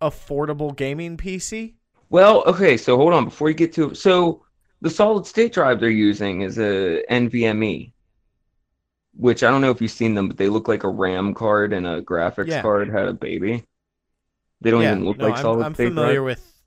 affordable 0.00 0.74
gaming 0.76 1.16
PC. 1.16 1.74
Well, 2.08 2.42
okay, 2.46 2.76
so 2.76 2.96
hold 2.96 3.12
on 3.14 3.24
before 3.26 3.48
you 3.48 3.54
get 3.54 3.72
to 3.74 3.94
so 3.94 4.44
the 4.80 4.90
solid 4.90 5.24
state 5.26 5.52
drive 5.52 5.78
they're 5.80 5.88
using 5.90 6.40
is 6.42 6.58
a 6.58 7.02
NVMe, 7.08 7.92
which 9.14 9.42
I 9.42 9.50
don't 9.50 9.60
know 9.60 9.70
if 9.70 9.80
you've 9.80 9.90
seen 9.90 10.14
them, 10.14 10.28
but 10.28 10.36
they 10.36 10.48
look 10.48 10.68
like 10.68 10.84
a 10.84 10.88
RAM 10.88 11.34
card 11.34 11.72
and 11.72 11.86
a 11.86 12.02
graphics 12.02 12.48
Yeah. 12.48 12.60
card 12.60 12.88
had 12.90 13.08
a 13.08 13.12
baby. 13.14 13.64
They 14.62 14.70
don't 14.70 14.82
yeah, 14.82 14.84
even 14.84 15.04
look 15.04 15.18
no, 15.18 15.22
like 15.22 15.36
I'm, 15.36 15.38
solid 15.38 15.68
I'm 15.68 15.74
state 15.74 15.94
familiar 15.94 15.94
drive. 15.94 16.22
with. 16.22 16.62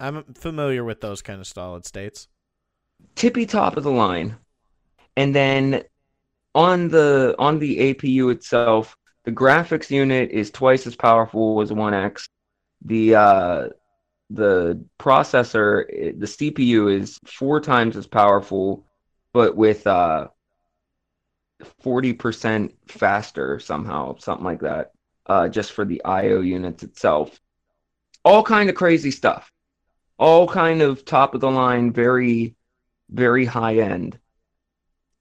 I'm 0.00 0.24
familiar 0.34 0.84
with 0.84 1.00
those 1.00 1.22
kind 1.22 1.40
of 1.40 1.46
solid 1.46 1.84
states. 1.86 2.28
Tippy 3.16 3.44
top 3.46 3.76
of 3.76 3.82
the 3.82 3.90
line, 3.90 4.36
and 5.16 5.34
then 5.34 5.84
on 6.54 6.88
the 6.88 7.34
on 7.38 7.58
the 7.60 7.78
APU 7.94 8.30
itself, 8.30 8.96
the 9.24 9.32
graphics 9.32 9.90
unit 9.90 10.30
is 10.32 10.50
twice 10.50 10.86
as 10.86 10.96
powerful 10.96 11.60
as 11.62 11.72
One 11.72 11.94
X. 11.94 12.28
The 12.84 13.14
uh, 13.14 13.68
the 14.30 14.84
processor, 14.98 15.86
the 16.18 16.26
CPU 16.26 17.00
is 17.00 17.18
four 17.24 17.60
times 17.60 17.96
as 17.96 18.06
powerful, 18.06 18.86
but 19.32 19.56
with 19.56 19.86
uh, 19.86 20.28
forty 21.80 22.12
percent 22.12 22.74
faster 22.88 23.58
somehow, 23.58 24.16
something 24.18 24.44
like 24.44 24.60
that. 24.60 24.92
Uh, 25.26 25.48
just 25.48 25.72
for 25.72 25.86
the 25.86 26.04
I/O 26.04 26.40
units 26.40 26.82
itself, 26.82 27.40
all 28.24 28.42
kind 28.42 28.68
of 28.68 28.74
crazy 28.76 29.10
stuff, 29.10 29.50
all 30.18 30.46
kind 30.46 30.82
of 30.82 31.04
top 31.04 31.34
of 31.34 31.40
the 31.40 31.50
line, 31.50 31.92
very, 31.92 32.56
very 33.08 33.46
high 33.46 33.78
end. 33.78 34.18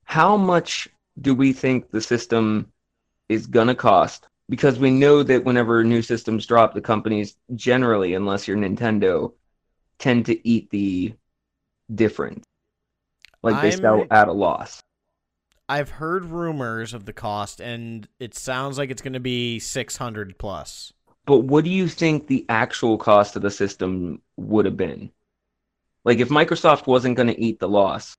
How 0.04 0.36
much 0.36 0.90
do 1.20 1.34
we 1.34 1.54
think 1.54 1.90
the 1.90 2.02
system 2.02 2.72
is 3.30 3.48
gonna 3.48 3.76
cost? 3.76 4.28
Because 4.50 4.78
we 4.78 4.92
know 4.92 5.24
that 5.24 5.46
whenever 5.46 5.84
new 5.84 6.02
systems 6.02 6.46
drop, 6.46 6.74
the 6.74 6.82
companies 6.82 7.36
generally, 7.56 8.14
unless 8.14 8.48
you're 8.48 8.58
Nintendo, 8.58 9.34
tend 10.00 10.26
to 10.28 10.48
eat 10.48 10.70
the 10.70 11.14
difference. 11.94 12.44
Like 13.42 13.62
they 13.62 13.70
I'm- 13.72 13.80
sell 13.80 14.06
at 14.12 14.28
a 14.28 14.34
loss. 14.34 14.82
I've 15.70 15.90
heard 15.92 16.26
rumors 16.26 16.94
of 16.94 17.06
the 17.06 17.14
cost, 17.14 17.62
and 17.62 18.08
it 18.20 18.36
sounds 18.36 18.78
like 18.78 18.92
it's 18.92 19.02
going 19.02 19.14
to 19.14 19.20
be 19.22 19.60
six 19.60 19.96
hundred 19.96 20.38
plus. 20.38 20.92
But 21.26 21.40
what 21.40 21.64
do 21.64 21.70
you 21.70 21.88
think 21.88 22.28
the 22.28 22.46
actual 22.50 22.98
cost 22.98 23.38
of 23.38 23.42
the 23.42 23.50
system 23.50 24.22
would 24.36 24.66
have 24.66 24.76
been? 24.76 25.10
Like 26.04 26.20
if 26.20 26.28
Microsoft 26.28 26.86
wasn't 26.86 27.16
going 27.16 27.30
to 27.30 27.40
eat 27.42 27.60
the 27.60 27.70
loss 27.70 28.14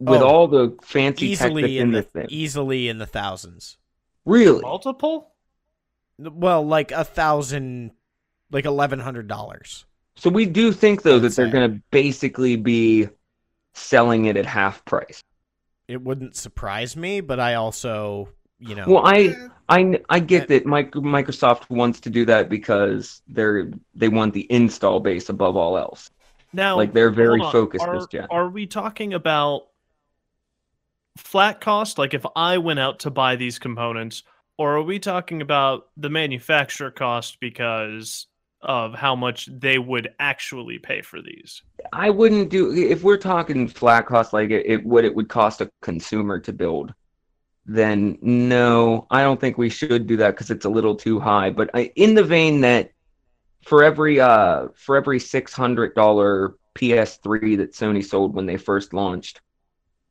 with 0.00 0.22
Oh, 0.22 0.26
all 0.26 0.48
the 0.48 0.74
fancy 0.82 1.26
Easily 1.28 1.76
in 1.78 1.88
in 1.88 1.92
the 1.92 2.02
thing. 2.02 2.26
easily 2.30 2.88
in 2.88 2.96
the 2.96 3.06
thousands. 3.06 3.76
Really? 4.26 4.60
Multiple? 4.60 5.32
Well, 6.18 6.66
like 6.66 6.92
a 6.92 7.04
thousand, 7.04 7.92
like 8.50 8.64
eleven 8.64 8.98
hundred 8.98 9.28
dollars. 9.28 9.86
So 10.16 10.30
we 10.30 10.46
do 10.46 10.72
think 10.72 11.02
though 11.02 11.18
that 11.20 11.36
they're 11.36 11.50
going 11.50 11.70
to 11.72 11.82
basically 11.90 12.56
be 12.56 13.08
selling 13.74 14.26
it 14.26 14.36
at 14.36 14.46
half 14.46 14.84
price. 14.84 15.22
It 15.88 16.02
wouldn't 16.02 16.34
surprise 16.34 16.96
me, 16.96 17.20
but 17.20 17.38
I 17.38 17.54
also, 17.54 18.30
you 18.58 18.74
know, 18.74 18.84
Well, 18.88 19.02
I 19.06 19.34
I 19.68 20.00
I 20.08 20.18
get 20.18 20.48
that 20.48 20.64
Microsoft 20.64 21.70
wants 21.70 22.00
to 22.00 22.10
do 22.10 22.24
that 22.24 22.48
because 22.48 23.22
they're 23.28 23.70
they 23.94 24.08
want 24.08 24.34
the 24.34 24.50
install 24.50 25.00
base 25.00 25.28
above 25.28 25.56
all 25.56 25.78
else. 25.78 26.10
Now, 26.52 26.76
Like, 26.76 26.94
they're 26.94 27.10
very 27.10 27.40
focused 27.40 27.84
Are, 27.84 27.98
this 27.98 28.06
gen. 28.06 28.26
are 28.30 28.48
we 28.48 28.66
talking 28.66 29.12
about 29.12 29.66
flat 31.16 31.60
cost? 31.60 31.98
Like 31.98 32.14
if 32.14 32.24
I 32.34 32.58
went 32.58 32.78
out 32.78 33.00
to 33.00 33.10
buy 33.10 33.36
these 33.36 33.58
components, 33.58 34.22
or 34.58 34.76
are 34.76 34.82
we 34.82 34.98
talking 34.98 35.42
about 35.42 35.88
the 35.96 36.10
manufacturer 36.10 36.90
cost 36.90 37.38
because 37.40 38.26
of 38.62 38.94
how 38.94 39.14
much 39.14 39.48
they 39.52 39.78
would 39.78 40.08
actually 40.18 40.78
pay 40.78 41.02
for 41.02 41.20
these? 41.20 41.62
I 41.92 42.10
wouldn't 42.10 42.50
do 42.50 42.72
if 42.72 43.02
we're 43.02 43.16
talking 43.16 43.68
flat 43.68 44.06
cost 44.06 44.32
like 44.32 44.50
it, 44.50 44.66
it 44.66 44.84
what 44.84 45.04
it 45.04 45.14
would 45.14 45.28
cost 45.28 45.60
a 45.60 45.70
consumer 45.82 46.38
to 46.40 46.52
build. 46.52 46.94
Then 47.66 48.18
no, 48.22 49.06
I 49.10 49.22
don't 49.22 49.40
think 49.40 49.58
we 49.58 49.70
should 49.70 50.06
do 50.06 50.16
that 50.18 50.32
because 50.32 50.50
it's 50.50 50.64
a 50.64 50.70
little 50.70 50.94
too 50.94 51.18
high. 51.18 51.50
But 51.50 51.70
I, 51.74 51.92
in 51.96 52.14
the 52.14 52.24
vein 52.24 52.60
that 52.62 52.92
for 53.64 53.82
every 53.82 54.20
uh 54.20 54.68
for 54.74 54.96
every 54.96 55.18
six 55.18 55.52
hundred 55.52 55.94
dollar 55.94 56.54
PS3 56.76 57.56
that 57.58 57.72
Sony 57.72 58.04
sold 58.04 58.34
when 58.34 58.46
they 58.46 58.56
first 58.56 58.92
launched, 58.92 59.40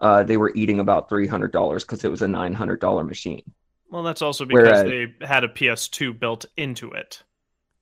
uh, 0.02 0.24
they 0.24 0.38
were 0.38 0.52
eating 0.56 0.80
about 0.80 1.10
three 1.10 1.28
hundred 1.28 1.52
dollars 1.52 1.84
because 1.84 2.04
it 2.04 2.10
was 2.12 2.22
a 2.22 2.28
nine 2.28 2.54
hundred 2.54 2.80
dollar 2.80 3.04
machine. 3.04 3.43
Well, 3.89 4.04
that's 4.04 4.22
also 4.22 4.46
because 4.46 4.64
Whereas- 4.84 4.84
they 5.20 5.26
had 5.26 5.43
a 5.43 5.48
PS2 5.48 6.20
built 6.20 6.46
into 6.58 6.91
it. 6.91 7.24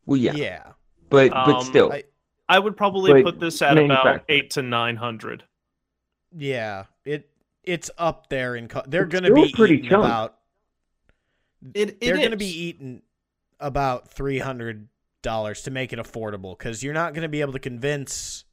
Well, 0.06 0.18
yeah, 0.18 0.34
Yeah. 0.34 0.64
but 1.10 1.32
but 1.32 1.56
Um, 1.56 1.64
still, 1.64 1.92
I- 1.92 2.04
I 2.50 2.60
would 2.60 2.76
probably 2.76 3.24
put 3.24 3.40
this 3.40 3.62
at 3.62 3.74
about 3.78 3.88
manufacturer. 3.88 4.26
eight 4.30 4.50
to 4.52 4.62
nine 4.62 4.98
hundred. 4.98 5.44
Yeah. 6.36 6.86
It 7.06 7.30
it's 7.64 7.90
up 7.98 8.28
there 8.30 8.56
in 8.56 8.68
co- 8.68 8.84
they're 8.86 9.06
going 9.06 9.24
to 9.24 9.34
be 9.34 9.52
pretty 9.54 9.76
eating 9.76 9.90
chunk. 9.90 10.04
about 10.06 10.38
It, 11.74 11.90
it 11.90 12.02
they're 12.02 12.18
going 12.18 12.32
to 12.32 12.38
be 12.38 12.50
is. 12.50 12.56
eating 12.56 13.02
about 13.60 14.10
three 14.12 14.40
hundred 14.40 14.90
dollars 15.22 15.62
to 15.64 15.72
make 15.72 15.94
it 15.94 16.00
affordable 16.00 16.58
because 16.58 16.84
you're 16.84 16.94
not 16.94 17.14
going 17.14 17.22
to 17.22 17.30
be 17.30 17.40
able 17.42 17.54
to 17.54 17.60
convince. 17.60 18.44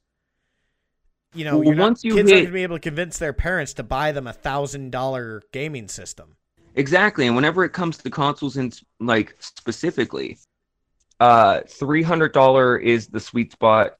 You 1.33 1.45
know, 1.45 1.57
Well, 1.57 1.65
you're 1.65 1.75
not, 1.75 1.83
once 1.83 2.03
you 2.03 2.15
kids 2.15 2.31
aren't 2.31 2.43
going 2.43 2.45
to 2.45 2.51
be 2.51 2.63
able 2.63 2.75
to 2.75 2.81
convince 2.81 3.17
their 3.17 3.33
parents 3.33 3.73
to 3.75 3.83
buy 3.83 4.11
them 4.11 4.27
a 4.27 4.33
thousand 4.33 4.91
dollar 4.91 5.41
gaming 5.51 5.87
system. 5.87 6.35
Exactly, 6.75 7.27
and 7.27 7.35
whenever 7.35 7.63
it 7.63 7.73
comes 7.73 7.97
to 7.97 8.09
consoles, 8.09 8.57
and 8.57 8.77
like 8.99 9.35
specifically, 9.39 10.37
uh, 11.19 11.61
three 11.67 12.03
hundred 12.03 12.33
dollar 12.33 12.77
is 12.77 13.07
the 13.07 13.19
sweet 13.19 13.51
spot. 13.51 13.93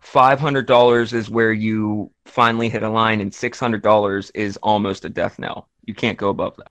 Five 0.00 0.38
hundred 0.38 0.66
dollars 0.66 1.12
is 1.12 1.28
where 1.28 1.52
you 1.52 2.12
finally 2.24 2.68
hit 2.68 2.82
a 2.82 2.88
line, 2.88 3.20
and 3.20 3.34
six 3.34 3.58
hundred 3.58 3.82
dollars 3.82 4.30
is 4.34 4.56
almost 4.58 5.04
a 5.04 5.08
death 5.08 5.38
knell. 5.38 5.68
You 5.84 5.94
can't 5.94 6.18
go 6.18 6.28
above 6.28 6.56
that. 6.56 6.70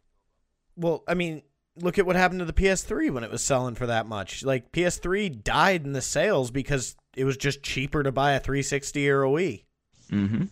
Well, 0.76 1.04
I 1.08 1.14
mean, 1.14 1.42
look 1.82 1.98
at 2.00 2.06
what 2.06 2.16
happened 2.16 2.40
to 2.40 2.46
the 2.46 2.54
PS3 2.54 3.12
when 3.12 3.24
it 3.24 3.32
was 3.32 3.44
selling 3.44 3.76
for 3.76 3.88
that 3.88 4.08
much. 4.08 4.44
Like 4.44 4.72
PS3 4.72 5.44
died 5.44 5.86
in 5.86 5.94
the 5.94 6.02
sales 6.02 6.52
because 6.52 6.96
it 7.16 7.24
was 7.24 7.38
just 7.38 7.64
cheaper 7.64 8.04
to 8.04 8.12
buy 8.12 8.34
a 8.34 8.40
360 8.40 9.10
or 9.10 9.24
a 9.24 9.30
Wii. 9.30 9.64
Mm-hmm. 10.12 10.46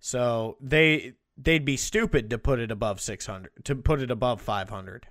So 0.00 0.56
they 0.60 1.14
they'd 1.36 1.64
be 1.64 1.76
stupid 1.76 2.30
to 2.30 2.38
put 2.38 2.58
it 2.58 2.70
above 2.70 3.00
600 3.00 3.50
to 3.64 3.76
put 3.76 4.00
it 4.00 4.10
above 4.10 4.40
500. 4.40 5.06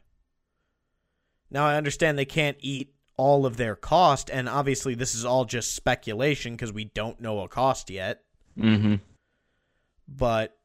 Now 1.49 1.65
I 1.65 1.75
understand 1.75 2.17
they 2.17 2.25
can't 2.25 2.57
eat 2.59 2.93
all 3.15 3.45
of 3.45 3.57
their 3.57 3.75
cost 3.75 4.29
and 4.29 4.47
obviously 4.47 4.93
this 4.93 5.15
is 5.15 5.25
all 5.25 5.45
just 5.45 5.73
speculation 5.73 6.53
because 6.53 6.71
we 6.71 6.85
don't 6.85 7.19
know 7.19 7.41
a 7.41 7.47
cost 7.47 7.89
yet, 7.89 8.21
Mm-hmm. 8.57 8.95
but 10.07 10.57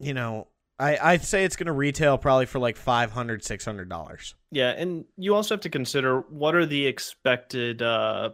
you 0.00 0.12
know, 0.12 0.48
I 0.78 0.96
I'd 1.12 1.24
say 1.24 1.44
it's 1.44 1.56
going 1.56 1.66
to 1.66 1.72
retail 1.72 2.18
probably 2.18 2.46
for 2.46 2.58
like 2.58 2.76
500 2.76 3.44
600 3.44 3.88
dollars. 3.88 4.34
Yeah, 4.50 4.70
and 4.70 5.04
you 5.16 5.34
also 5.34 5.54
have 5.54 5.62
to 5.62 5.70
consider 5.70 6.20
what 6.28 6.54
are 6.54 6.66
the 6.66 6.86
expected 6.86 7.82
uh, 7.82 8.30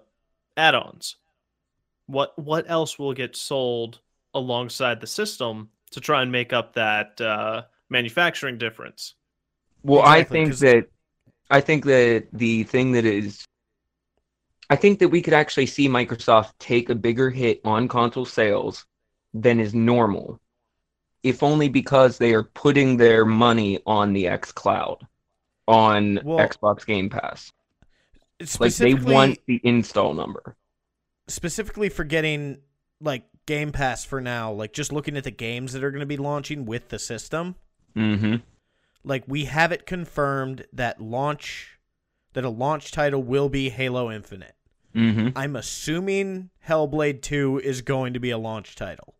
add-ons. 0.57 1.17
What 2.07 2.39
what 2.39 2.69
else 2.69 2.99
will 2.99 3.13
get 3.15 3.37
sold 3.37 4.01
alongside 4.35 5.01
the 5.01 5.07
system 5.07 5.71
to 5.91 6.01
try 6.01 6.23
and 6.23 6.33
make 6.33 6.53
up 6.53 6.75
that 6.75 7.21
uh, 7.21 7.63
manufacturing 7.89 8.59
difference? 8.59 9.15
Well, 9.83 10.03
I 10.03 10.19
think 10.19 10.29
think 10.29 10.49
'cause- 10.51 10.61
that 10.61 10.85
I 11.51 11.61
think 11.61 11.85
that 11.87 12.29
the 12.33 12.65
thing 12.65 12.93
that 12.93 13.05
is 13.05 13.45
I 14.71 14.77
think 14.77 15.01
that 15.01 15.09
we 15.09 15.21
could 15.21 15.35
actually 15.35 15.67
see 15.67 15.89
Microsoft 15.89 16.53
take 16.61 16.91
a 16.91 16.95
bigger 16.95 17.29
hit 17.29 17.61
on 17.65 17.89
console 17.89 18.25
sales 18.25 18.87
than 19.35 19.59
is 19.59 19.75
normal, 19.75 20.41
if 21.23 21.43
only 21.43 21.69
because 21.69 22.19
they 22.19 22.33
are 22.35 22.45
putting 22.45 22.97
their 22.97 23.25
money 23.25 23.79
on 23.87 24.13
the 24.13 24.25
xCloud, 24.25 25.01
on 25.69 26.21
Well, 26.25 26.39
Xbox 26.39 26.85
Game 26.87 27.09
Pass. 27.11 27.53
Like 28.59 28.75
they 28.75 28.95
want 28.95 29.39
the 29.47 29.61
install 29.65 30.15
number. 30.15 30.57
specifically 31.29 31.89
for 31.91 32.05
getting 32.05 32.59
like 33.01 33.25
Game 33.47 33.71
Pass 33.73 34.05
for 34.05 34.21
now, 34.21 34.51
like 34.53 34.73
just 34.73 34.93
looking 34.93 35.17
at 35.17 35.25
the 35.25 35.31
games 35.31 35.73
that 35.73 35.85
are 35.85 35.91
going 35.91 36.01
to 36.01 36.07
be 36.07 36.17
launching 36.17 36.65
with 36.65 36.89
the 36.89 36.99
system, 36.99 37.57
Mm-hmm. 37.97 38.37
like 39.05 39.25
we 39.27 39.47
have 39.47 39.73
it 39.73 39.85
confirmed 39.85 40.65
that 40.73 41.01
launch 41.03 41.79
that 42.35 42.45
a 42.45 42.49
launch 42.49 42.93
title 42.93 43.23
will 43.23 43.49
be 43.49 43.69
Halo 43.71 44.11
Infinite. 44.11 44.55
Mm-hmm. 44.95 45.37
I'm 45.37 45.57
assuming 45.57 46.51
Hellblade 46.69 47.21
2 47.21 47.59
is 47.65 47.83
going 47.83 48.13
to 48.15 48.21
be 48.21 48.31
a 48.31 48.39
launch 48.39 48.77
title. 48.77 49.15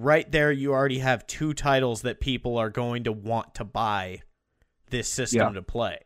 Right 0.00 0.30
there 0.30 0.52
you 0.52 0.72
already 0.72 1.00
have 1.00 1.26
two 1.26 1.52
titles 1.52 2.02
that 2.02 2.20
people 2.20 2.56
are 2.56 2.70
going 2.70 3.02
to 3.02 3.10
want 3.12 3.56
to 3.56 3.64
buy 3.64 4.22
this 4.90 5.08
system 5.12 5.40
Yeah. 5.40 5.48
to 5.54 5.62
play. 5.62 5.98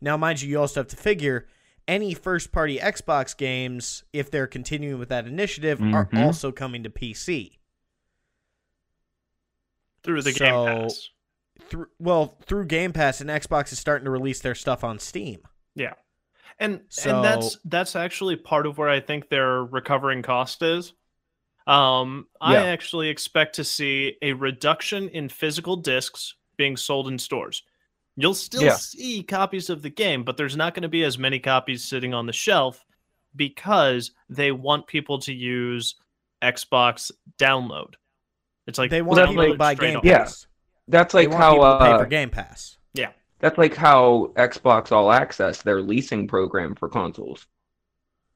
Now 0.00 0.16
mind 0.16 0.40
you 0.40 0.48
you 0.48 0.60
also 0.60 0.80
have 0.80 0.86
to 0.88 0.96
figure 0.96 1.48
any 1.88 2.14
first 2.14 2.52
party 2.52 2.78
Xbox 2.78 3.36
games 3.36 4.04
if 4.12 4.30
they're 4.30 4.46
continuing 4.46 5.00
with 5.00 5.08
that 5.08 5.26
initiative 5.26 5.80
are 5.82 6.06
Mhm. 6.06 6.24
also 6.24 6.52
coming 6.52 6.84
to 6.84 6.90
PC. 6.90 7.58
Through 10.04 10.22
the 10.22 10.32
So- 10.32 10.38
Game 10.44 10.66
Pass. 10.84 11.10
Through 11.68 11.86
well, 11.98 12.38
through 12.46 12.66
Game 12.66 12.92
Pass 12.92 13.20
and 13.20 13.28
Xbox 13.30 13.72
is 13.72 13.80
starting 13.80 14.04
to 14.04 14.10
release 14.12 14.40
their 14.40 14.54
stuff 14.54 14.84
on 14.84 15.00
Steam. 15.00 15.40
Yeah. 15.74 15.94
And 16.60 16.82
So- 16.88 17.16
and 17.16 17.24
that's 17.24 17.58
that's 17.64 17.96
actually 17.96 18.36
part 18.36 18.64
of 18.66 18.78
where 18.78 18.88
I 18.88 19.00
think 19.00 19.28
their 19.28 19.64
recovering 19.64 20.22
cost 20.22 20.62
is. 20.62 20.92
Um 21.66 22.26
I 22.40 22.54
Yeah. 22.54 22.64
actually 22.64 23.08
expect 23.08 23.54
to 23.56 23.64
see 23.64 24.16
a 24.22 24.32
reduction 24.34 25.08
in 25.10 25.28
physical 25.28 25.76
discs 25.76 26.34
being 26.56 26.76
sold 26.76 27.08
in 27.08 27.18
stores. 27.18 27.62
You'll 28.16 28.34
still 28.34 28.62
Yeah. 28.62 28.76
see 28.76 29.22
copies 29.22 29.70
of 29.70 29.82
the 29.82 29.90
game, 29.90 30.22
but 30.24 30.36
there's 30.36 30.56
not 30.56 30.74
going 30.74 30.82
to 30.82 30.88
be 30.88 31.02
as 31.04 31.18
many 31.18 31.38
copies 31.40 31.82
sitting 31.88 32.14
on 32.14 32.26
the 32.26 32.32
shelf 32.32 32.84
because 33.34 34.12
they 34.28 34.52
want 34.52 34.86
people 34.86 35.18
to 35.20 35.32
use 35.32 35.96
Xbox 36.42 37.10
download. 37.38 37.94
It's 38.66 38.78
like 38.78 38.90
they 38.90 39.02
Well, 39.02 39.16
want 39.16 39.16
that's 39.18 39.30
people 39.30 39.52
to 39.52 39.58
buy 39.58 39.74
Game 39.74 39.96
up. 39.96 40.04
Yeah. 40.04 40.18
Pass. 40.18 40.46
That's 40.86 41.12
They 41.12 41.26
like 41.26 41.30
want 41.30 41.42
how 41.42 41.52
people 41.54 41.64
to 41.64 41.78
pay 41.84 41.90
uh, 41.92 41.98
for 41.98 42.06
Game 42.06 42.30
Pass. 42.30 42.78
Yeah. 42.92 43.10
That's 43.40 43.58
like 43.58 43.74
how 43.74 44.32
Xbox 44.36 44.92
All 44.92 45.10
Access, 45.10 45.62
their 45.62 45.82
leasing 45.82 46.28
program 46.28 46.74
for 46.74 46.88
consoles, 46.88 47.46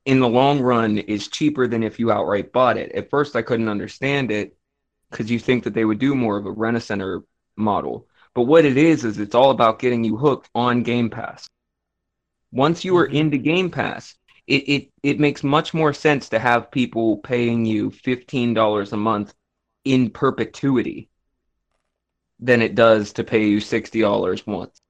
in 0.09 0.21
the 0.21 0.29
long 0.29 0.59
run 0.59 0.97
is 0.97 1.29
cheaper 1.29 1.69
than 1.69 1.83
if 1.83 1.99
you 1.99 2.11
outright 2.11 2.51
bought 2.51 2.79
it. 2.79 2.91
At 2.93 3.11
first, 3.11 3.37
I 3.37 3.43
couldn't 3.43 3.69
understand 3.69 4.31
it 4.31 4.57
because 5.11 5.31
you 5.31 5.39
think 5.39 5.65
that 5.65 5.75
they 5.75 5.85
would 5.85 5.99
do 5.99 6.15
more 6.15 6.39
of 6.39 6.47
a 6.47 6.51
rent 6.51 6.79
a 6.79 6.81
center 6.81 7.25
model. 7.57 8.09
But 8.35 8.45
what 8.45 8.65
it 8.65 8.79
is, 8.79 9.05
is 9.05 9.19
it's 9.19 9.35
all 9.35 9.51
about 9.51 9.79
getting 9.79 10.03
you 10.05 10.17
hooked 10.17 10.49
on 10.55 10.83
Game 10.83 11.11
Pass. 11.11 11.47
Once 12.53 12.87
you 12.87 12.97
are 12.97 13.07
Mhm. 13.07 13.15
into 13.17 13.37
Game 13.37 13.71
Pass, 13.71 14.15
it, 14.47 14.67
it, 14.67 14.91
it 15.03 15.21
makes 15.21 15.45
much 15.45 15.75
more 15.75 15.93
sense 15.93 16.31
to 16.31 16.39
have 16.39 16.71
people 16.71 17.19
paying 17.19 17.67
you 17.67 17.91
$15 17.91 18.93
a 18.95 18.97
month 18.97 19.35
in 19.85 20.09
perpetuity 20.09 21.11
than 22.41 22.63
it 22.63 22.75
does 22.75 23.13
to 23.13 23.25
pay 23.25 23.47
you 23.47 23.61
$60 23.61 24.47
once. 24.47 24.81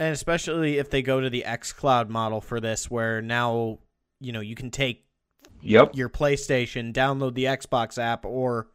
And 0.00 0.12
especially 0.12 0.78
if 0.78 0.90
they 0.90 1.02
go 1.02 1.20
to 1.20 1.30
the 1.30 1.44
xCloud 1.46 2.08
model 2.08 2.40
for 2.40 2.60
this, 2.60 2.90
where 2.90 3.22
now, 3.22 3.78
you 4.20 4.32
know, 4.32 4.40
you 4.40 4.54
can 4.54 4.70
take 4.70 5.04
Yep. 5.60 5.96
your 5.96 6.08
PlayStation, 6.08 6.92
download 6.92 7.34
the 7.34 7.44
Xbox 7.44 7.98
app, 7.98 8.24
or 8.24 8.68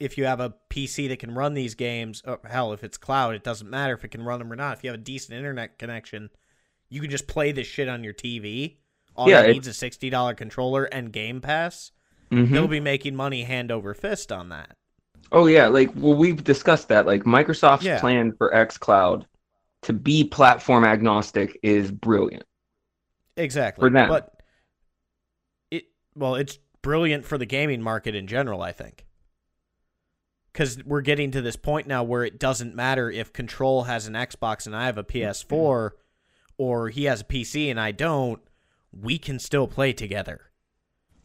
if 0.00 0.16
you 0.18 0.24
have 0.24 0.40
a 0.40 0.54
PC 0.70 1.08
that 1.08 1.18
can 1.18 1.34
run 1.34 1.54
these 1.54 1.74
games, 1.74 2.22
or 2.26 2.40
hell, 2.44 2.72
if 2.72 2.82
it's 2.82 2.96
cloud, 2.96 3.34
it 3.34 3.44
doesn't 3.44 3.68
matter 3.70 3.94
if 3.94 4.04
it 4.04 4.08
can 4.08 4.22
run 4.22 4.38
them 4.40 4.52
or 4.52 4.56
not. 4.56 4.78
If 4.78 4.84
you 4.84 4.90
have 4.90 4.98
a 4.98 5.02
decent 5.02 5.36
internet 5.36 5.78
connection, 5.78 6.30
you 6.88 7.00
can 7.00 7.10
just 7.10 7.28
play 7.28 7.52
this 7.52 7.66
shit 7.66 7.88
on 7.88 8.02
your 8.02 8.12
TV. 8.14 8.78
All 9.14 9.28
Yeah, 9.28 9.42
it 9.42 9.52
needs 9.52 9.66
is 9.68 9.76
a 9.76 9.78
sixty 9.78 10.10
dollar 10.10 10.34
controller 10.34 10.84
and 10.84 11.12
Game 11.12 11.40
Pass. 11.40 11.92
Mhm. 12.30 12.50
They'll 12.50 12.68
be 12.68 12.80
making 12.80 13.14
money 13.14 13.42
hand 13.42 13.70
over 13.70 13.92
fist 13.94 14.32
on 14.32 14.48
that. 14.50 14.76
Oh 15.32 15.46
yeah, 15.46 15.66
like 15.68 15.90
well 15.94 16.14
we've 16.14 16.42
discussed 16.42 16.88
that. 16.88 17.06
Like 17.06 17.24
Microsoft's 17.24 17.84
Yeah. 17.84 18.00
plan 18.00 18.32
for 18.32 18.50
xCloud 18.52 19.26
to 19.82 19.92
be 19.92 20.24
platform 20.24 20.84
agnostic 20.84 21.58
is 21.62 21.90
brilliant. 21.92 22.44
Exactly. 23.36 23.82
For 23.82 23.90
them. 23.90 24.08
But 24.08 24.32
well, 26.20 26.34
it's 26.36 26.58
brilliant 26.82 27.24
for 27.24 27.36
the 27.38 27.46
gaming 27.46 27.82
market 27.82 28.14
in 28.14 28.26
general, 28.26 28.62
I 28.62 28.72
think. 28.72 29.06
Cuz 30.52 30.82
we're 30.84 31.00
getting 31.00 31.30
to 31.30 31.40
this 31.40 31.56
point 31.56 31.86
now 31.86 32.02
where 32.02 32.24
it 32.24 32.38
doesn't 32.38 32.74
matter 32.74 33.10
if 33.10 33.32
Control 33.32 33.84
has 33.84 34.06
an 34.06 34.14
Xbox 34.14 34.66
and 34.66 34.76
I 34.76 34.86
have 34.86 34.98
a 34.98 35.04
PS4 35.04 35.90
or 36.58 36.88
he 36.90 37.04
has 37.04 37.20
a 37.20 37.24
PC 37.24 37.70
and 37.70 37.80
I 37.80 37.92
don't, 37.92 38.40
we 38.92 39.16
can 39.16 39.38
still 39.38 39.66
play 39.68 39.92
together. 39.92 40.50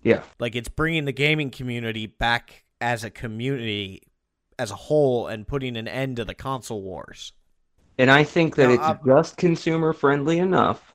Yeah. 0.03 0.21
Like 0.39 0.55
it's 0.55 0.69
bringing 0.69 1.05
the 1.05 1.11
gaming 1.11 1.49
community 1.49 2.05
back 2.05 2.63
as 2.79 3.03
a 3.03 3.09
community 3.09 4.03
as 4.59 4.69
a 4.71 4.75
whole 4.75 5.27
and 5.27 5.47
putting 5.47 5.75
an 5.75 5.87
end 5.87 6.17
to 6.17 6.25
the 6.25 6.35
console 6.35 6.81
wars. 6.83 7.33
And 7.97 8.11
I 8.11 8.23
think 8.23 8.55
that 8.55 8.67
Now, 8.67 8.73
it's 8.75 8.83
I- 8.83 8.99
just 9.05 9.37
consumer 9.37 9.91
friendly 9.91 10.37
enough 10.37 10.94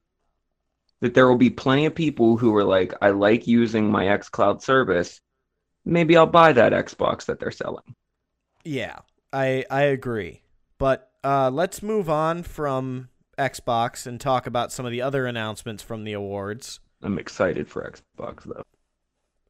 that 1.00 1.14
there 1.14 1.28
will 1.28 1.36
be 1.36 1.50
plenty 1.50 1.86
of 1.86 1.94
people 1.94 2.36
who 2.36 2.54
are 2.56 2.64
like, 2.64 2.94
I 3.00 3.10
like 3.10 3.46
using 3.46 3.90
my 3.90 4.04
xCloud 4.04 4.62
service. 4.62 5.20
Maybe 5.84 6.16
I'll 6.16 6.26
buy 6.26 6.52
that 6.52 6.72
Xbox 6.72 7.24
that 7.26 7.40
they're 7.40 7.50
selling. 7.50 7.94
Yeah, 8.64 8.98
I 9.32 9.64
I 9.70 9.82
agree. 9.82 10.42
But 10.78 11.10
uh, 11.24 11.50
let's 11.50 11.82
move 11.82 12.10
on 12.10 12.42
from 12.42 13.08
Xbox 13.38 14.06
and 14.06 14.20
talk 14.20 14.46
about 14.46 14.72
some 14.72 14.84
of 14.84 14.92
the 14.92 15.02
other 15.02 15.26
announcements 15.26 15.82
from 15.82 16.04
the 16.04 16.12
awards. 16.12 16.80
I'm 17.02 17.18
excited 17.18 17.68
for 17.68 17.82
Xbox 17.82 18.44
though. 18.44 18.64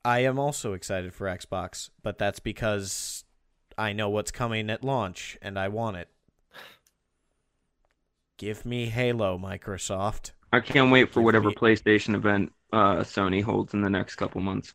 I 0.05 0.20
am 0.20 0.38
also 0.38 0.72
excited 0.72 1.12
for 1.12 1.26
Xbox, 1.26 1.90
but 2.03 2.16
that's 2.16 2.40
because 2.40 3.24
I 3.76 3.92
know 3.92 4.09
what's 4.09 4.30
coming 4.30 4.70
at 4.70 4.84
launch 4.84 5.36
and 5.42 5.59
I 5.59 5.68
want 5.68 5.96
it. 5.96 6.09
Give 8.38 8.64
me 8.64 8.86
Halo, 8.86 9.36
Microsoft. 9.36 10.30
I 10.53 10.61
can't 10.61 10.90
wait 10.92 11.12
for 11.12 11.22
whatever 11.22 11.51
PlayStation 11.53 12.14
event 12.14 12.53
uh, 12.72 12.98
Sony 12.98 13.42
holds 13.42 13.74
in 13.74 13.82
the 13.82 13.90
next 13.90 14.16
couple 14.16 14.40
months. 14.40 14.74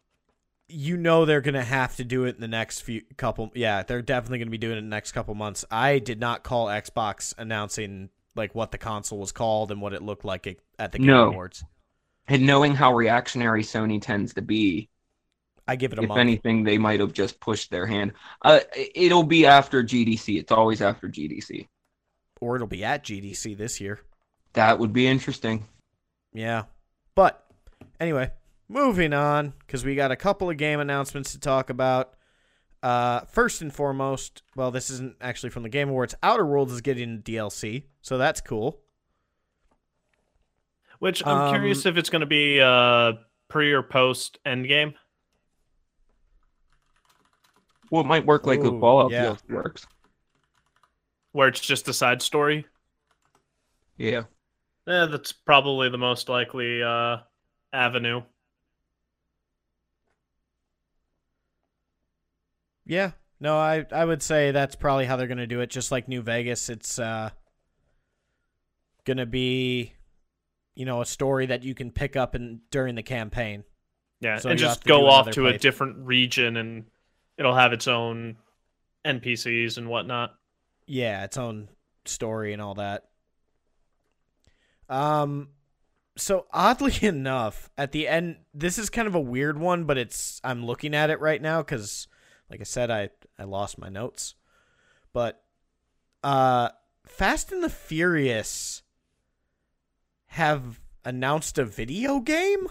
You 0.67 0.97
know 0.97 1.25
they're 1.25 1.41
gonna 1.41 1.63
have 1.63 1.95
to 1.97 2.03
do 2.03 2.25
it 2.25 2.35
in 2.35 2.41
the 2.41 2.47
next 2.47 2.81
few 2.81 3.01
couple. 3.17 3.51
Yeah, 3.53 3.83
they're 3.83 4.01
definitely 4.01 4.39
gonna 4.39 4.51
be 4.51 4.57
doing 4.57 4.75
it 4.75 4.79
in 4.79 4.85
the 4.89 4.95
next 4.95 5.11
couple 5.11 5.35
months. 5.35 5.63
I 5.69 5.99
did 5.99 6.19
not 6.19 6.43
call 6.43 6.67
Xbox 6.67 7.33
announcing 7.37 8.09
like 8.35 8.55
what 8.55 8.71
the 8.71 8.77
console 8.79 9.19
was 9.19 9.31
called 9.31 9.71
and 9.71 9.79
what 9.81 9.93
it 9.93 10.01
looked 10.01 10.25
like 10.25 10.59
at 10.79 10.91
the 10.91 10.99
Game 10.99 11.07
No. 11.07 11.23
Awards. 11.23 11.63
And 12.27 12.45
knowing 12.45 12.75
how 12.75 12.93
reactionary 12.93 13.63
Sony 13.63 14.01
tends 14.01 14.33
to 14.35 14.41
be, 14.43 14.89
I 15.67 15.75
give 15.75 15.93
it 15.93 15.99
a 15.99 16.01
if 16.01 16.07
month. 16.07 16.19
anything, 16.19 16.63
they 16.63 16.77
might 16.77 16.99
have 17.01 17.13
just 17.13 17.39
pushed 17.41 17.69
their 17.71 17.85
hand. 17.85 18.13
Uh, 18.41 18.59
it'll 18.95 19.23
be 19.23 19.45
after 19.45 19.83
GDC. 19.83 20.37
It's 20.39 20.51
always 20.51 20.81
after 20.81 21.07
GDC. 21.09 21.67
or 22.39 22.55
it'll 22.55 22.67
be 22.67 22.83
at 22.83 23.03
GDC 23.03 23.55
this 23.55 23.81
year. 23.81 23.99
That 24.55 24.79
would 24.79 24.91
be 24.93 25.07
interesting. 25.07 25.65
Yeah. 26.33 26.63
But 27.13 27.45
anyway, 27.99 28.31
moving 28.67 29.13
on 29.13 29.53
because 29.59 29.85
we 29.85 29.95
got 29.95 30.11
a 30.11 30.15
couple 30.15 30.49
of 30.49 30.57
game 30.57 30.79
announcements 30.79 31.31
to 31.33 31.39
talk 31.39 31.69
about. 31.69 32.13
Uh, 32.83 33.21
first 33.21 33.61
and 33.61 33.73
foremost, 33.73 34.43
well, 34.55 34.69
this 34.71 34.89
isn't 34.89 35.15
actually 35.19 35.49
from 35.49 35.63
the 35.63 35.69
Game 35.69 35.89
Awards. 35.89 36.13
Outer 36.21 36.45
Worlds 36.45 36.71
is 36.71 36.81
getting 36.81 37.21
DLC, 37.21 37.83
so 38.01 38.17
that's 38.17 38.41
cool. 38.41 38.79
Which 40.99 41.25
I'm 41.25 41.37
Um, 41.37 41.53
curious 41.53 41.85
if 41.85 41.97
it's 41.97 42.09
going 42.09 42.19
to 42.21 42.25
be 42.27 42.61
uh, 42.61 43.13
pre 43.47 43.71
or 43.73 43.81
post 43.83 44.37
Endgame. 44.45 44.93
Well, 47.91 48.01
it 48.01 48.07
might 48.07 48.25
work 48.25 48.45
like 48.45 48.61
the 48.61 48.71
Fallout 48.71 49.11
yeah. 49.11 49.25
DLC 49.25 49.49
works. 49.49 49.87
where 51.31 51.47
it's 51.47 51.59
just 51.59 51.87
a 51.87 51.93
side 51.93 52.21
story. 52.21 52.65
Yeah. 53.97 54.23
Eh, 54.87 55.05
that's 55.07 55.31
probably 55.31 55.89
the 55.89 55.97
most 55.97 56.29
likely 56.29 56.83
uh, 56.83 57.17
avenue. 57.73 58.21
Yeah. 62.85 63.11
No, 63.39 63.57
I 63.57 63.85
I 63.91 64.05
would 64.05 64.21
say 64.21 64.51
that's 64.51 64.75
probably 64.75 65.05
how 65.05 65.17
they're 65.17 65.27
gonna 65.27 65.47
do 65.47 65.61
it. 65.61 65.69
Just 65.69 65.91
like 65.91 66.07
New 66.07 66.21
Vegas, 66.21 66.69
it's 66.69 66.99
uh 66.99 67.31
gonna 69.05 69.25
be, 69.25 69.93
you 70.75 70.85
know, 70.85 71.01
a 71.01 71.05
story 71.05 71.47
that 71.47 71.63
you 71.63 71.75
can 71.75 71.91
pick 71.91 72.15
up 72.15 72.35
and 72.35 72.59
during 72.71 72.95
the 72.95 73.03
campaign. 73.03 73.63
Yeah, 74.21 74.37
So 74.37 74.49
and 74.49 74.57
just 74.57 74.83
go 74.85 75.07
off 75.07 75.29
to 75.31 75.47
a 75.47 75.57
different 75.57 75.97
region, 75.97 76.57
and 76.57 76.85
it'll 77.37 77.55
have 77.55 77.73
its 77.73 77.87
own 77.87 78.37
NPCs 79.05 79.77
and 79.77 79.89
whatnot. 79.89 80.35
Yeah, 80.87 81.23
its 81.25 81.37
own 81.37 81.67
story 82.05 82.53
and 82.53 82.61
all 82.61 82.75
that. 82.75 83.03
Um 84.89 85.49
so 86.17 86.45
oddly 86.51 86.95
enough, 87.01 87.69
at 87.77 87.91
the 87.91 88.07
end 88.07 88.37
this 88.53 88.77
is 88.77 88.89
kind 88.89 89.07
of 89.07 89.15
a 89.15 89.19
weird 89.19 89.59
one, 89.59 89.85
but 89.85 89.97
it's 89.97 90.39
I'm 90.43 90.65
looking 90.65 90.93
at 90.95 91.09
it 91.09 91.19
right 91.19 91.41
now 91.41 91.61
cuz 91.63 92.07
like 92.49 92.61
I 92.61 92.65
said 92.65 92.91
I 92.91 93.09
I 93.37 93.43
lost 93.43 93.77
my 93.77 93.89
notes. 93.89 94.35
But 95.13 95.43
uh 96.23 96.69
Fast 97.05 97.51
and 97.51 97.63
the 97.63 97.69
Furious 97.69 98.81
have 100.27 100.81
announced 101.05 101.57
a 101.57 101.65
video 101.65 102.19
game? 102.19 102.67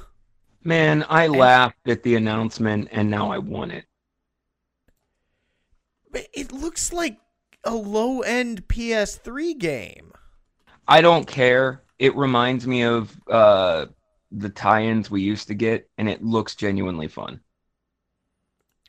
Man, 0.63 1.05
I 1.09 1.29
laughed 1.29 1.89
at 1.89 2.03
the 2.03 2.17
announcement 2.17 2.89
and 2.91 3.11
now 3.11 3.31
I 3.31 3.39
want 3.39 3.73
it. 3.73 3.85
But 6.11 6.27
It 6.33 6.53
looks 6.53 6.93
like 6.93 7.19
a 7.65 7.75
low-end 7.75 8.69
PS3 8.69 9.59
game. 9.59 10.13
I 10.87 11.01
don't 11.01 11.27
care. 11.27 11.83
It 11.99 12.17
reminds 12.17 12.67
me 12.67 12.83
of 12.83 13.17
uh, 13.31 13.87
the 14.33 14.49
tie-ins 14.49 15.11
we 15.11 15.23
used 15.23 15.49
to 15.49 15.55
get, 15.55 15.89
and 15.99 16.09
it 16.09 16.23
looks 16.25 16.55
genuinely 16.57 17.09
fun. 17.09 17.41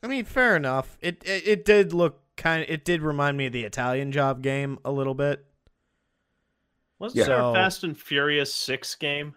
I 0.03 0.07
mean, 0.07 0.25
fair 0.25 0.55
enough. 0.55 0.97
It 1.01 1.23
it, 1.25 1.47
it 1.47 1.65
did 1.65 1.93
look 1.93 2.21
kind 2.37 2.63
of. 2.63 2.69
It 2.69 2.85
did 2.85 3.01
remind 3.01 3.37
me 3.37 3.47
of 3.47 3.53
the 3.53 3.63
Italian 3.63 4.11
Job 4.11 4.41
game 4.41 4.79
a 4.85 4.91
little 4.91 5.13
bit. 5.15 5.45
Wasn't 6.99 7.17
Yeah. 7.19 7.25
there 7.25 7.37
So- 7.37 7.51
a 7.51 7.53
Fast 7.53 7.83
and 7.83 7.97
Furious 7.97 8.53
Six 8.53 8.95
game? 8.95 9.35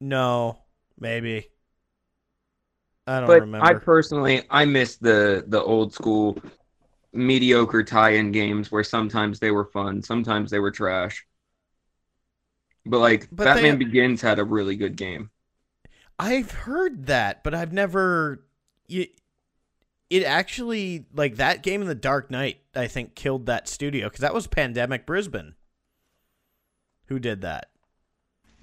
No, 0.00 0.58
maybe. 0.98 1.48
I 3.06 3.20
don't 3.20 3.26
But 3.28 3.40
remember. 3.42 3.66
I 3.66 3.74
personally, 3.74 4.42
I 4.50 4.64
miss 4.64 4.96
the 4.96 5.44
the 5.46 5.62
old 5.62 5.92
school 5.94 6.38
mediocre 7.12 7.82
tie-in 7.82 8.30
games 8.32 8.70
where 8.70 8.84
sometimes 8.84 9.38
they 9.40 9.50
were 9.50 9.64
fun, 9.66 10.02
sometimes 10.02 10.50
they 10.50 10.58
were 10.58 10.70
trash. 10.70 11.25
But 12.86 13.00
like 13.00 13.28
But 13.30 13.44
Batman 13.44 13.78
they- 13.78 13.84
Begins 13.84 14.22
had 14.22 14.38
a 14.38 14.44
really 14.44 14.76
good 14.76 14.96
game. 14.96 15.30
I've 16.18 16.50
heard 16.50 17.06
that, 17.06 17.44
but 17.44 17.54
I've 17.54 17.72
never. 17.72 18.42
It, 18.88 19.10
it 20.08 20.22
actually 20.22 21.04
like 21.12 21.36
that 21.36 21.62
game 21.62 21.82
in 21.82 21.88
the 21.88 21.94
Dark 21.94 22.30
Knight. 22.30 22.60
I 22.74 22.86
think 22.86 23.14
killed 23.14 23.46
that 23.46 23.68
studio 23.68 24.06
because 24.06 24.20
that 24.20 24.32
was 24.32 24.46
Pandemic 24.46 25.04
Brisbane. 25.04 25.54
Who 27.06 27.18
did 27.18 27.42
that? 27.42 27.70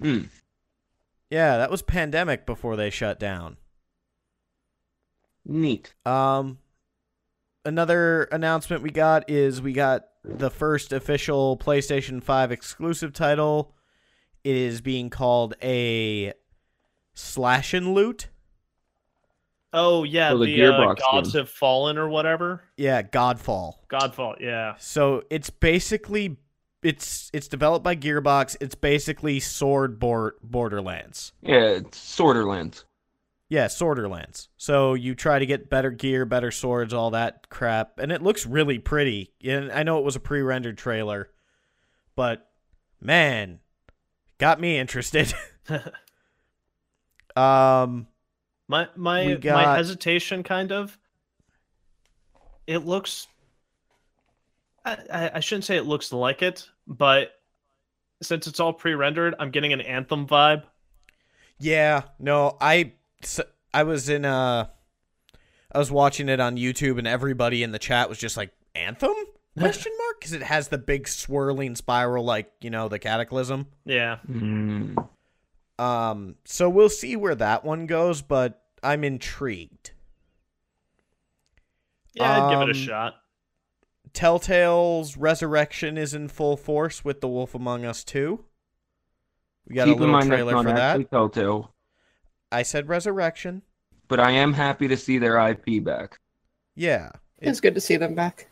Hmm. 0.00 0.22
Yeah, 1.30 1.56
that 1.58 1.70
was 1.70 1.82
Pandemic 1.82 2.44
before 2.46 2.76
they 2.76 2.90
shut 2.90 3.20
down. 3.20 3.56
Neat. 5.46 5.94
Um, 6.06 6.58
another 7.64 8.24
announcement 8.24 8.82
we 8.82 8.90
got 8.90 9.28
is 9.28 9.60
we 9.60 9.72
got 9.72 10.06
the 10.24 10.50
first 10.50 10.92
official 10.92 11.56
PlayStation 11.58 12.22
5 12.22 12.50
exclusive 12.50 13.12
title. 13.12 13.74
It 14.44 14.56
is 14.56 14.80
being 14.80 15.10
called 15.10 15.54
a 15.62 16.34
slash 17.14 17.72
and 17.74 17.94
loot. 17.94 18.28
Oh 19.72 20.04
yeah, 20.04 20.30
So 20.30 20.38
the 20.38 20.44
the, 20.44 20.62
uh, 20.62 20.72
Gearbox 20.72 20.96
Gods 21.00 21.32
game. 21.32 21.40
Have 21.40 21.50
Fallen 21.50 21.98
or 21.98 22.08
whatever. 22.08 22.62
Yeah, 22.76 23.02
Godfall. 23.02 23.74
Godfall, 23.90 24.40
yeah. 24.40 24.74
So 24.78 25.24
it's 25.30 25.50
basically 25.50 26.36
it's 26.82 27.30
it's 27.32 27.48
developed 27.48 27.82
by 27.82 27.96
Gearbox. 27.96 28.56
It's 28.60 28.76
basically 28.76 29.40
Sword 29.40 29.98
Bor- 29.98 30.36
Borderlands. 30.42 31.32
Yeah, 31.42 31.64
it's 31.64 31.98
Sorterlands. 31.98 32.84
Yeah, 33.48 33.66
Sworderlands. 33.66 34.48
So 34.56 34.94
you 34.94 35.14
try 35.14 35.38
to 35.38 35.46
get 35.46 35.70
better 35.70 35.90
gear, 35.90 36.24
better 36.24 36.50
swords, 36.50 36.94
all 36.94 37.10
that 37.10 37.48
crap, 37.48 37.98
and 37.98 38.12
it 38.12 38.22
looks 38.22 38.46
really 38.46 38.78
pretty. 38.78 39.32
And 39.44 39.72
I 39.72 39.82
know 39.82 39.98
it 39.98 40.04
was 40.04 40.16
a 40.16 40.20
pre-rendered 40.20 40.78
trailer, 40.78 41.30
but 42.16 42.48
man, 43.00 43.60
got 44.44 44.60
me 44.60 44.78
interested. 44.78 45.32
um, 47.34 48.06
My 48.68 48.88
my 48.94 49.24
We 49.26 49.38
my 49.42 49.76
hesitation 49.76 50.42
kind 50.42 50.70
of. 50.70 50.98
It 52.66 52.84
looks. 52.84 53.26
I, 54.84 55.30
I 55.36 55.40
shouldn't 55.40 55.64
say 55.64 55.78
it 55.78 55.86
looks 55.86 56.12
like 56.12 56.42
it, 56.42 56.68
but 56.86 57.40
since 58.22 58.46
it's 58.46 58.60
all 58.60 58.74
pre-rendered, 58.74 59.34
I'm 59.38 59.50
getting 59.50 59.72
an 59.72 59.80
Anthem 59.80 60.26
vibe. 60.26 60.64
yeah, 61.58 62.02
no, 62.18 62.58
I 62.60 62.92
I 63.72 63.84
was 63.84 64.10
in 64.10 64.26
uh 64.26 64.66
I 65.72 65.78
was 65.78 65.90
watching 65.90 66.28
it 66.28 66.38
on 66.38 66.58
YouTube 66.58 66.98
and 66.98 67.06
everybody 67.06 67.62
in 67.62 67.72
the 67.72 67.78
chat 67.78 68.10
was 68.10 68.18
just 68.18 68.36
like 68.36 68.52
Anthem 68.74 69.14
question 69.58 69.92
mark 69.98 70.20
because 70.20 70.32
it 70.32 70.42
has 70.42 70.68
the 70.68 70.78
big 70.78 71.06
swirling 71.08 71.74
spiral 71.76 72.24
like 72.24 72.50
you 72.60 72.70
know 72.70 72.88
the 72.88 72.98
Cataclysm. 72.98 73.66
Yeah, 73.84 74.16
Hmm. 74.18 74.96
Um, 75.78 76.36
so 76.44 76.68
we'll 76.70 76.88
see 76.88 77.16
where 77.16 77.34
that 77.34 77.64
one 77.64 77.86
goes, 77.86 78.22
but 78.22 78.62
I'm 78.82 79.02
intrigued. 79.02 79.90
yeah, 82.12 82.46
I'd 82.46 82.50
give 82.50 82.60
it 82.60 82.68
a 82.68 82.70
Um, 82.70 82.72
shot. 82.74 83.14
Telltale's 84.12 85.16
Resurrection 85.16 85.98
is 85.98 86.14
in 86.14 86.28
full 86.28 86.56
force 86.56 87.04
with 87.04 87.20
The 87.20 87.26
Wolf 87.28 87.54
Among 87.54 87.84
Us 87.84 88.04
2. 88.04 88.44
We 89.68 89.74
got 89.74 89.86
Keep 89.86 89.96
a 89.96 90.00
little 90.00 90.12
mind 90.14 90.28
trailer 90.28 90.52
for 90.62 90.72
that. 90.72 91.10
Telltale. 91.10 91.74
I 92.52 92.62
said 92.62 92.88
Resurrection. 92.88 93.62
but 94.06 94.20
I 94.20 94.30
am 94.30 94.52
happy 94.52 94.86
to 94.86 94.96
see 94.96 95.18
their 95.18 95.38
IP 95.48 95.82
back. 95.82 96.20
Yeah. 96.76 97.10
It's 97.40 97.58
good 97.60 97.74
to 97.74 97.80
see 97.80 97.96
them 97.96 98.14
back. 98.14 98.46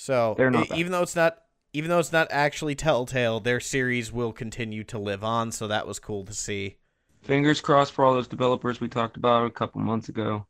So 0.00 0.34
They're 0.38 0.50
not 0.50 0.70
bad. 0.70 0.78
even 0.78 0.92
though 0.92 1.02
it's 1.02 1.14
not 1.14 1.42
even 1.74 1.90
though 1.90 1.98
it's 1.98 2.10
not 2.10 2.28
actually 2.30 2.74
Telltale, 2.74 3.38
their 3.38 3.60
series 3.60 4.10
will 4.10 4.32
continue 4.32 4.82
to 4.84 4.98
live 4.98 5.22
on. 5.22 5.52
So 5.52 5.68
that 5.68 5.86
was 5.86 5.98
cool 5.98 6.24
to 6.24 6.32
see. 6.32 6.78
Fingers 7.20 7.60
crossed 7.60 7.92
for 7.92 8.06
all 8.06 8.14
those 8.14 8.26
developers 8.26 8.80
we 8.80 8.88
talked 8.88 9.18
about 9.18 9.44
a 9.44 9.50
couple 9.50 9.82
months 9.82 10.08
ago. 10.08 10.46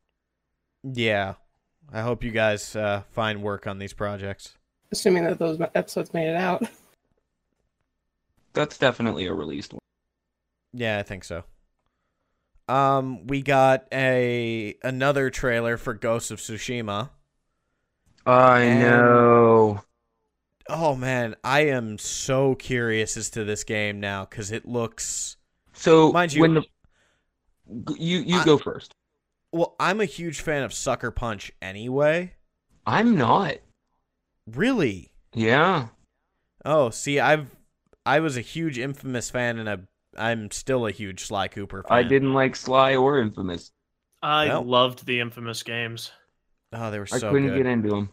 Yeah, 0.84 1.34
I 1.92 2.02
hope 2.02 2.22
you 2.22 2.30
guys 2.30 2.76
uh, 2.76 3.02
find 3.10 3.42
work 3.42 3.66
on 3.66 3.80
these 3.80 3.92
projects. 3.92 4.56
Assuming 4.92 5.24
that 5.24 5.40
those 5.40 5.60
episodes 5.74 6.14
made 6.14 6.28
it 6.28 6.36
out. 6.36 6.62
That's 8.52 8.78
definitely 8.78 9.26
a 9.26 9.34
released 9.34 9.72
one. 9.72 9.80
Yeah, 10.72 10.98
I 10.98 11.02
think 11.02 11.24
so. 11.24 11.42
Um, 12.68 13.26
we 13.26 13.42
got 13.42 13.88
a 13.92 14.76
another 14.84 15.28
trailer 15.28 15.76
for 15.76 15.92
Ghost 15.92 16.30
of 16.30 16.38
Tsushima. 16.38 17.10
I 18.30 18.60
And- 18.62 18.80
know. 18.80 19.82
Oh 20.68 20.94
man, 20.94 21.34
I 21.42 21.60
am 21.66 21.98
so 21.98 22.54
curious 22.54 23.16
as 23.16 23.30
to 23.30 23.44
this 23.44 23.64
game 23.64 23.98
now 24.00 24.24
because 24.24 24.52
it 24.52 24.66
looks. 24.66 25.36
So 25.72 26.12
Mind 26.12 26.32
you- 26.32 26.42
when 26.42 26.54
the 26.54 26.62
you 27.98 28.18
you 28.20 28.38
I- 28.38 28.44
go 28.44 28.56
first. 28.58 28.94
Well, 29.52 29.74
I'm 29.80 30.00
a 30.00 30.04
huge 30.04 30.40
fan 30.42 30.62
of 30.62 30.72
Sucker 30.72 31.10
Punch 31.10 31.50
anyway. 31.60 32.34
I'm 32.86 33.16
not. 33.16 33.56
Really? 34.46 35.10
Yeah. 35.34 35.88
Oh, 36.64 36.90
see, 36.90 37.18
I've 37.18 37.56
I 38.06 38.20
was 38.20 38.36
a 38.36 38.40
huge 38.42 38.78
Infamous 38.78 39.28
fan, 39.30 39.58
and 39.58 39.68
a 39.68 39.80
I'm 40.16 40.50
still 40.50 40.86
a 40.86 40.90
huge 40.92 41.24
Sly 41.24 41.48
Cooper 41.48 41.82
fan. 41.82 41.96
I 41.98 42.02
didn't 42.02 42.32
like 42.32 42.54
Sly 42.56 42.94
or 42.96 43.18
Infamous. 43.20 43.70
I 44.22 44.48
Well. 44.48 44.62
loved 44.64 45.06
the 45.06 45.18
infamous 45.20 45.62
games. 45.62 46.10
Oh, 46.72 46.90
they 46.90 46.98
were 46.98 47.06
so. 47.06 47.16
I 47.16 47.18
so 47.20 47.30
couldn't 47.32 47.48
good. 47.48 47.56
get 47.58 47.66
into 47.66 47.88
them. 47.88 48.10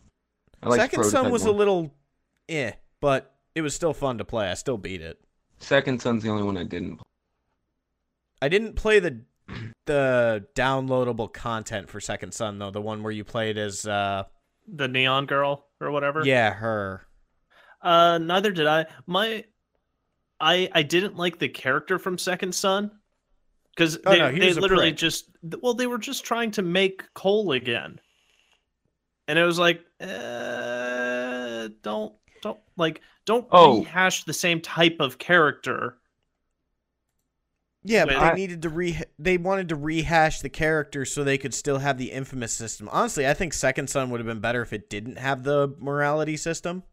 I 0.64 0.70
liked 0.70 0.82
Second 0.82 1.04
Son 1.04 1.12
Prototype 1.12 1.32
was 1.32 1.46
a 1.46 1.52
little, 1.52 1.94
eh, 2.50 2.72
but 3.02 3.36
it 3.56 3.62
was 3.62 3.74
still 3.76 3.94
fun 3.94 4.18
to 4.18 4.26
play. 4.26 4.50
I 4.50 4.54
still 4.56 4.78
beat 4.78 5.02
it. 5.02 5.20
Second 5.60 6.02
Son's 6.02 6.24
the 6.24 6.30
only 6.30 6.44
one 6.44 6.58
I 6.58 6.64
didn't. 6.64 6.98
play. 6.98 7.06
I 8.42 8.50
didn't 8.50 8.74
play 8.76 9.00
the 9.00 9.22
the 9.86 10.46
downloadable 10.56 11.32
content 11.32 11.90
for 11.90 12.00
Second 12.00 12.34
Son 12.34 12.60
though. 12.60 12.72
The 12.72 12.82
one 12.82 13.02
where 13.04 13.12
you 13.12 13.24
played 13.24 13.58
as 13.58 13.86
uh 13.88 14.24
The 14.68 14.88
Neon 14.88 15.26
Girl 15.26 15.66
or 15.80 15.92
whatever. 15.92 16.24
yeah 16.26 16.52
her. 16.54 17.02
Uh, 17.82 18.18
neither 18.18 18.52
did 18.52 18.66
I. 18.68 18.88
My, 19.06 19.46
I 20.40 20.70
I 20.74 20.82
didn't 20.84 21.16
like 21.16 21.38
the 21.40 21.48
character 21.48 21.98
from 22.00 22.18
Second 22.18 22.54
Son 22.54 22.92
because 23.76 23.98
Oh, 24.06 24.12
they, 24.12 24.18
no, 24.20 24.32
they 24.32 24.54
literally 24.54 24.90
prick. 24.90 24.98
just 24.98 25.30
well 25.62 25.76
they 25.76 25.88
were 25.88 26.00
just 26.00 26.24
trying 26.26 26.52
to 26.52 26.62
make 26.64 27.04
Cole 27.14 27.52
again, 27.54 28.00
and 29.28 29.38
it 29.40 29.44
was 29.46 29.58
like, 29.60 29.82
uh, 30.00 31.70
don't 31.82 32.14
don't 32.42 32.60
like 32.78 33.02
don't 33.26 33.48
Oh. 33.52 33.80
rehash 33.80 34.24
the 34.24 34.34
same 34.34 34.62
type 34.62 34.98
of 35.00 35.18
character. 35.18 35.98
Yeah, 37.84 38.06
but 38.06 38.16
Well, 38.16 38.22
they 38.24 38.32
I- 38.32 38.36
needed 38.36 38.62
to 38.64 38.70
re 38.70 39.00
they 39.18 39.38
wanted 39.38 39.70
to 39.70 39.76
rehash 39.76 40.42
the 40.42 40.50
character 40.50 41.06
so 41.06 41.24
they 41.24 41.38
could 41.38 41.54
still 41.54 41.78
have 41.80 41.98
the 41.98 42.12
infamous 42.12 42.54
system. 42.54 42.90
Honestly, 42.92 43.28
I 43.28 43.34
think 43.34 43.54
Second 43.54 43.90
Son 43.90 44.10
would 44.10 44.20
have 44.20 44.28
been 44.28 44.40
better 44.42 44.62
if 44.62 44.74
it 44.74 44.90
didn't 44.90 45.18
have 45.18 45.44
the 45.44 45.74
morality 45.80 46.36
system. 46.38 46.84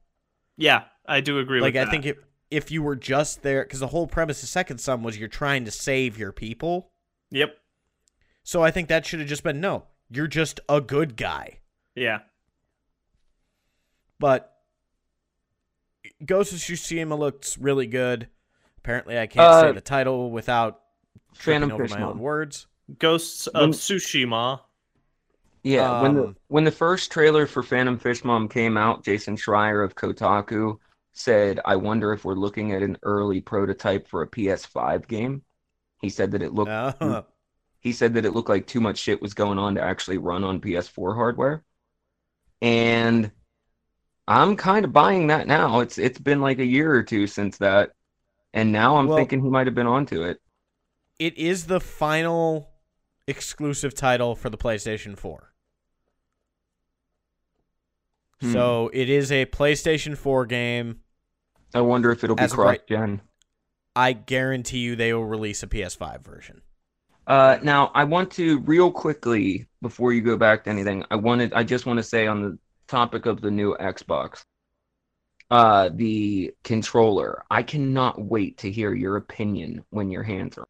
Yeah, 0.57 0.85
I 1.07 1.21
do 1.21 1.39
agree 1.41 1.61
like 1.61 1.75
with 1.75 1.83
I 1.83 1.85
that. 1.87 1.91
think 1.91 2.07
if 2.07 2.17
if 2.51 2.71
you 2.71 2.83
were 2.83 2.95
just 2.97 3.43
there 3.43 3.65
because 3.65 3.81
the 3.81 3.89
whole 3.89 4.07
premise 4.07 4.43
of 4.43 4.49
Second 4.49 4.79
Son 4.79 5.03
was 5.03 5.19
you're 5.19 5.29
trying 5.29 5.65
to 5.65 5.71
save 5.71 6.17
your 6.19 6.31
people. 6.33 6.93
Yep. 7.31 7.57
So 8.45 8.63
I 8.63 8.71
think 8.71 8.89
that 8.89 9.05
should 9.07 9.19
have 9.21 9.29
just 9.29 9.43
been 9.43 9.61
no, 9.61 9.87
you're 10.11 10.29
just 10.29 10.61
a 10.69 10.81
good 10.81 11.17
guy. 11.17 11.59
Yeah. 11.97 12.21
But 14.19 14.51
Ghost 16.25 16.53
of 16.53 16.59
Tsushima 16.59 17.19
looks 17.19 17.59
really 17.59 17.87
good. 17.87 18.29
Apparently, 18.79 19.19
I 19.19 19.27
can't 19.27 19.63
say 19.63 19.69
Uh, 19.71 19.73
the 19.73 19.81
title 19.81 20.31
without 20.31 20.81
tripping 21.35 21.63
Phantom 21.63 21.73
over 21.75 21.85
Fish 21.89 21.97
my 21.97 22.03
own 22.03 22.19
words. 22.19 22.67
Ghosts 22.99 23.47
of 23.49 23.61
When- 23.63 23.71
Tsushima. 23.73 24.61
Yeah, 25.63 26.03
when 26.03 26.15
the 26.15 26.25
Um, 26.25 26.37
when 26.49 26.65
the 26.65 26.71
first 26.71 27.11
trailer 27.11 27.47
for 27.47 27.63
Phantom 27.63 27.99
Fish 27.99 28.23
Mom 28.23 28.49
came 28.49 28.77
out, 28.77 29.03
Jason 29.03 29.37
Schreier 29.37 29.83
of 29.83 29.95
Kotaku 29.95 30.79
said, 31.13 31.59
"I 31.65 31.77
wonder 31.77 32.13
if 32.13 32.25
we're 32.25 32.35
looking 32.35 32.73
at 32.73 32.83
an 32.83 32.99
early 33.03 33.41
prototype 33.41 34.07
for 34.07 34.21
a 34.21 34.27
PS5 34.27 35.09
game." 35.09 35.43
He 36.03 36.11
said 36.11 36.33
that 36.33 36.43
it 36.43 36.53
looked 36.53 36.71
Uh, 36.71 37.23
he 37.81 37.93
said 37.93 38.13
that 38.15 38.27
it 38.27 38.33
looked 38.33 38.51
like 38.51 38.67
too 38.67 38.81
much 38.81 38.99
shit 38.99 39.23
was 39.23 39.33
going 39.33 39.59
on 39.59 39.77
to 39.77 39.81
actually 39.81 40.19
run 40.19 40.45
on 40.45 40.61
PS4 40.61 41.15
hardware. 41.15 41.65
And 42.61 43.31
I'm 44.27 44.57
kind 44.57 44.85
of 44.85 44.93
buying 44.93 45.27
that 45.29 45.47
now. 45.47 45.81
It's 45.81 45.99
it's 45.99 46.19
been 46.19 46.41
like 46.41 46.59
a 46.59 46.65
year 46.65 46.93
or 46.95 47.03
two 47.03 47.27
since 47.27 47.59
that. 47.59 47.91
And 48.53 48.73
now 48.73 48.97
I'm 48.97 49.07
Well- 49.07 49.19
thinking 49.19 49.43
he 49.43 49.49
might 49.51 49.67
have 49.67 49.75
been 49.75 49.87
onto 49.87 50.23
it. 50.23 50.41
it 51.19 51.37
is 51.39 51.67
the 51.67 51.81
final 51.81 52.69
exclusive 53.29 53.95
title 53.95 54.35
for 54.35 54.51
the 54.51 54.59
PlayStation 54.59 55.17
4. 55.17 55.53
Hmm. 58.41 58.53
So 58.53 58.91
it 58.93 59.09
is 59.09 59.31
a 59.33 59.47
PlayStation 59.47 60.17
4 60.17 60.47
game. 60.47 61.01
I 61.75 61.81
wonder 61.81 62.11
if 62.11 62.23
it'll 62.25 62.37
be 62.37 62.47
cross 62.49 62.79
gen. 62.89 63.21
I 63.97 64.13
guarantee 64.13 64.79
you 64.79 64.97
they 64.97 65.13
will 65.13 65.25
release 65.25 65.63
a 65.63 65.67
PS5 65.69 66.23
version. 66.25 66.63
Uh, 67.27 67.59
now 67.63 67.91
I 67.95 68.05
want 68.05 68.31
to 68.33 68.59
real 68.61 68.91
quickly 68.91 69.67
before 69.81 70.13
you 70.13 70.21
go 70.21 70.37
back 70.37 70.65
to 70.65 70.71
anything. 70.71 71.05
I 71.11 71.17
wanted 71.17 71.53
I 71.55 71.63
just 71.63 71.87
want 71.87 71.99
to 71.99 72.03
say 72.03 72.27
on 72.27 72.43
the 72.43 72.59
topic 72.95 73.27
of 73.27 73.41
the 73.41 73.51
new 73.51 73.77
Xbox, 73.81 74.45
uh, 75.51 75.91
the 75.93 76.55
controller. 76.63 77.43
I 77.51 77.65
cannot 77.65 78.23
wait 78.23 78.59
to 78.59 78.71
hear 78.71 78.95
your 78.95 79.17
opinion 79.17 79.85
when 79.91 80.13
your 80.13 80.23
hands 80.23 80.57
are. 80.59 80.69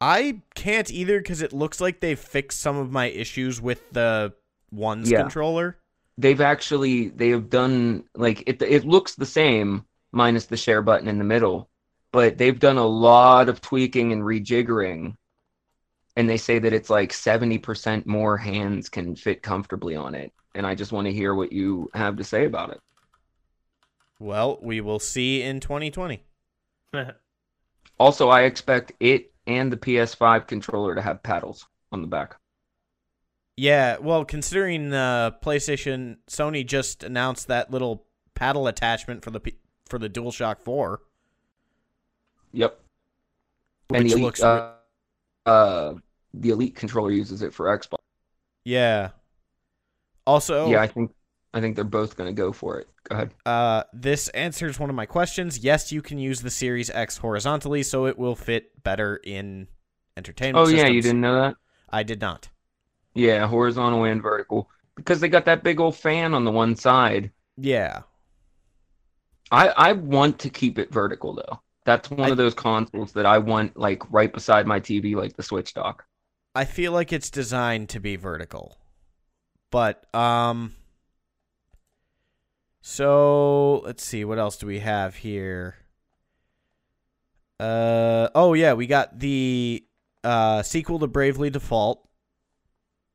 I 0.00 0.40
can't 0.54 0.90
either 0.90 1.18
because 1.18 1.42
it 1.42 1.52
looks 1.52 1.78
like 1.78 2.00
they've 2.00 2.18
fixed 2.18 2.60
some 2.60 2.78
of 2.78 2.90
my 2.90 3.06
issues 3.06 3.60
with 3.60 3.90
the 3.90 4.32
one's 4.70 5.10
Yeah. 5.10 5.20
controller. 5.20 5.76
They've 6.16 6.40
actually 6.40 7.08
they 7.10 7.28
have 7.30 7.50
done 7.50 8.04
like 8.14 8.42
it. 8.46 8.62
It 8.62 8.86
looks 8.86 9.14
the 9.14 9.26
same 9.26 9.84
minus 10.12 10.46
the 10.46 10.56
share 10.56 10.80
button 10.80 11.06
in 11.06 11.18
the 11.18 11.24
middle, 11.24 11.68
but 12.12 12.38
they've 12.38 12.58
done 12.58 12.78
a 12.78 12.86
lot 12.86 13.50
of 13.50 13.60
tweaking 13.60 14.12
and 14.12 14.22
rejiggering. 14.22 15.16
And 16.16 16.28
they 16.30 16.38
say 16.38 16.58
that 16.58 16.72
it's 16.72 16.90
like 16.90 17.12
70% 17.12 18.06
more 18.06 18.38
hands 18.38 18.88
can 18.88 19.14
fit 19.16 19.42
comfortably 19.42 19.96
on 19.96 20.14
it. 20.14 20.32
And 20.54 20.66
I 20.66 20.74
just 20.74 20.92
want 20.92 21.06
to 21.06 21.12
hear 21.12 21.34
what 21.34 21.52
you 21.52 21.88
have 21.94 22.16
to 22.16 22.24
say 22.24 22.44
about 22.44 22.70
it. 22.70 22.80
Well, 24.18 24.58
we 24.62 24.80
will 24.80 24.98
see 24.98 25.42
in 25.42 25.60
2020. 25.60 26.22
Also, 27.98 28.30
I 28.30 28.44
expect 28.44 28.92
it 28.98 29.30
and 29.46 29.70
the 29.70 29.76
PS5 29.76 30.46
controller 30.46 30.94
to 30.94 31.02
have 31.02 31.22
paddles 31.22 31.66
on 31.92 32.00
the 32.00 32.06
back. 32.06 32.36
Yeah, 33.58 33.98
well, 33.98 34.24
considering 34.24 34.94
uh, 34.94 35.32
PlayStation, 35.42 36.16
Sony 36.26 36.66
just 36.66 37.04
announced 37.04 37.48
that 37.48 37.70
little 37.70 38.06
paddle 38.34 38.66
attachment 38.68 39.22
for 39.22 39.30
the 39.30 39.40
P- 39.40 39.58
for 39.86 39.98
the 39.98 40.08
DualShock 40.08 40.60
4, 40.60 41.02
Yep. 42.52 42.80
which 43.88 44.00
and 44.00 44.08
the 44.08 44.12
elite, 44.14 44.24
looks 44.24 44.42
uh, 44.42 44.76
uh, 45.44 45.92
the 46.32 46.48
elite 46.50 46.74
controller 46.76 47.10
uses 47.10 47.42
it 47.42 47.52
for 47.52 47.66
Xbox. 47.66 47.98
yeah. 48.64 49.10
Also, 50.30 50.68
Yeah, 50.70 50.80
I 50.80 50.86
think 50.86 51.12
I 51.52 51.60
think 51.60 51.74
they're 51.74 51.84
both 51.84 52.16
going 52.16 52.28
to 52.28 52.32
go 52.42 52.52
for 52.52 52.78
it. 52.78 52.86
Go 53.08 53.16
ahead. 53.16 53.30
uh, 53.44 53.82
this 53.92 54.28
answers 54.28 54.78
one 54.78 54.88
of 54.88 54.94
my 54.94 55.06
questions. 55.06 55.58
Yes, 55.58 55.90
you 55.90 56.00
can 56.02 56.18
use 56.18 56.42
the 56.42 56.50
Series 56.50 56.88
X 56.90 57.16
horizontally, 57.18 57.82
so 57.82 58.06
it 58.06 58.16
will 58.16 58.36
fit 58.36 58.82
better 58.84 59.16
in 59.24 59.66
entertainment. 60.16 60.64
Oh 60.66 60.70
yeah, 60.70 60.86
you 60.86 61.02
didn't 61.02 61.20
know 61.20 61.34
that? 61.42 61.56
I 61.90 62.04
did 62.04 62.20
not. 62.20 62.48
Yeah, 63.14 63.46
horizontal 63.48 64.04
and 64.04 64.22
vertical 64.22 64.70
because 64.94 65.18
they 65.20 65.28
got 65.28 65.44
that 65.46 65.64
big 65.64 65.80
old 65.80 65.96
fan 65.96 66.34
on 66.34 66.44
the 66.44 66.52
one 66.52 66.76
side. 66.76 67.32
Yeah, 67.56 68.02
I 69.50 69.68
I 69.68 69.92
want 69.92 70.38
to 70.40 70.50
keep 70.50 70.78
it 70.78 70.92
vertical 70.92 71.34
though. 71.34 71.60
That's 71.84 72.10
one 72.10 72.28
I- 72.28 72.28
of 72.30 72.36
those 72.36 72.54
consoles 72.54 73.12
that 73.14 73.26
I 73.26 73.38
want 73.38 73.76
like 73.76 74.08
right 74.12 74.32
beside 74.32 74.66
my 74.66 74.78
TV, 74.80 75.16
like 75.16 75.36
the 75.36 75.42
Switch 75.42 75.74
dock. 75.74 76.04
I 76.54 76.64
feel 76.64 76.92
like 76.92 77.12
it's 77.12 77.30
designed 77.30 77.88
to 77.90 78.00
be 78.00 78.16
vertical. 78.16 78.76
But 79.70 80.12
um 80.14 80.74
so 82.80 83.80
let's 83.84 84.04
see 84.04 84.24
what 84.24 84.38
else 84.38 84.56
do 84.56 84.66
we 84.66 84.80
have 84.80 85.16
here? 85.16 85.76
Uh 87.58 88.28
oh 88.34 88.54
yeah, 88.54 88.72
we 88.72 88.86
got 88.86 89.18
the 89.18 89.84
uh 90.24 90.62
sequel 90.62 90.98
to 90.98 91.06
Bravely 91.06 91.50
Default. 91.50 92.06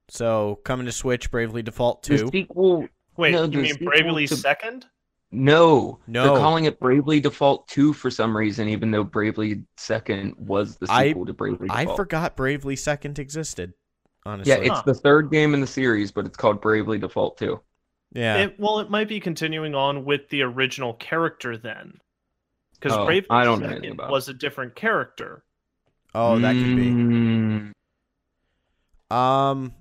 So 0.09 0.59
coming 0.63 0.85
to 0.85 0.91
Switch 0.91 1.31
Bravely 1.31 1.63
Default 1.63 2.03
The 2.03 2.17
2. 2.19 2.29
sequel, 2.31 2.87
Wait, 3.17 3.31
No, 3.31 3.43
you 3.45 3.49
the 3.49 3.57
mean 3.57 3.71
sequel 3.73 3.87
Bravely 3.87 4.27
to- 4.27 4.35
Second? 4.35 4.85
No, 5.31 5.99
No. 6.07 6.23
they're 6.23 6.41
calling 6.41 6.65
it 6.65 6.79
Bravely 6.79 7.19
Default 7.19 7.67
2 7.69 7.91
for 7.91 8.11
some 8.11 8.37
reason, 8.37 8.69
even 8.69 8.91
though 8.91 9.03
Bravely 9.03 9.63
Second 9.77 10.35
was 10.37 10.77
the 10.77 10.85
I- 10.89 11.07
sequel 11.09 11.25
to 11.25 11.33
Bravely 11.33 11.67
I 11.71 11.87
forgot 11.95 12.37
Bravely 12.37 12.75
Second 12.75 13.17
existed. 13.17 13.73
Honestly, 14.25 14.51
Yeah, 14.53 14.59
it's 14.59 14.69
Huh. 14.69 14.83
the 14.85 14.93
third 14.93 15.29
game 15.31 15.53
in 15.53 15.61
the 15.61 15.67
series, 15.67 16.11
but 16.11 16.25
it's 16.25 16.37
called 16.37 16.59
Bravely 16.61 16.97
Default 16.97 17.37
2. 17.37 17.59
yeah. 18.13 18.37
It, 18.37 18.59
well, 18.59 18.79
it 18.79 18.89
might 18.89 19.07
be 19.07 19.19
continuing 19.19 19.75
on 19.75 20.03
with 20.05 20.29
the 20.29 20.41
original 20.41 20.93
character 20.95 21.57
then, 21.57 21.99
because 22.73 22.93
Oh, 22.93 23.05
Brave 23.05 23.25
I 23.29 23.43
don't 23.43 23.61
know 23.61 23.67
anything 23.69 23.91
about 23.91 24.09
was 24.09 24.29
a 24.29 24.33
different 24.33 24.75
character. 24.75 25.43
oh, 26.15 26.39
that 26.39 26.53
could 26.53 26.75
be. 26.75 26.89
Mm, 26.91 27.71
Um, 29.15 29.73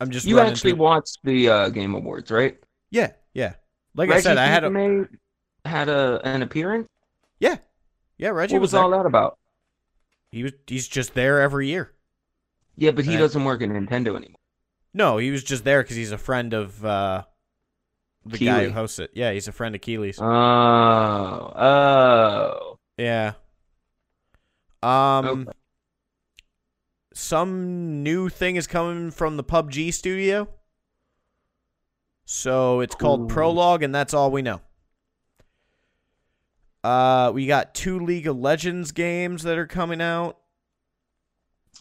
I'm 0.00 0.10
just 0.10 0.26
You 0.26 0.38
actually 0.40 0.72
through- 0.72 0.80
watched 0.80 1.18
the 1.24 1.48
uh, 1.48 1.68
Game 1.70 1.94
Awards, 1.94 2.30
right? 2.30 2.58
yeah, 2.90 3.12
yeah. 3.34 3.54
Like 3.94 4.10
I 4.10 4.20
said, 4.20 4.36
I 4.36 4.46
had 4.46 4.62
a 4.62 4.70
Fils-Aimé 4.70 5.08
had 5.64 5.88
a 5.88 6.20
an 6.22 6.42
appearance. 6.42 6.86
yeah, 7.40 7.56
yeah. 8.18 8.28
Reggie 8.28 8.54
What 8.54 8.60
was, 8.60 8.72
was 8.72 8.80
all 8.80 8.90
that 8.90 9.06
about? 9.06 9.38
He 10.30 10.42
was 10.44 10.52
he's 10.66 10.86
just 10.86 11.14
there 11.14 11.40
every 11.40 11.66
year. 11.68 11.92
Yeah, 12.76 12.90
but 12.90 13.04
he 13.04 13.12
Right. 13.12 13.18
doesn't 13.20 13.44
work 13.44 13.62
at 13.62 13.68
Nintendo 13.68 14.16
anymore. 14.16 14.36
No, 14.92 15.18
he 15.18 15.30
was 15.30 15.42
just 15.44 15.64
there 15.64 15.82
because 15.82 15.96
he's 15.96 16.12
a 16.12 16.18
friend 16.18 16.52
of 16.54 16.84
uh, 16.84 17.24
the 18.24 18.38
guy 18.38 18.64
who 18.64 18.70
hosts 18.72 18.98
it. 18.98 19.10
Yeah, 19.14 19.32
he's 19.32 19.48
a 19.48 19.52
friend 19.52 19.74
of 19.74 19.80
Keighley's. 19.80 20.20
Oh, 20.20 20.24
oh. 21.56 22.78
yeah. 22.96 23.32
Um, 24.82 25.26
Okay. 25.26 25.50
some 27.12 28.02
new 28.02 28.28
thing 28.28 28.56
is 28.56 28.66
coming 28.66 29.10
from 29.10 29.36
the 29.36 29.44
PUBG 29.44 29.92
studio. 29.92 30.48
So 32.24 32.80
it's 32.80 32.94
called. 32.94 33.28
Prologue, 33.28 33.82
and 33.82 33.94
that's 33.94 34.12
all 34.14 34.30
we 34.30 34.42
know. 34.42 34.60
Uh, 36.82 37.30
we 37.34 37.46
got 37.46 37.74
two 37.74 37.98
League 38.00 38.26
of 38.26 38.38
Legends 38.38 38.92
games 38.92 39.42
that 39.42 39.58
are 39.58 39.66
coming 39.66 40.00
out. 40.00 40.38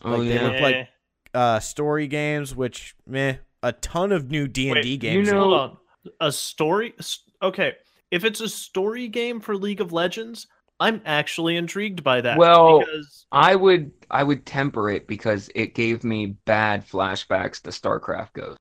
Oh 0.04 0.12
Like, 0.12 0.28
they 0.28 0.34
yeah. 0.36 0.42
look 0.50 0.62
like-. 0.62 0.88
Uh, 1.34 1.60
story 1.60 2.08
games, 2.08 2.56
which 2.56 2.96
meh, 3.06 3.36
a 3.62 3.74
ton 3.74 4.12
of 4.14 4.32
new 4.32 4.48
D 4.48 4.70
and 4.70 4.82
D 4.82 4.94
Wait, 4.94 5.00
games. 5.02 5.28
you 5.28 5.34
know- 5.34 5.42
Hold 5.44 5.54
on, 5.54 5.78
a 6.22 6.32
story. 6.32 6.94
Okay, 7.42 7.74
if 8.12 8.24
it's 8.24 8.40
a 8.40 8.48
story 8.50 9.08
game 9.10 9.40
for 9.42 9.58
League 9.58 9.82
of 9.82 9.92
Legends, 9.92 10.48
I'm 10.80 11.02
actually 11.06 11.58
intrigued 11.58 12.04
by 12.04 12.22
that. 12.22 12.38
Well- 12.38 12.80
because 12.80 13.26
I 13.32 13.56
would 13.56 13.92
I 14.10 14.24
would 14.24 14.46
temper 14.46 14.90
it 14.90 15.08
because 15.08 15.50
it 15.56 15.76
gave 15.76 16.04
me 16.06 16.38
bad 16.46 16.88
flashbacks 16.88 17.62
to 17.64 17.70
StarCraft 17.72 18.34
Ghost. 18.34 18.58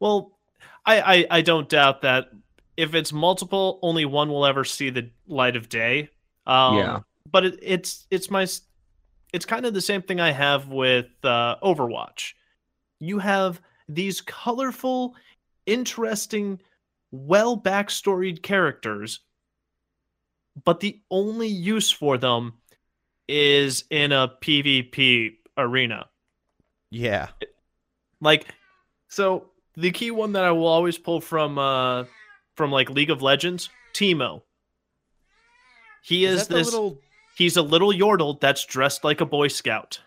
Well, 0.00 0.38
I, 0.86 1.00
I 1.00 1.26
I 1.38 1.40
don't 1.42 1.68
doubt 1.68 2.00
that 2.02 2.28
if 2.78 2.94
it's 2.94 3.12
multiple, 3.12 3.78
only 3.82 4.06
one 4.06 4.30
will 4.30 4.46
ever 4.46 4.64
see 4.64 4.88
the 4.88 5.10
light 5.26 5.56
of 5.56 5.68
day. 5.68 6.08
Um, 6.46 6.76
Yeah. 6.78 6.98
But 7.30 7.44
it, 7.44 7.58
it's 7.62 8.06
it's 8.10 8.30
my 8.30 8.42
s- 8.44 8.62
it's 9.32 9.46
kind 9.46 9.66
of 9.66 9.74
the 9.74 9.80
same 9.80 10.02
thing 10.02 10.20
I 10.20 10.32
have 10.32 10.68
with 10.68 11.06
uh, 11.22 11.56
Overwatch. 11.62 12.32
You 12.98 13.18
have 13.18 13.60
these 13.88 14.20
colorful, 14.20 15.14
interesting, 15.66 16.60
well 17.10 17.60
backstoried 17.60 18.42
characters, 18.42 19.20
but 20.64 20.80
the 20.80 21.00
only 21.10 21.48
use 21.48 21.90
for 21.90 22.18
them 22.18 22.54
is 23.28 23.84
in 23.90 24.12
a 24.12 24.32
PvP 24.42 25.36
arena. 25.56 26.06
Yeah. 26.90 27.28
Like, 28.20 28.46
so 29.08 29.50
the 29.76 29.90
key 29.90 30.10
one 30.10 30.32
that 30.32 30.44
I 30.44 30.50
will 30.52 30.66
always 30.66 30.98
pull 30.98 31.20
from 31.20 31.58
uh 31.58 32.04
from 32.56 32.70
like 32.70 32.90
League 32.90 33.10
of 33.10 33.22
Legends, 33.22 33.70
Teemo. 33.94 34.42
He 36.02 36.24
is, 36.24 36.48
the 36.48 36.56
this. 36.56 36.66
little 36.66 36.98
He's 37.40 37.56
a 37.56 37.62
little 37.62 37.90
yordle 37.90 38.38
that's 38.38 38.66
dressed 38.66 39.02
like 39.02 39.22
a 39.22 39.24
Boy 39.24 39.48
Scout. 39.48 39.98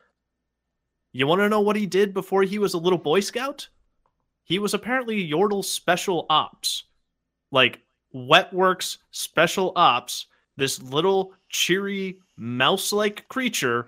You 1.14 1.26
want 1.26 1.42
to 1.42 1.50
know 1.50 1.62
what 1.62 1.76
he 1.76 1.88
did 1.88 2.14
before 2.14 2.44
he 2.44 2.60
was 2.60 2.76
a 2.76 2.78
little 2.78 3.00
Boy 3.00 3.22
Scout? 3.22 3.70
He 4.44 4.60
was 4.60 4.76
apparently 4.76 5.28
Yordle 5.28 5.66
special 5.66 6.28
ops, 6.30 6.84
like 7.52 7.80
Wetworks 8.14 9.00
special 9.10 9.74
ops. 9.76 10.28
This 10.58 10.80
little 10.80 11.34
cheery 11.50 12.20
mouse-like 12.38 13.28
creature 13.30 13.88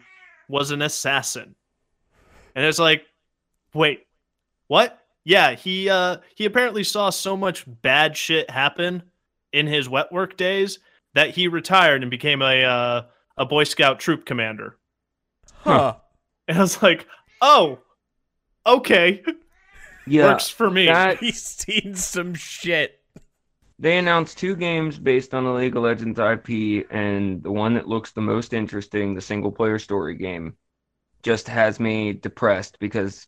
was 0.49 0.71
an 0.71 0.81
assassin, 0.81 1.53
and 2.55 2.65
it's 2.65 2.79
like, 2.79 3.05
wait, 3.75 4.07
what? 4.69 5.03
Yeah, 5.23 5.51
he 5.51 5.87
uh 5.87 6.17
he 6.33 6.45
apparently 6.45 6.83
saw 6.83 7.11
so 7.11 7.37
much 7.37 7.63
bad 7.83 8.17
shit 8.17 8.49
happen 8.49 9.03
in 9.53 9.67
his 9.67 9.87
Wetwork 9.87 10.35
days 10.35 10.79
that 11.13 11.29
he 11.29 11.47
retired 11.47 12.01
and 12.01 12.09
became 12.09 12.41
a 12.41 12.63
uh, 12.63 13.01
a 13.37 13.45
Boy 13.45 13.63
Scout 13.65 13.99
troop 13.99 14.25
commander. 14.25 14.77
huh. 15.57 15.95
And 16.47 16.59
I 16.59 16.61
was 16.61 16.83
like, 16.83 17.07
oh, 17.41 17.79
okay, 18.67 19.23
Yeah, 20.05 20.25
works 20.25 20.47
for 20.47 20.69
me. 20.69 20.85
that- 20.85 21.17
He's 21.19 21.41
seen 21.41 21.95
some 21.95 22.35
shit. 22.35 22.99
they 23.79 23.97
announced 23.97 24.37
two 24.37 24.55
games 24.55 24.99
based 24.99 25.33
on 25.33 25.43
the 25.43 25.51
League 25.51 25.75
of 25.75 25.81
Legends 25.81 26.19
IP, 26.19 26.85
and 26.91 27.41
the 27.41 27.51
one 27.51 27.73
that 27.73 27.87
looks 27.87 28.11
the 28.11 28.21
most 28.21 28.53
interesting, 28.53 29.15
the 29.15 29.21
single 29.21 29.51
player 29.51 29.79
story 29.79 30.13
game, 30.13 30.55
just 31.23 31.47
has 31.47 31.79
me 31.79 32.13
depressed 32.13 32.77
because 32.79 33.25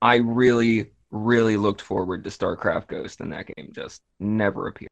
I 0.00 0.16
really, 0.16 0.90
really 1.10 1.58
looked 1.58 1.82
forward 1.82 2.24
to 2.24 2.30
StarCraft 2.30 2.86
Ghost, 2.88 3.20
and 3.20 3.30
that 3.34 3.46
game 3.54 3.72
just 3.74 4.00
never 4.18 4.68
appeared. 4.68 4.88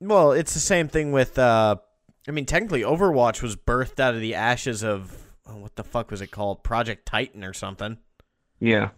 Well, 0.00 0.32
it's 0.32 0.54
the 0.54 0.60
same 0.60 0.88
thing 0.88 1.12
with. 1.12 1.38
uh 1.38 1.76
I 2.28 2.30
mean, 2.30 2.46
technically, 2.46 2.82
Overwatch 2.82 3.42
was 3.42 3.56
birthed 3.56 3.98
out 3.98 4.14
of 4.14 4.20
the 4.20 4.34
ashes 4.34 4.82
of 4.84 5.22
oh, 5.46 5.56
what 5.56 5.76
the 5.76 5.84
fuck 5.84 6.10
was 6.10 6.20
it 6.20 6.30
called? 6.30 6.62
Project 6.62 7.06
Titan 7.06 7.44
or 7.44 7.52
something. 7.52 7.98
Yeah. 8.60 8.90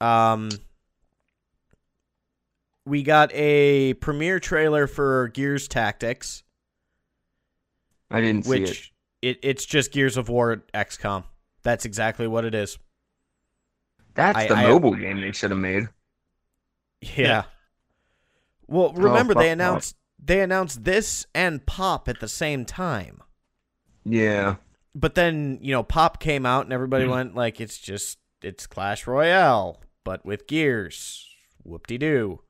Um, 0.00 0.50
we 2.86 3.02
got 3.02 3.30
a 3.34 3.94
premiere 3.94 4.40
trailer 4.40 4.86
for 4.86 5.28
Gears 5.28 5.68
Tactics, 5.68 6.42
I 8.10 8.20
didn't 8.20 8.46
see 8.46 8.56
it. 8.56 8.60
which 8.62 8.92
it. 9.20 9.38
it's 9.42 9.66
just 9.66 9.92
Gears 9.92 10.16
of 10.16 10.28
War 10.28 10.62
XCOM. 10.72 11.24
That's 11.62 11.84
exactly 11.84 12.26
what 12.26 12.44
it 12.44 12.54
is. 12.54 12.78
That's 14.14 14.38
I- 14.38 14.46
the 14.46 14.54
I- 14.54 14.68
mobile 14.68 14.94
game 14.94 15.20
they 15.20 15.32
should 15.32 15.50
have 15.50 15.60
made. 15.60 15.88
Yeah. 17.00 17.44
Well, 18.66 18.92
remember 18.92 19.34
fuck 19.34 19.42
they 19.42 19.50
announced 19.50 19.96
they 20.22 20.40
announced 20.40 20.84
this 20.84 21.26
and 21.34 21.64
Pop 21.66 22.08
at 22.08 22.20
the 22.20 22.28
same 22.28 22.64
time. 22.64 23.22
Yeah. 24.04 24.56
But 24.94 25.14
then, 25.14 25.58
you 25.62 25.72
know, 25.72 25.82
Pop 25.82 26.20
came 26.20 26.44
out 26.46 26.64
and 26.64 26.72
everybody 26.72 27.04
Hmm. 27.04 27.10
went 27.10 27.34
like 27.34 27.60
it's 27.60 27.78
just 27.78 28.18
it's 28.42 28.66
Clash 28.66 29.06
Royale, 29.06 29.80
but 30.04 30.24
with 30.24 30.46
gears. 30.46 31.26
Whoop 31.62 31.86
de 31.86 31.98
doo. 31.98 32.40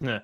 Yeah. 0.00 0.20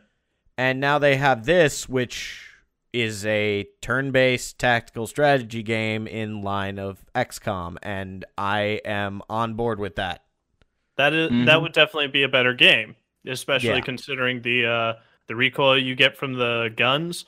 And 0.57 0.80
now 0.80 0.99
they 0.99 1.16
have 1.16 1.44
this, 1.44 1.88
which 1.88 2.44
is 2.92 3.26
a 3.26 3.68
turn 3.82 4.11
based 4.12 4.59
tactical 4.59 5.07
strategy 5.07 5.62
game 5.62 6.07
in 6.07 6.40
line 6.42 6.78
of 6.78 7.05
XCOM, 7.14 7.76
and 7.82 8.24
I 8.38 8.80
am 8.84 9.22
on 9.28 9.55
board 9.55 9.78
with 9.78 9.96
that. 9.96 10.24
That 10.96 11.12
is 11.12 11.28
that 11.30 11.36
Mhm. 11.59 11.62
would 11.62 11.72
definitely 11.72 12.09
be 12.09 12.22
a 12.22 12.28
better 12.28 12.55
game, 12.55 12.96
especially 13.26 13.68
Yeah. 13.70 13.80
considering 13.80 14.42
the 14.42 14.66
uh 14.66 14.92
the 15.29 15.37
recoil 15.37 15.79
you 15.79 15.95
get 15.95 16.16
from 16.16 16.35
the 16.35 16.72
guns. 16.76 17.24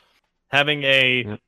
Having 0.48 0.82
a 0.84 1.24
Yep. 1.26 1.40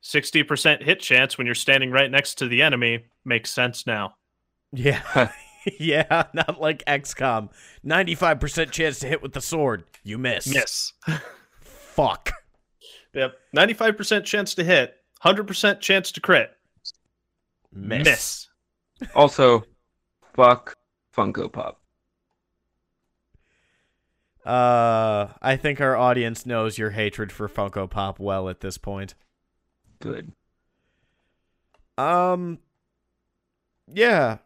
sixty 0.00 0.42
percent 0.42 0.82
hit 0.82 1.00
chance 1.00 1.38
when 1.38 1.46
you're 1.46 1.54
standing 1.54 1.90
right 1.90 2.10
next 2.10 2.34
to 2.36 2.48
the 2.48 2.60
enemy 2.62 3.04
makes 3.24 3.50
sense 3.50 3.86
now. 3.86 4.16
Yeah. 4.72 5.30
yeah, 5.80 6.24
not 6.34 6.60
like 6.60 6.84
XCOM. 6.84 7.48
95% 7.86 8.70
chance 8.70 8.98
to 8.98 9.06
hit 9.06 9.22
with 9.22 9.32
the 9.32 9.40
sword. 9.40 9.84
You 10.02 10.18
miss. 10.18 10.46
Miss. 10.46 10.92
Fuck. 11.62 12.32
Yep. 13.14 13.34
Ninety 13.52 13.72
five 13.72 13.96
percent 13.96 14.26
chance 14.26 14.54
to 14.56 14.64
hit, 14.64 14.94
hundred 15.20 15.46
percent 15.46 15.80
chance 15.80 16.10
to 16.12 16.20
crit. 16.20 16.50
Miss. 17.72 18.04
Miss. 18.04 18.48
Also, 19.14 19.64
fuck 20.34 20.76
Funko 21.16 21.50
Pop. 21.50 21.80
Uh, 24.44 25.28
I 25.40 25.56
think 25.56 25.80
our 25.80 25.96
audience 25.96 26.44
knows 26.44 26.76
your 26.76 26.90
hatred 26.90 27.32
for 27.32 27.48
Funko 27.48 27.88
Pop 27.88 28.18
well 28.18 28.48
at 28.48 28.60
this 28.60 28.76
point. 28.76 29.14
Good. 30.00 30.32
Um, 31.96 32.58
yeah. 33.92 34.38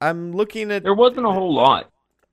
I'm 0.00 0.32
looking 0.32 0.70
at. 0.70 0.82
There 0.82 0.94
wasn't 0.94 1.26
a 1.26 1.30
whole 1.30 1.54
lot. 1.54 1.90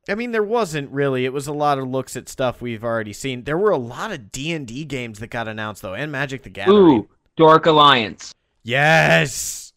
I 0.09 0.15
mean, 0.15 0.31
there 0.31 0.43
wasn't 0.43 0.89
really. 0.91 1.23
It 1.25 1.33
was 1.33 1.47
a 1.47 1.53
lot 1.53 1.77
of 1.77 1.87
looks 1.87 2.15
at 2.15 2.27
stuff 2.27 2.61
we've 2.61 2.83
already 2.83 3.13
seen. 3.13 3.43
There 3.43 3.57
were 3.57 3.69
a 3.69 3.77
lot 3.77 4.11
of 4.11 4.31
D 4.31 4.51
and 4.51 4.65
D 4.67 4.83
games 4.85 5.19
that 5.19 5.27
got 5.27 5.47
announced 5.47 5.83
though, 5.83 5.93
and 5.93 6.11
Magic 6.11 6.43
the 6.43 6.49
Gathering. 6.49 7.01
Ooh, 7.01 7.09
Dark 7.37 7.67
Alliance. 7.67 8.33
Yes. 8.63 9.68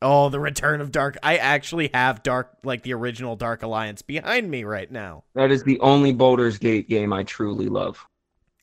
Oh, 0.00 0.28
the 0.28 0.38
return 0.38 0.80
of 0.80 0.92
Dark. 0.92 1.16
I 1.22 1.38
actually 1.38 1.90
have 1.92 2.22
Dark, 2.22 2.56
like 2.62 2.82
the 2.82 2.94
original 2.94 3.34
Dark 3.34 3.62
Alliance, 3.64 4.00
behind 4.02 4.48
me 4.50 4.62
right 4.64 4.90
now. 4.90 5.24
That 5.34 5.50
is 5.50 5.64
the 5.64 5.80
only 5.80 6.12
Baldur's 6.12 6.56
Gate 6.58 6.88
game 6.88 7.12
I 7.12 7.24
truly 7.24 7.68
love. 7.68 8.06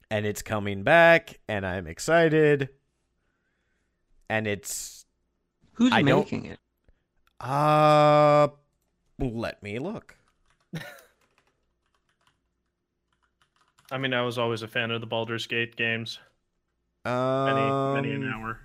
And 0.09 0.25
it's 0.25 0.41
coming 0.41 0.83
back, 0.83 1.39
and 1.49 1.65
I'm 1.65 1.87
excited. 1.87 2.69
And 4.29 4.47
it's. 4.47 5.05
Who's 5.73 5.91
I 5.91 6.01
don't- 6.03 6.19
making 6.19 6.45
it? 6.45 6.59
Uh. 7.39 8.47
Let 9.19 9.61
me 9.63 9.79
look. 9.79 10.15
I 13.91 13.97
mean, 13.97 14.13
I 14.13 14.21
was 14.23 14.37
always 14.37 14.61
a 14.61 14.67
fan 14.67 14.91
of 14.91 14.99
the 15.01 15.07
Baldur's 15.07 15.47
Gate 15.47 15.75
games. 15.75 16.19
Many, 17.05 17.59
Um, 17.61 17.93
many 17.93 18.11
an 18.13 18.31
hour. 18.33 18.59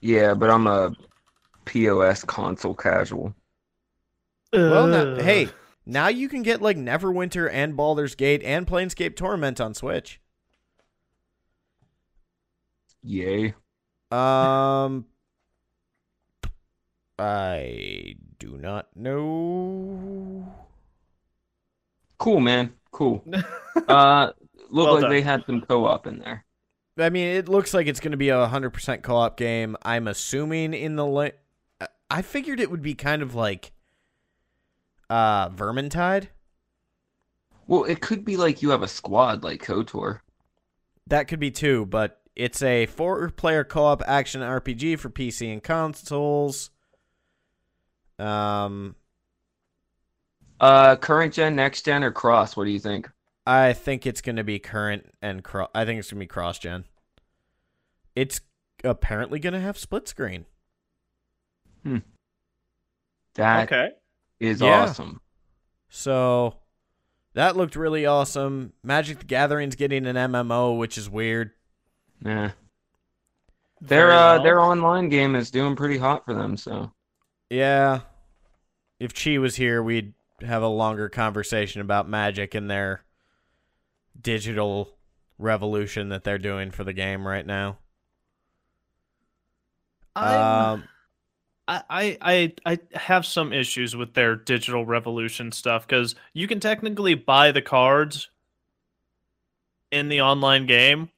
Yeah, 0.00 0.34
but 0.34 0.50
I'm 0.50 0.66
a 0.66 0.94
POS 1.64 2.24
console 2.24 2.74
casual. 2.74 3.34
Well, 4.52 4.86
now, 4.86 5.16
hey, 5.22 5.48
now 5.86 6.08
you 6.08 6.28
can 6.28 6.42
get 6.42 6.60
like 6.60 6.76
Neverwinter 6.76 7.48
and 7.50 7.74
Baldur's 7.76 8.14
Gate 8.14 8.42
and 8.42 8.66
Planescape 8.66 9.16
Torment 9.16 9.60
on 9.60 9.72
Switch. 9.74 10.20
Yay. 13.02 13.54
Um, 14.10 15.06
I 17.18 18.14
do 18.38 18.58
not 18.58 18.88
know. 18.94 20.46
Cool, 22.18 22.40
man. 22.40 22.72
Cool. 22.90 23.24
Uh, 23.88 24.32
look 24.68 24.84
Well 24.86 24.94
like 24.94 25.02
done. 25.02 25.10
they 25.10 25.22
had 25.22 25.42
some 25.46 25.62
co-op 25.62 26.06
in 26.06 26.18
there. 26.18 26.44
I 26.98 27.08
mean, 27.08 27.26
it 27.26 27.48
looks 27.48 27.72
like 27.72 27.86
it's 27.86 28.00
going 28.00 28.10
to 28.12 28.18
be 28.18 28.28
a 28.28 28.46
hundred 28.46 28.70
percent 28.70 29.02
co-op 29.02 29.38
game. 29.38 29.76
I'm 29.82 30.06
assuming 30.06 30.74
in 30.74 30.96
the 30.96 31.06
li- 31.06 31.32
I- 32.18 32.22
figured 32.22 32.60
it 32.60 32.70
would 32.70 32.82
be 32.82 32.94
kind 32.94 33.22
of 33.22 33.34
like 33.34 33.72
uh 35.10 35.48
Vermintide. 35.50 36.28
Well, 37.66 37.84
it 37.84 38.00
could 38.00 38.24
be 38.24 38.36
like 38.36 38.62
you 38.62 38.70
have 38.70 38.82
a 38.82 38.88
squad 38.88 39.42
like 39.42 39.62
KOTOR. 39.62 40.20
That 41.06 41.28
could 41.28 41.40
be 41.40 41.50
two, 41.50 41.86
but 41.86 42.20
it's 42.36 42.62
a 42.62 42.86
four-player 42.86 43.64
co-op 43.64 44.02
action 44.06 44.40
RPG 44.40 44.98
for 44.98 45.10
PC 45.10 45.52
and 45.52 45.62
consoles. 45.62 46.70
Um, 48.18 48.94
Uh, 50.60 50.96
current 50.96 51.34
gen, 51.34 51.56
next 51.56 51.84
gen, 51.84 52.04
or 52.04 52.12
cross? 52.12 52.56
What 52.56 52.64
do 52.64 52.70
you 52.70 52.78
think? 52.78 53.10
I 53.46 53.72
think 53.72 54.06
it's 54.06 54.20
going 54.20 54.36
to 54.36 54.44
be 54.44 54.58
current 54.58 55.12
and 55.20 55.42
cross 55.42 55.68
I 55.74 55.84
think 55.84 55.98
it's 55.98 56.10
going 56.10 56.20
to 56.20 56.24
be 56.24 56.28
cross-gen. 56.28 56.84
It's 58.14 58.40
apparently 58.84 59.38
going 59.38 59.54
to 59.54 59.60
have 59.60 59.76
split 59.78 60.06
screen. 60.08 60.46
That 63.34 63.72
is 64.40 64.60
okay. 64.62 64.66
Yeah. 64.66 64.82
awesome. 64.82 65.20
So 65.88 66.56
that 67.34 67.56
looked 67.56 67.76
really 67.76 68.06
awesome. 68.06 68.72
Magic 68.82 69.18
the 69.20 69.24
Gathering's 69.24 69.74
getting 69.76 70.06
an 70.06 70.16
MMO, 70.16 70.76
which 70.78 70.96
is 70.98 71.08
weird. 71.08 71.52
Yeah. 72.24 72.52
Their 73.80 74.06
Very 74.08 74.12
uh 74.12 74.34
well. 74.34 74.42
their 74.42 74.60
online 74.60 75.08
game 75.08 75.34
is 75.34 75.50
doing 75.50 75.74
pretty 75.76 75.98
hot 75.98 76.24
for 76.24 76.34
them, 76.34 76.56
so 76.56 76.92
Yeah. 77.50 78.00
If 79.00 79.12
Chi 79.14 79.38
was 79.38 79.56
here, 79.56 79.82
we'd 79.82 80.14
have 80.42 80.62
a 80.62 80.68
longer 80.68 81.08
conversation 81.08 81.80
about 81.80 82.08
Magic 82.08 82.54
and 82.54 82.70
their 82.70 83.02
digital 84.20 84.96
revolution 85.38 86.10
that 86.10 86.22
they're 86.22 86.38
doing 86.38 86.70
for 86.70 86.84
the 86.84 86.92
game 86.92 87.26
right 87.26 87.44
now. 87.44 87.78
I'm- 90.14 90.74
Um, 90.80 90.88
I, 91.68 91.82
I 91.88 92.18
I 92.20 92.52
I 92.66 92.78
have 92.98 93.24
some 93.24 93.52
issues 93.52 93.94
with 93.94 94.14
their 94.14 94.34
digital 94.36 94.84
revolution 94.84 95.52
stuff 95.52 95.86
because 95.86 96.14
you 96.32 96.48
can 96.48 96.60
technically 96.60 97.14
buy 97.14 97.52
the 97.52 97.62
cards 97.62 98.30
in 99.90 100.08
the 100.08 100.20
online 100.22 100.66
game 100.66 101.10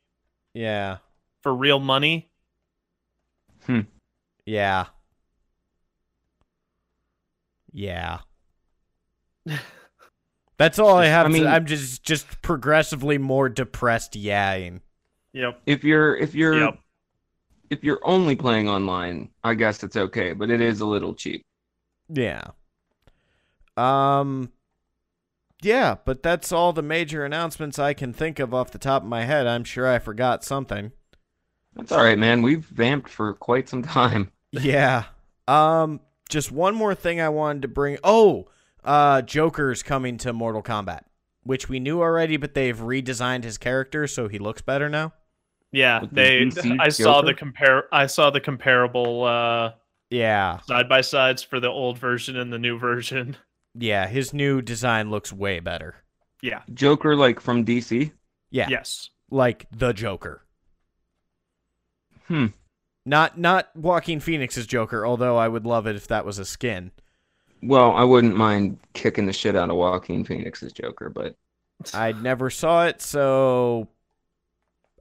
yeah. 0.53 0.99
for 1.42 1.55
real 1.55 1.80
money. 1.80 2.30
Hmm. 3.66 3.80
Yeah. 4.45 4.86
Yeah. 7.72 8.18
That's 10.59 10.78
all 10.78 10.97
I 10.97 11.07
have. 11.07 11.26
I 11.26 11.28
mean- 11.30 11.45
to, 11.45 11.49
I'm 11.49 11.66
just 11.66 12.05
just 12.05 12.42
progressively 12.42 13.18
more 13.18 13.49
depressed 13.49 14.12
yaing. 14.12 14.80
Yep. 15.32 15.62
if 15.66 15.82
you're 15.82 16.16
if 16.16 16.36
you're 16.36 16.61
Yep. 16.61 16.78
If 17.70 17.82
you're 17.84 18.00
only 18.04 18.36
playing 18.36 18.68
online, 18.68 19.30
I 19.42 19.54
guess 19.54 19.82
it's 19.82 19.96
okay, 19.96 20.32
but 20.32 20.50
it 20.50 20.60
is 20.60 20.80
a 20.80 20.86
little 20.86 21.14
cheap. 21.14 21.42
Yeah. 22.08 22.50
Um 23.76 24.52
Yeah, 25.62 25.96
but 26.04 26.22
that's 26.22 26.52
all 26.52 26.72
the 26.72 26.82
major 26.82 27.24
announcements 27.24 27.78
I 27.78 27.94
can 27.94 28.12
think 28.12 28.38
of 28.38 28.52
off 28.54 28.70
the 28.70 28.78
top 28.78 29.02
of 29.02 29.08
my 29.08 29.24
head. 29.24 29.46
I'm 29.46 29.64
sure 29.64 29.86
I 29.88 29.98
forgot 29.98 30.44
something. 30.44 30.92
That's 31.74 31.90
all 31.92 32.04
right, 32.04 32.18
man. 32.18 32.42
We've 32.42 32.64
vamped 32.64 33.10
for 33.10 33.34
quite 33.34 33.68
some 33.68 33.82
time. 33.82 34.30
Yeah. 34.52 35.06
Um 35.48 36.00
just 36.28 36.52
one 36.52 36.76
more 36.76 36.94
thing 36.94 37.20
I 37.20 37.28
wanted 37.28 37.62
to 37.62 37.68
bring. 37.68 37.98
Oh, 38.04 38.48
uh 38.84 39.22
Joker's 39.22 39.82
coming 39.82 40.16
to 40.18 40.32
Mortal 40.32 40.62
Kombat, 40.62 41.00
which 41.42 41.68
we 41.68 41.80
knew 41.80 42.00
already, 42.00 42.36
but 42.36 42.54
they've 42.54 42.78
redesigned 42.78 43.42
his 43.42 43.58
character 43.58 44.06
so 44.06 44.28
he 44.28 44.38
looks 44.38 44.62
better 44.62 44.88
now. 44.88 45.12
Yeah, 45.74 46.00
With 46.02 46.10
the 46.10 46.14
they. 46.16 46.40
DC 46.46 46.76
I 46.80 46.88
saw 46.88 47.20
the 47.22 47.34
compare. 47.34 47.84
I 47.92 48.06
saw 48.06 48.30
the 48.30 48.40
comparable 48.40 49.24
uh, 49.24 49.72
Yeah. 50.10 50.60
side 50.60 50.88
by 50.88 51.00
sides 51.00 51.42
for 51.42 51.58
the 51.58 51.68
old 51.68 51.98
version 51.98 52.36
and 52.36 52.52
the 52.52 52.58
new 52.58 52.78
version. 52.78 53.36
Yeah, 53.76 54.06
his 54.06 54.32
new 54.32 54.62
design 54.62 55.10
looks 55.10 55.32
way 55.32 55.58
better. 55.58 55.96
Yeah. 56.40 56.62
Joker 56.72 57.16
like 57.16 57.40
from 57.40 57.64
DC? 57.64 58.12
Yeah. 58.52 58.68
Yes. 58.70 59.10
Like 59.32 59.66
the 59.72 59.92
Joker. 59.92 60.44
Hmm. 62.28 62.46
Not 63.04 63.36
not 63.36 63.74
Joaquin 63.76 64.20
Phoenix's 64.20 64.68
Joker, 64.68 65.04
although 65.04 65.36
I 65.36 65.48
would 65.48 65.66
love 65.66 65.88
it 65.88 65.96
if 65.96 66.06
that 66.06 66.24
was 66.24 66.38
a 66.38 66.44
skin. 66.44 66.92
Well, 67.64 67.90
I 67.96 68.04
wouldn't 68.04 68.36
mind 68.36 68.78
kicking 68.92 69.26
the 69.26 69.32
shit 69.32 69.56
out 69.56 69.70
of 69.70 69.76
Joaquin 69.76 70.24
Phoenix's 70.24 70.72
Joker, 70.72 71.10
but 71.10 71.34
I 71.92 72.12
never 72.12 72.50
saw 72.50 72.86
it, 72.86 73.02
so 73.02 73.88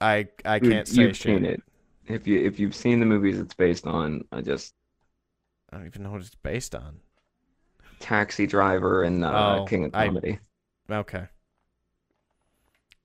I 0.03 0.27
I 0.45 0.59
can't 0.59 0.87
say 0.87 1.03
you've 1.03 1.15
shit. 1.17 1.23
seen 1.37 1.45
it. 1.45 1.61
If 2.07 2.27
you 2.27 2.39
if 2.45 2.59
you've 2.59 2.75
seen 2.75 2.99
the 2.99 3.05
movies 3.05 3.39
it's 3.39 3.53
based 3.53 3.87
on, 3.87 4.23
I 4.31 4.41
just 4.41 4.73
I 5.71 5.77
don't 5.77 5.85
even 5.87 6.03
know 6.03 6.11
what 6.11 6.21
it's 6.21 6.35
based 6.35 6.75
on. 6.75 6.99
Taxi 7.99 8.45
Driver 8.45 9.03
and 9.03 9.23
uh, 9.23 9.59
Oh, 9.61 9.65
King 9.65 9.85
of 9.85 9.95
I- 9.95 10.07
Comedy. 10.07 10.39
Okay. 10.89 11.25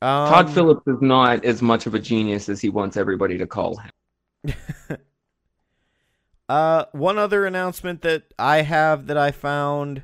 Todd 0.02 0.46
Um, 0.48 0.52
Phillips 0.54 0.86
is 0.86 1.00
not 1.00 1.44
as 1.44 1.60
much 1.62 1.86
of 1.86 1.94
a 1.94 1.98
genius 1.98 2.48
as 2.48 2.60
he 2.60 2.68
wants 2.68 2.96
everybody 2.96 3.38
to 3.38 3.46
call 3.46 3.76
him. 3.76 3.90
Uh, 6.48 6.86
one 6.92 7.18
other 7.18 7.44
announcement 7.44 8.00
that 8.00 8.22
I 8.38 8.62
have 8.62 9.06
that 9.08 9.18
I 9.18 9.30
found. 9.32 10.02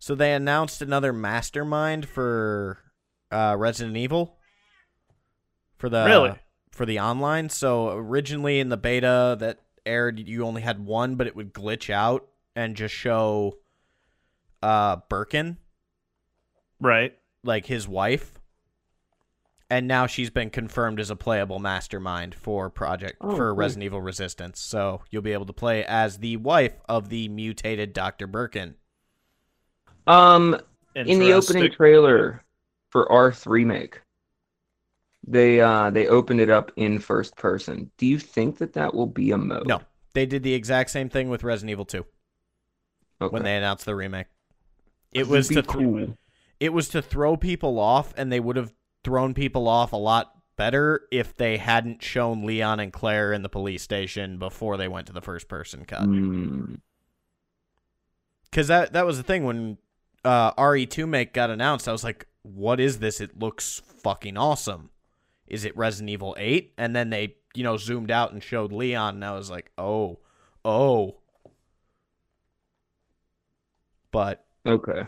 So 0.00 0.14
they 0.16 0.32
announced 0.32 0.82
another 0.82 1.12
mastermind 1.12 2.08
for 2.08 2.78
uh, 3.30 3.54
Resident 3.56 3.96
Evil. 3.96 4.37
For 5.78 5.88
the 5.88 6.04
Really? 6.04 6.34
for 6.72 6.84
the 6.86 7.00
online. 7.00 7.48
So 7.48 7.90
originally 7.90 8.60
in 8.60 8.68
the 8.68 8.76
beta 8.76 9.36
that 9.40 9.60
aired, 9.86 10.18
you 10.20 10.44
only 10.44 10.62
had 10.62 10.84
one, 10.84 11.14
but 11.16 11.26
it 11.26 11.34
would 11.34 11.52
glitch 11.54 11.88
out 11.90 12.28
and 12.54 12.76
just 12.76 12.94
show 12.94 13.58
uh 14.62 14.96
Birkin, 15.08 15.56
Right. 16.80 17.16
like 17.44 17.66
his 17.66 17.86
wife. 17.88 18.34
And 19.70 19.86
now 19.86 20.06
she's 20.06 20.30
been 20.30 20.48
confirmed 20.50 20.98
as 20.98 21.10
a 21.10 21.16
playable 21.16 21.58
mastermind 21.58 22.34
for 22.34 22.70
Project 22.70 23.18
Oh, 23.20 23.36
for 23.36 23.50
cool. 23.50 23.56
Resident 23.56 23.84
Evil 23.84 24.00
Resistance. 24.00 24.60
So 24.60 25.02
you'll 25.10 25.22
be 25.22 25.32
able 25.34 25.44
to 25.46 25.52
play 25.52 25.84
as 25.84 26.18
the 26.18 26.38
wife 26.38 26.80
of 26.88 27.08
the 27.10 27.28
mutated 27.28 27.92
Dr. 27.92 28.26
Birkin. 28.26 28.76
Um, 30.06 30.58
in 30.94 31.18
the 31.18 31.34
opening 31.34 31.70
trailer 31.70 32.42
for 32.90 33.10
Arth 33.12 33.46
remake, 33.46 34.00
they 35.30 35.60
uh 35.60 35.90
they 35.90 36.06
opened 36.08 36.40
it 36.40 36.50
up 36.50 36.72
in 36.76 36.98
first 36.98 37.36
person. 37.36 37.90
Do 37.98 38.06
you 38.06 38.18
think 38.18 38.58
that 38.58 38.72
that 38.72 38.94
will 38.94 39.06
be 39.06 39.30
a 39.30 39.38
mode? 39.38 39.66
No, 39.66 39.80
they 40.14 40.26
did 40.26 40.42
the 40.42 40.54
exact 40.54 40.90
same 40.90 41.08
thing 41.08 41.28
with 41.28 41.42
Resident 41.44 41.70
Evil 41.70 41.84
2 41.84 42.04
Okay. 43.20 43.32
when 43.32 43.42
they 43.42 43.56
announced 43.56 43.84
the 43.84 43.94
remake. 43.94 44.26
It 45.12 45.20
It'd 45.20 45.30
was 45.30 45.48
to 45.48 45.54
th- 45.54 45.66
cool. 45.66 46.16
it 46.60 46.72
was 46.72 46.88
to 46.90 47.02
throw 47.02 47.36
people 47.36 47.78
off, 47.78 48.14
and 48.16 48.30
they 48.32 48.40
would 48.40 48.56
have 48.56 48.72
thrown 49.04 49.34
people 49.34 49.68
off 49.68 49.92
a 49.92 49.96
lot 49.96 50.32
better 50.56 51.02
if 51.12 51.36
they 51.36 51.56
hadn't 51.56 52.02
shown 52.02 52.44
Leon 52.44 52.80
and 52.80 52.92
Claire 52.92 53.32
in 53.32 53.42
the 53.42 53.48
police 53.48 53.82
station 53.82 54.38
before 54.38 54.76
they 54.76 54.88
went 54.88 55.06
to 55.06 55.12
the 55.12 55.20
first 55.20 55.48
person 55.48 55.84
cut. 55.84 56.02
Hmm. 56.04 56.74
Because 58.50 58.68
that 58.68 58.92
that 58.94 59.06
was 59.06 59.16
the 59.18 59.22
thing 59.22 59.44
when 59.44 59.78
uh, 60.24 60.52
RE2 60.54 61.08
make 61.08 61.32
got 61.32 61.50
announced. 61.50 61.86
I 61.88 61.92
was 61.92 62.02
like, 62.04 62.26
"What 62.42 62.80
is 62.80 62.98
this? 62.98 63.20
It 63.20 63.38
looks 63.38 63.82
fucking 64.02 64.36
awesome. 64.36 64.90
Is 65.50 65.64
it 65.64 65.76
Resident 65.76 66.10
Evil 66.10 66.34
8?" 66.38 66.72
And 66.78 66.94
then 66.94 67.10
they 67.10 67.36
you 67.54 67.64
know 67.64 67.76
zoomed 67.76 68.10
out 68.10 68.32
and 68.32 68.42
showed 68.42 68.72
Leon, 68.72 69.16
and 69.16 69.24
I 69.24 69.32
was 69.32 69.50
like, 69.50 69.70
"Oh, 69.78 70.18
oh." 70.64 71.16
But 74.10 74.44
Okay. 74.66 75.06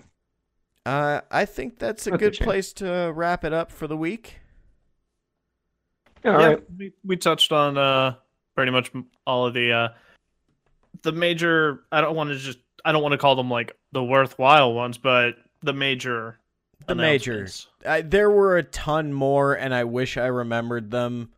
uh, 0.86 1.20
I 1.30 1.45
think 1.45 1.78
that's 1.78 2.07
a 2.07 2.11
That's 2.11 2.20
good 2.20 2.36
shame. 2.36 2.45
place 2.45 2.72
to 2.74 3.12
wrap 3.14 3.45
it 3.45 3.53
up 3.53 3.72
for 3.72 3.86
the 3.86 3.97
week. 3.97 4.41
All 6.24 6.32
yeah, 6.32 6.47
right. 6.47 6.62
we, 6.76 6.93
we 7.05 7.16
touched 7.16 7.51
on 7.51 7.78
uh 7.78 8.14
pretty 8.55 8.70
much 8.72 8.91
all 9.26 9.47
of 9.47 9.55
the 9.55 9.72
uh 9.72 9.88
the 11.03 11.12
major 11.12 11.84
I 11.91 12.03
don't 12.03 12.14
want 12.14 12.28
to 12.30 12.36
just 12.36 12.59
I 12.84 12.93
don't 12.93 13.03
want 13.03 13.12
to 13.12 13.18
call 13.18 13.36
them 13.36 13.49
like 13.51 13.74
the 13.93 14.05
worthwhile 14.05 14.74
ones, 14.74 14.99
but 14.99 15.36
the 15.62 15.72
major 15.72 16.38
The 16.91 17.03
majors. 17.03 17.68
I, 17.86 18.03
there 18.03 18.30
were 18.30 18.57
a 18.57 18.62
ton 18.62 19.12
more, 19.12 19.55
and 19.55 19.74
I 19.74 19.84
wish 19.84 20.16
I 20.16 20.26
remembered 20.26 20.91
them. 20.91 21.30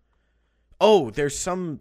Oh, 0.80 1.10
there's 1.10 1.38
some. 1.38 1.80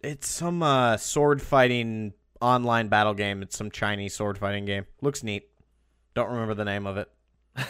It's 0.00 0.28
some 0.28 0.62
uh, 0.62 0.96
sword 0.98 1.40
fighting 1.42 2.12
online 2.40 2.88
battle 2.88 3.14
game. 3.14 3.42
It's 3.42 3.56
some 3.56 3.70
Chinese 3.70 4.14
sword 4.14 4.38
fighting 4.38 4.66
game. 4.66 4.86
Looks 5.00 5.22
neat. 5.22 5.48
Don't 6.14 6.30
remember 6.30 6.54
the 6.54 6.64
name 6.64 6.86
of 6.86 6.96
it. 6.96 7.10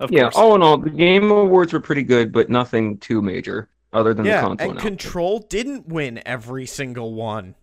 Of 0.00 0.10
yeah, 0.10 0.22
course. 0.22 0.36
all 0.36 0.54
in 0.54 0.62
all, 0.62 0.78
the 0.78 0.88
Game 0.88 1.30
Awards 1.30 1.74
were 1.74 1.80
pretty 1.80 2.02
good, 2.02 2.32
but 2.32 2.48
nothing 2.48 2.96
too 2.98 3.20
major 3.20 3.68
other 3.92 4.14
than 4.14 4.24
the 4.24 4.30
yeah, 4.30 4.40
console 4.40 4.52
and 4.52 4.70
announcement. 4.78 4.98
Control 4.98 5.38
didn't 5.40 5.88
win 5.88 6.22
every 6.24 6.64
single 6.64 7.12
one. 7.12 7.54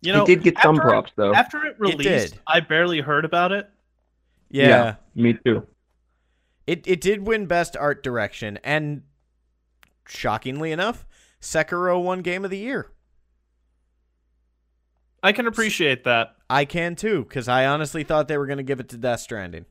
you 0.00 0.12
know, 0.12 0.22
it 0.22 0.26
did 0.26 0.42
get 0.44 0.56
some 0.62 0.76
after 0.76 0.86
it- 0.86 0.90
props 0.90 1.12
though. 1.16 1.34
After 1.34 1.66
it 1.66 1.74
released, 1.80 2.34
did. 2.34 2.40
I 2.46 2.60
barely 2.60 3.00
heard 3.00 3.24
about 3.24 3.50
it. 3.50 3.68
Yeah, 4.50 4.96
Me 5.14 5.34
too. 5.44 5.66
it 6.66 6.86
it 6.86 7.00
did 7.00 7.26
win 7.26 7.46
best 7.46 7.76
art 7.76 8.02
direction, 8.02 8.58
and 8.64 9.02
shockingly 10.06 10.72
enough, 10.72 11.06
Sekiro 11.40 12.02
won 12.02 12.20
Game 12.22 12.44
of 12.44 12.50
the 12.50 12.58
Year. 12.58 12.90
I 15.22 15.32
can 15.32 15.46
appreciate 15.46 16.04
that. 16.04 16.34
I 16.48 16.64
can 16.64 16.96
too, 16.96 17.22
because 17.24 17.46
I 17.46 17.66
honestly 17.66 18.02
thought 18.04 18.26
they 18.26 18.38
were 18.38 18.46
going 18.46 18.56
to 18.56 18.62
give 18.64 18.80
it 18.80 18.88
to 18.88 18.96
Death 18.96 19.20
Stranding. 19.20 19.66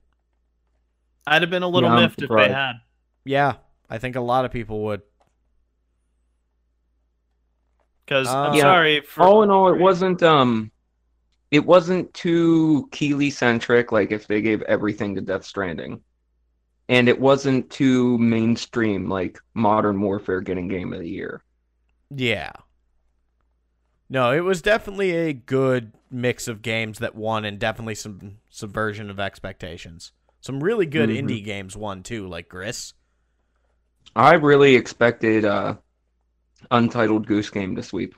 I'd 1.27 1.41
have 1.41 1.51
been 1.51 1.63
a 1.63 1.67
little 1.67 1.89
Yeah, 1.89 1.95
miffed 1.95 2.21
if 2.21 2.29
they 2.29 2.49
had. 2.49 2.73
Yeah, 3.25 3.55
I 3.89 3.97
think 3.97 4.15
a 4.15 4.21
lot 4.21 4.45
of 4.45 4.51
people 4.51 4.81
would. 4.85 5.01
Because 8.05 8.27
Uh, 8.27 8.37
I'm 8.37 8.53
Yeah. 8.53 8.63
sorry 8.63 9.01
for 9.01 9.23
all 9.23 9.43
in 9.43 9.49
all, 9.51 9.67
it 9.73 9.77
wasn't 9.79 10.23
um, 10.23 10.71
it 11.51 11.65
wasn't 11.65 12.13
too 12.13 12.87
Keighley 12.91 13.29
centric. 13.31 13.91
Like 13.91 14.11
if 14.11 14.27
they 14.27 14.41
gave 14.41 14.61
everything 14.63 15.15
to 15.15 15.21
Death 15.21 15.45
Stranding, 15.45 16.01
and 16.89 17.09
it 17.09 17.19
wasn't 17.19 17.69
too 17.71 18.17
mainstream 18.19 19.09
like 19.09 19.39
Modern 19.55 20.01
Warfare 20.01 20.41
getting 20.41 20.67
Game 20.69 20.93
of 20.93 20.99
the 21.01 21.09
Year. 21.09 21.43
Yeah. 22.15 22.51
No, 24.09 24.31
it 24.31 24.41
was 24.41 24.61
definitely 24.61 25.11
a 25.11 25.33
good 25.33 25.93
mix 26.09 26.47
of 26.47 26.61
games 26.61 26.99
that 26.99 27.15
won, 27.15 27.45
and 27.45 27.59
definitely 27.59 27.95
some 27.95 28.39
subversion 28.49 29.09
of 29.09 29.19
expectations. 29.19 30.11
Some 30.41 30.63
really 30.63 30.85
good 30.85 31.09
Mhm. 31.09 31.17
indie 31.27 31.43
games 31.43 31.75
won 31.77 32.01
too, 32.01 32.27
like 32.27 32.49
Gris. 32.49 32.93
I 34.15 34.35
really 34.35 34.75
expected 34.75 35.45
uh, 35.45 35.77
Untitled 36.71 37.27
Goose 37.27 37.49
Game 37.51 37.75
to 37.77 37.83
sweep. 37.83 38.15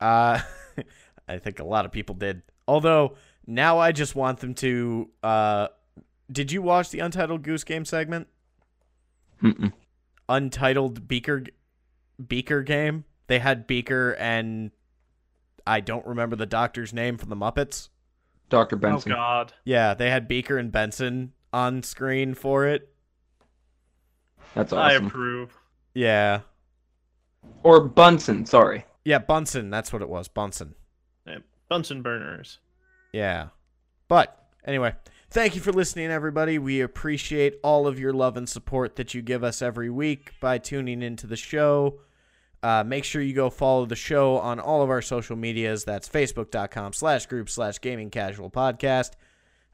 Uh, 0.00 0.40
I 1.28 1.38
think 1.38 1.58
a 1.60 1.64
lot 1.64 1.84
of 1.84 1.92
people 1.92 2.14
did. 2.14 2.42
Although 2.68 3.16
now 3.46 3.78
I 3.78 3.92
just 3.92 4.14
want 4.14 4.40
them 4.40 4.54
to. 4.54 5.10
Uh, 5.22 5.68
did 6.30 6.52
you 6.52 6.62
watch 6.62 6.90
the 6.90 7.00
Untitled 7.00 7.42
Goose 7.42 7.64
Game 7.64 7.84
segment? 7.84 8.28
Mm-mm. 9.42 9.72
Untitled 10.28 11.08
Beaker 11.08 11.44
Beaker 12.24 12.62
game. 12.62 13.04
They 13.26 13.38
had 13.38 13.66
Beaker 13.66 14.12
and 14.18 14.70
I 15.66 15.80
don't 15.80 16.06
remember 16.06 16.36
the 16.36 16.46
doctor's 16.46 16.92
name 16.92 17.18
from 17.18 17.28
the 17.28 17.36
Muppets. 17.36 17.88
Dr. 18.48 18.76
Benson. 18.76 19.12
Oh 19.12 19.16
god, 19.16 19.54
Yeah, 19.64 19.94
they 19.94 20.10
had 20.10 20.28
Beaker 20.28 20.58
and 20.58 20.70
Benson 20.70 21.32
on 21.52 21.82
screen 21.82 22.34
for 22.34 22.66
it. 22.66 22.92
That's 24.54 24.72
awesome. 24.72 25.04
I 25.04 25.06
approve. 25.06 25.58
Yeah. 25.94 26.40
Or 27.62 27.80
Bunsen, 27.80 28.44
sorry. 28.44 28.84
Yeah, 29.04 29.18
Bunsen, 29.18 29.70
that's 29.70 29.92
what 29.92 30.02
it 30.02 30.08
was. 30.08 30.28
Bunsen. 30.28 30.74
Bunsen 31.72 32.02
burners. 32.02 32.58
Yeah. 33.14 33.46
But 34.06 34.46
anyway, 34.66 34.94
thank 35.30 35.54
you 35.54 35.62
for 35.62 35.72
listening, 35.72 36.10
everybody. 36.10 36.58
We 36.58 36.82
appreciate 36.82 37.54
all 37.64 37.86
of 37.86 37.98
your 37.98 38.12
love 38.12 38.36
and 38.36 38.46
support 38.46 38.96
that 38.96 39.14
you 39.14 39.22
give 39.22 39.42
us 39.42 39.62
every 39.62 39.88
week 39.88 40.32
by 40.38 40.58
tuning 40.58 41.00
into 41.00 41.26
the 41.26 41.34
show. 41.34 42.00
Uh, 42.62 42.84
make 42.86 43.04
sure 43.04 43.22
you 43.22 43.32
go 43.32 43.48
follow 43.48 43.86
the 43.86 43.96
show 43.96 44.36
on 44.36 44.60
all 44.60 44.82
of 44.82 44.90
our 44.90 45.00
social 45.00 45.34
medias. 45.34 45.84
That's 45.84 46.06
facebook.com 46.10 46.92
slash 46.92 47.24
group 47.24 47.48
slash 47.48 47.80
gaming 47.80 48.10
casual 48.10 48.50
podcast. 48.50 49.12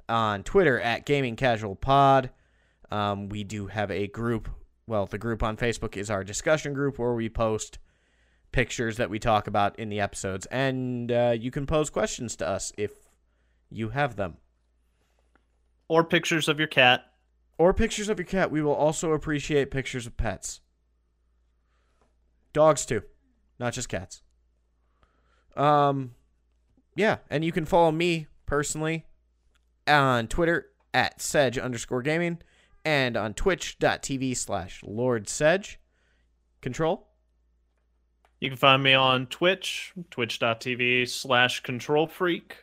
On 0.09 0.45
Twitter 0.45 0.81
at 0.81 1.05
gaming 1.05 1.35
casual 1.35 1.75
pod. 1.75 2.31
Um, 2.93 3.29
we 3.29 3.43
do 3.43 3.67
have 3.67 3.91
a 3.91 4.07
group. 4.07 4.49
Well, 4.87 5.07
the 5.07 5.19
group 5.19 5.43
on 5.43 5.57
Facebook 5.57 5.97
is 5.97 6.11
our 6.11 6.23
discussion 6.23 6.75
group 6.75 6.97
where 6.97 7.15
we 7.15 7.29
post 7.29 7.81
pictures 8.53 8.97
that 8.97 9.11
we 9.11 9.19
talk 9.19 9.47
about 9.47 9.79
in 9.79 9.89
the 9.89 10.01
episodes. 10.01 10.47
And 10.47 11.11
uh, 11.13 11.35
you 11.39 11.51
can 11.51 11.67
pose 11.67 11.91
questions 11.91 12.37
to 12.37 12.49
us 12.49 12.73
if 12.77 12.93
you 13.71 13.91
have 13.91 14.17
them. 14.17 14.39
Or 15.89 16.05
pictures 16.05 16.49
of 16.49 16.59
your 16.59 16.69
cat. 16.69 17.05
Or 17.57 17.75
pictures 17.75 18.09
of 18.09 18.19
your 18.19 18.27
cat. 18.27 18.51
We 18.51 18.63
will 18.63 18.75
also 18.75 19.13
appreciate 19.13 19.71
pictures 19.71 20.07
of 20.07 20.17
pets. 20.17 20.61
Dogs 22.53 22.87
too, 22.87 23.03
not 23.59 23.73
just 23.73 23.89
cats. 23.89 24.23
Um, 25.57 26.15
yeah, 26.95 27.19
and 27.31 27.45
you 27.45 27.53
can 27.53 27.65
follow 27.65 27.91
me 27.91 28.27
personally 28.47 29.07
on 29.87 30.29
Twitter 30.29 30.67
at 30.95 31.21
sedge 31.21 31.59
underscore 31.59 32.03
gaming 32.03 32.39
and 32.85 33.17
on 33.17 33.35
twitch.tv 33.35 34.37
slash 34.37 34.83
lord 34.85 35.29
sedge. 35.29 35.79
Control? 36.61 37.08
You 38.41 38.49
can 38.49 38.57
find 38.57 38.83
me 38.83 38.95
on 38.95 39.27
Twitch, 39.27 39.93
twitch.tv 40.11 41.09
slash 41.09 41.61
control 41.61 42.07
freak. 42.07 42.57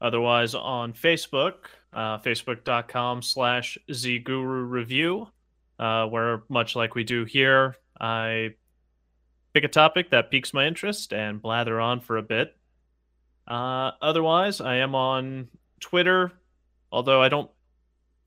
Otherwise 0.00 0.54
on 0.54 0.92
Facebook, 0.92 1.54
uh, 1.92 2.18
facebook.com 2.18 3.20
slash 3.22 3.76
zguru 3.90 4.70
review, 4.70 5.28
uh, 5.78 6.06
where 6.06 6.42
much 6.48 6.76
like 6.76 6.94
we 6.94 7.04
do 7.04 7.24
here, 7.24 7.76
I 8.00 8.54
pick 9.52 9.64
a 9.64 9.68
topic 9.68 10.10
that 10.10 10.30
piques 10.30 10.54
my 10.54 10.66
interest 10.66 11.12
and 11.12 11.42
blather 11.42 11.80
on 11.80 12.00
for 12.00 12.16
a 12.16 12.22
bit. 12.22 12.56
Uh, 13.48 13.90
otherwise, 14.00 14.60
I 14.60 14.76
am 14.76 14.94
on 14.94 15.48
Twitter, 15.80 16.32
although 16.92 17.20
I 17.20 17.28
don't, 17.28 17.50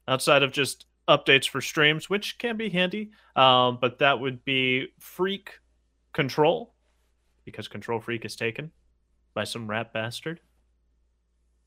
outside 0.07 0.44
of 0.44 0.52
just 0.52 0.86
updates 1.07 1.48
for 1.48 1.62
streams, 1.62 2.10
which 2.10 2.38
can 2.38 2.57
be 2.57 2.70
handy, 2.70 3.12
um, 3.38 3.78
but 3.80 3.99
that 3.99 4.20
would 4.20 4.44
be 4.44 4.88
Freak 4.99 5.60
Control, 6.12 6.73
because 7.45 7.68
Control 7.68 7.99
Freak 7.99 8.26
is 8.26 8.36
taken 8.36 8.72
by 9.34 9.44
some 9.44 9.68
rat 9.70 9.94
bastard. 9.94 10.40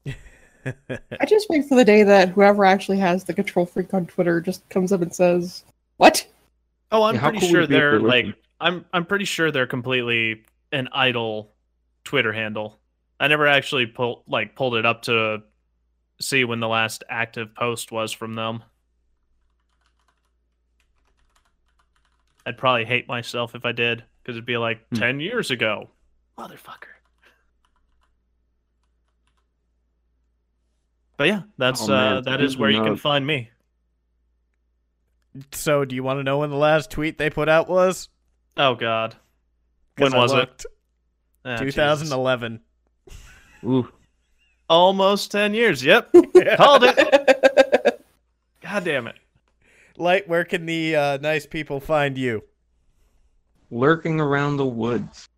I 0.06 1.26
just 1.26 1.48
wait 1.48 1.66
for 1.66 1.76
the 1.76 1.84
day 1.84 2.02
that 2.02 2.30
whoever 2.30 2.64
actually 2.64 2.98
has 2.98 3.24
the 3.24 3.34
control 3.34 3.66
freak 3.66 3.94
on 3.94 4.06
Twitter 4.06 4.40
just 4.40 4.68
comes 4.68 4.92
up 4.92 5.02
and 5.02 5.14
says, 5.14 5.64
"What?" 5.96 6.26
Oh, 6.90 7.02
I'm 7.04 7.14
Yeah, 7.14 7.20
pretty 7.20 7.38
cool 7.40 7.48
sure 7.50 7.60
it 7.62 7.68
be 7.68 7.76
if 7.76 7.88
they're 7.90 8.00
like? 8.00 8.26
I'm 8.60 8.84
I'm 8.92 9.04
pretty 9.06 9.24
sure 9.24 9.50
they're 9.50 9.66
completely 9.66 10.44
an 10.72 10.88
idle 10.92 11.52
Twitter 12.04 12.32
handle. 12.32 12.80
I 13.20 13.28
never 13.28 13.46
actually 13.46 13.86
pulled 13.86 14.24
like 14.26 14.54
pulled 14.56 14.76
it 14.76 14.86
up 14.86 15.02
to 15.02 15.42
see 16.20 16.44
when 16.44 16.60
the 16.60 16.68
last 16.68 17.04
active 17.08 17.54
post 17.54 17.92
was 17.92 18.12
from 18.12 18.34
them. 18.34 18.62
I'd 22.46 22.58
probably 22.58 22.84
hate 22.84 23.08
myself 23.08 23.54
if 23.54 23.64
I 23.64 23.72
did 23.72 24.04
because 24.26 24.36
it'd 24.36 24.44
be 24.44 24.56
like 24.56 24.84
Hmm. 24.88 24.96
10 24.96 25.20
years 25.20 25.52
ago. 25.52 25.88
Motherfucker. 26.36 26.88
But 31.16 31.28
yeah, 31.28 31.42
that's 31.56 31.88
Oh, 31.88 31.94
uh 31.94 32.20
that 32.22 32.40
who 32.40 32.46
is 32.46 32.56
where 32.56 32.70
you 32.70 32.82
can 32.82 32.96
find 32.96 33.24
me. 33.24 33.50
so, 35.52 35.84
do 35.84 35.94
you 35.94 36.02
want 36.02 36.18
to 36.18 36.24
know 36.24 36.38
when 36.38 36.50
the 36.50 36.56
last 36.56 36.90
tweet 36.90 37.18
they 37.18 37.30
put 37.30 37.48
out 37.48 37.68
was? 37.68 38.08
Oh 38.56 38.74
God, 38.74 39.14
When 39.96 40.12
I 40.12 40.18
was 40.18 40.32
it? 40.32 40.36
looked. 40.36 40.66
Ah, 41.44 41.56
Jesus. 41.58 41.74
2011. 41.76 42.60
Ooh. 43.64 43.88
Almost 44.68 45.30
10 45.30 45.54
years. 45.54 45.84
Yep. 45.84 46.12
Called 46.56 46.82
it. 46.84 48.04
God 48.60 48.84
damn 48.84 49.06
it. 49.06 49.14
Light, 49.96 50.28
where 50.28 50.44
can 50.44 50.66
the 50.66 50.96
uh, 50.96 51.16
nice 51.18 51.46
people 51.46 51.78
find 51.80 52.18
you? 52.18 52.42
Lurking 53.70 54.20
around 54.20 54.56
the 54.56 54.66
woods. 54.66 55.28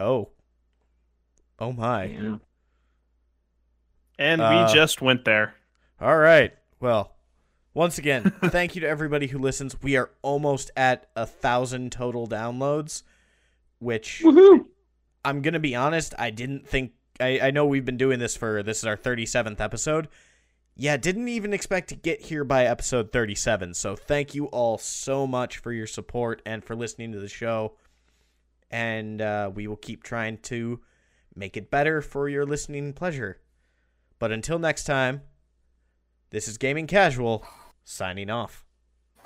Oh. 0.00 0.30
Oh 1.58 1.72
my. 1.72 2.04
Yeah. 2.04 2.36
And 4.18 4.40
Uh, 4.40 4.66
we 4.68 4.74
just 4.74 5.00
went 5.02 5.24
there. 5.24 5.54
All 6.00 6.16
right. 6.16 6.52
Well, 6.80 7.14
once 7.74 7.98
again, 7.98 8.32
thank 8.44 8.74
you 8.74 8.80
to 8.82 8.88
everybody 8.88 9.26
who 9.28 9.38
listens. 9.38 9.80
We 9.82 9.96
are 9.96 10.10
almost 10.22 10.70
at 10.76 11.08
a 11.16 11.26
thousand 11.26 11.92
total 11.92 12.26
downloads, 12.26 13.02
which 13.78 14.22
Woohoo! 14.24 14.66
I'm 15.24 15.42
gonna 15.42 15.60
be 15.60 15.74
honest, 15.74 16.14
I 16.18 16.30
didn't 16.30 16.66
think 16.66 16.92
I, 17.20 17.40
I 17.44 17.50
know 17.50 17.64
we've 17.66 17.84
been 17.84 17.96
doing 17.96 18.18
this 18.18 18.36
for 18.36 18.62
this 18.62 18.78
is 18.78 18.84
our 18.84 18.96
37th 18.96 19.60
episode. 19.60 20.08
Yeah, 20.78 20.98
didn't 20.98 21.28
even 21.28 21.54
expect 21.54 21.88
to 21.88 21.94
get 21.94 22.20
here 22.20 22.44
by 22.44 22.66
episode 22.66 23.10
37. 23.10 23.72
So 23.72 23.96
thank 23.96 24.34
you 24.34 24.46
all 24.46 24.76
so 24.76 25.26
much 25.26 25.56
for 25.56 25.72
your 25.72 25.86
support 25.86 26.42
and 26.44 26.62
for 26.62 26.76
listening 26.76 27.12
to 27.12 27.18
the 27.18 27.28
show. 27.28 27.72
And 28.70 29.22
uh, 29.22 29.50
we 29.54 29.66
will 29.66 29.76
keep 29.76 30.02
trying 30.02 30.36
to 30.38 30.80
make 31.34 31.56
it 31.56 31.70
better 31.70 32.02
for 32.02 32.28
your 32.28 32.44
listening 32.44 32.92
pleasure. 32.92 33.40
But 34.18 34.32
until 34.32 34.58
next 34.58 34.84
time, 34.84 35.22
this 36.28 36.46
is 36.46 36.58
Gaming 36.58 36.86
Casual 36.86 37.46
signing 37.84 38.28
off. 38.28 38.66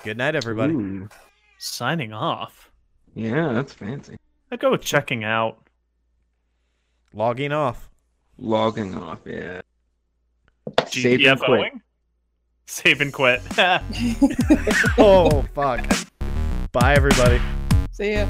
Good 0.05 0.18
night, 0.18 0.36
everybody. 0.36 0.74
Ooh. 0.74 1.09
Signing 1.59 2.12
off. 2.12 2.70
Yeah, 3.14 3.52
that's 3.52 3.72
fancy. 3.72 4.16
I 4.52 4.56
go 4.56 4.70
with 4.70 4.82
checking 4.82 5.24
out. 5.24 5.66
Logging 7.12 7.52
off. 7.52 7.90
Logging 8.39 8.94
off, 8.94 9.18
yeah. 9.27 9.62
Save 10.88 11.24
and 11.26 11.40
quit. 11.40 11.72
Save 12.66 13.01
and 13.01 13.12
quit. 13.12 13.42
Oh, 14.98 15.42
fuck. 15.55 15.84
Bye, 16.72 16.94
everybody. 16.94 17.40
See 17.92 18.12
ya. 18.14 18.26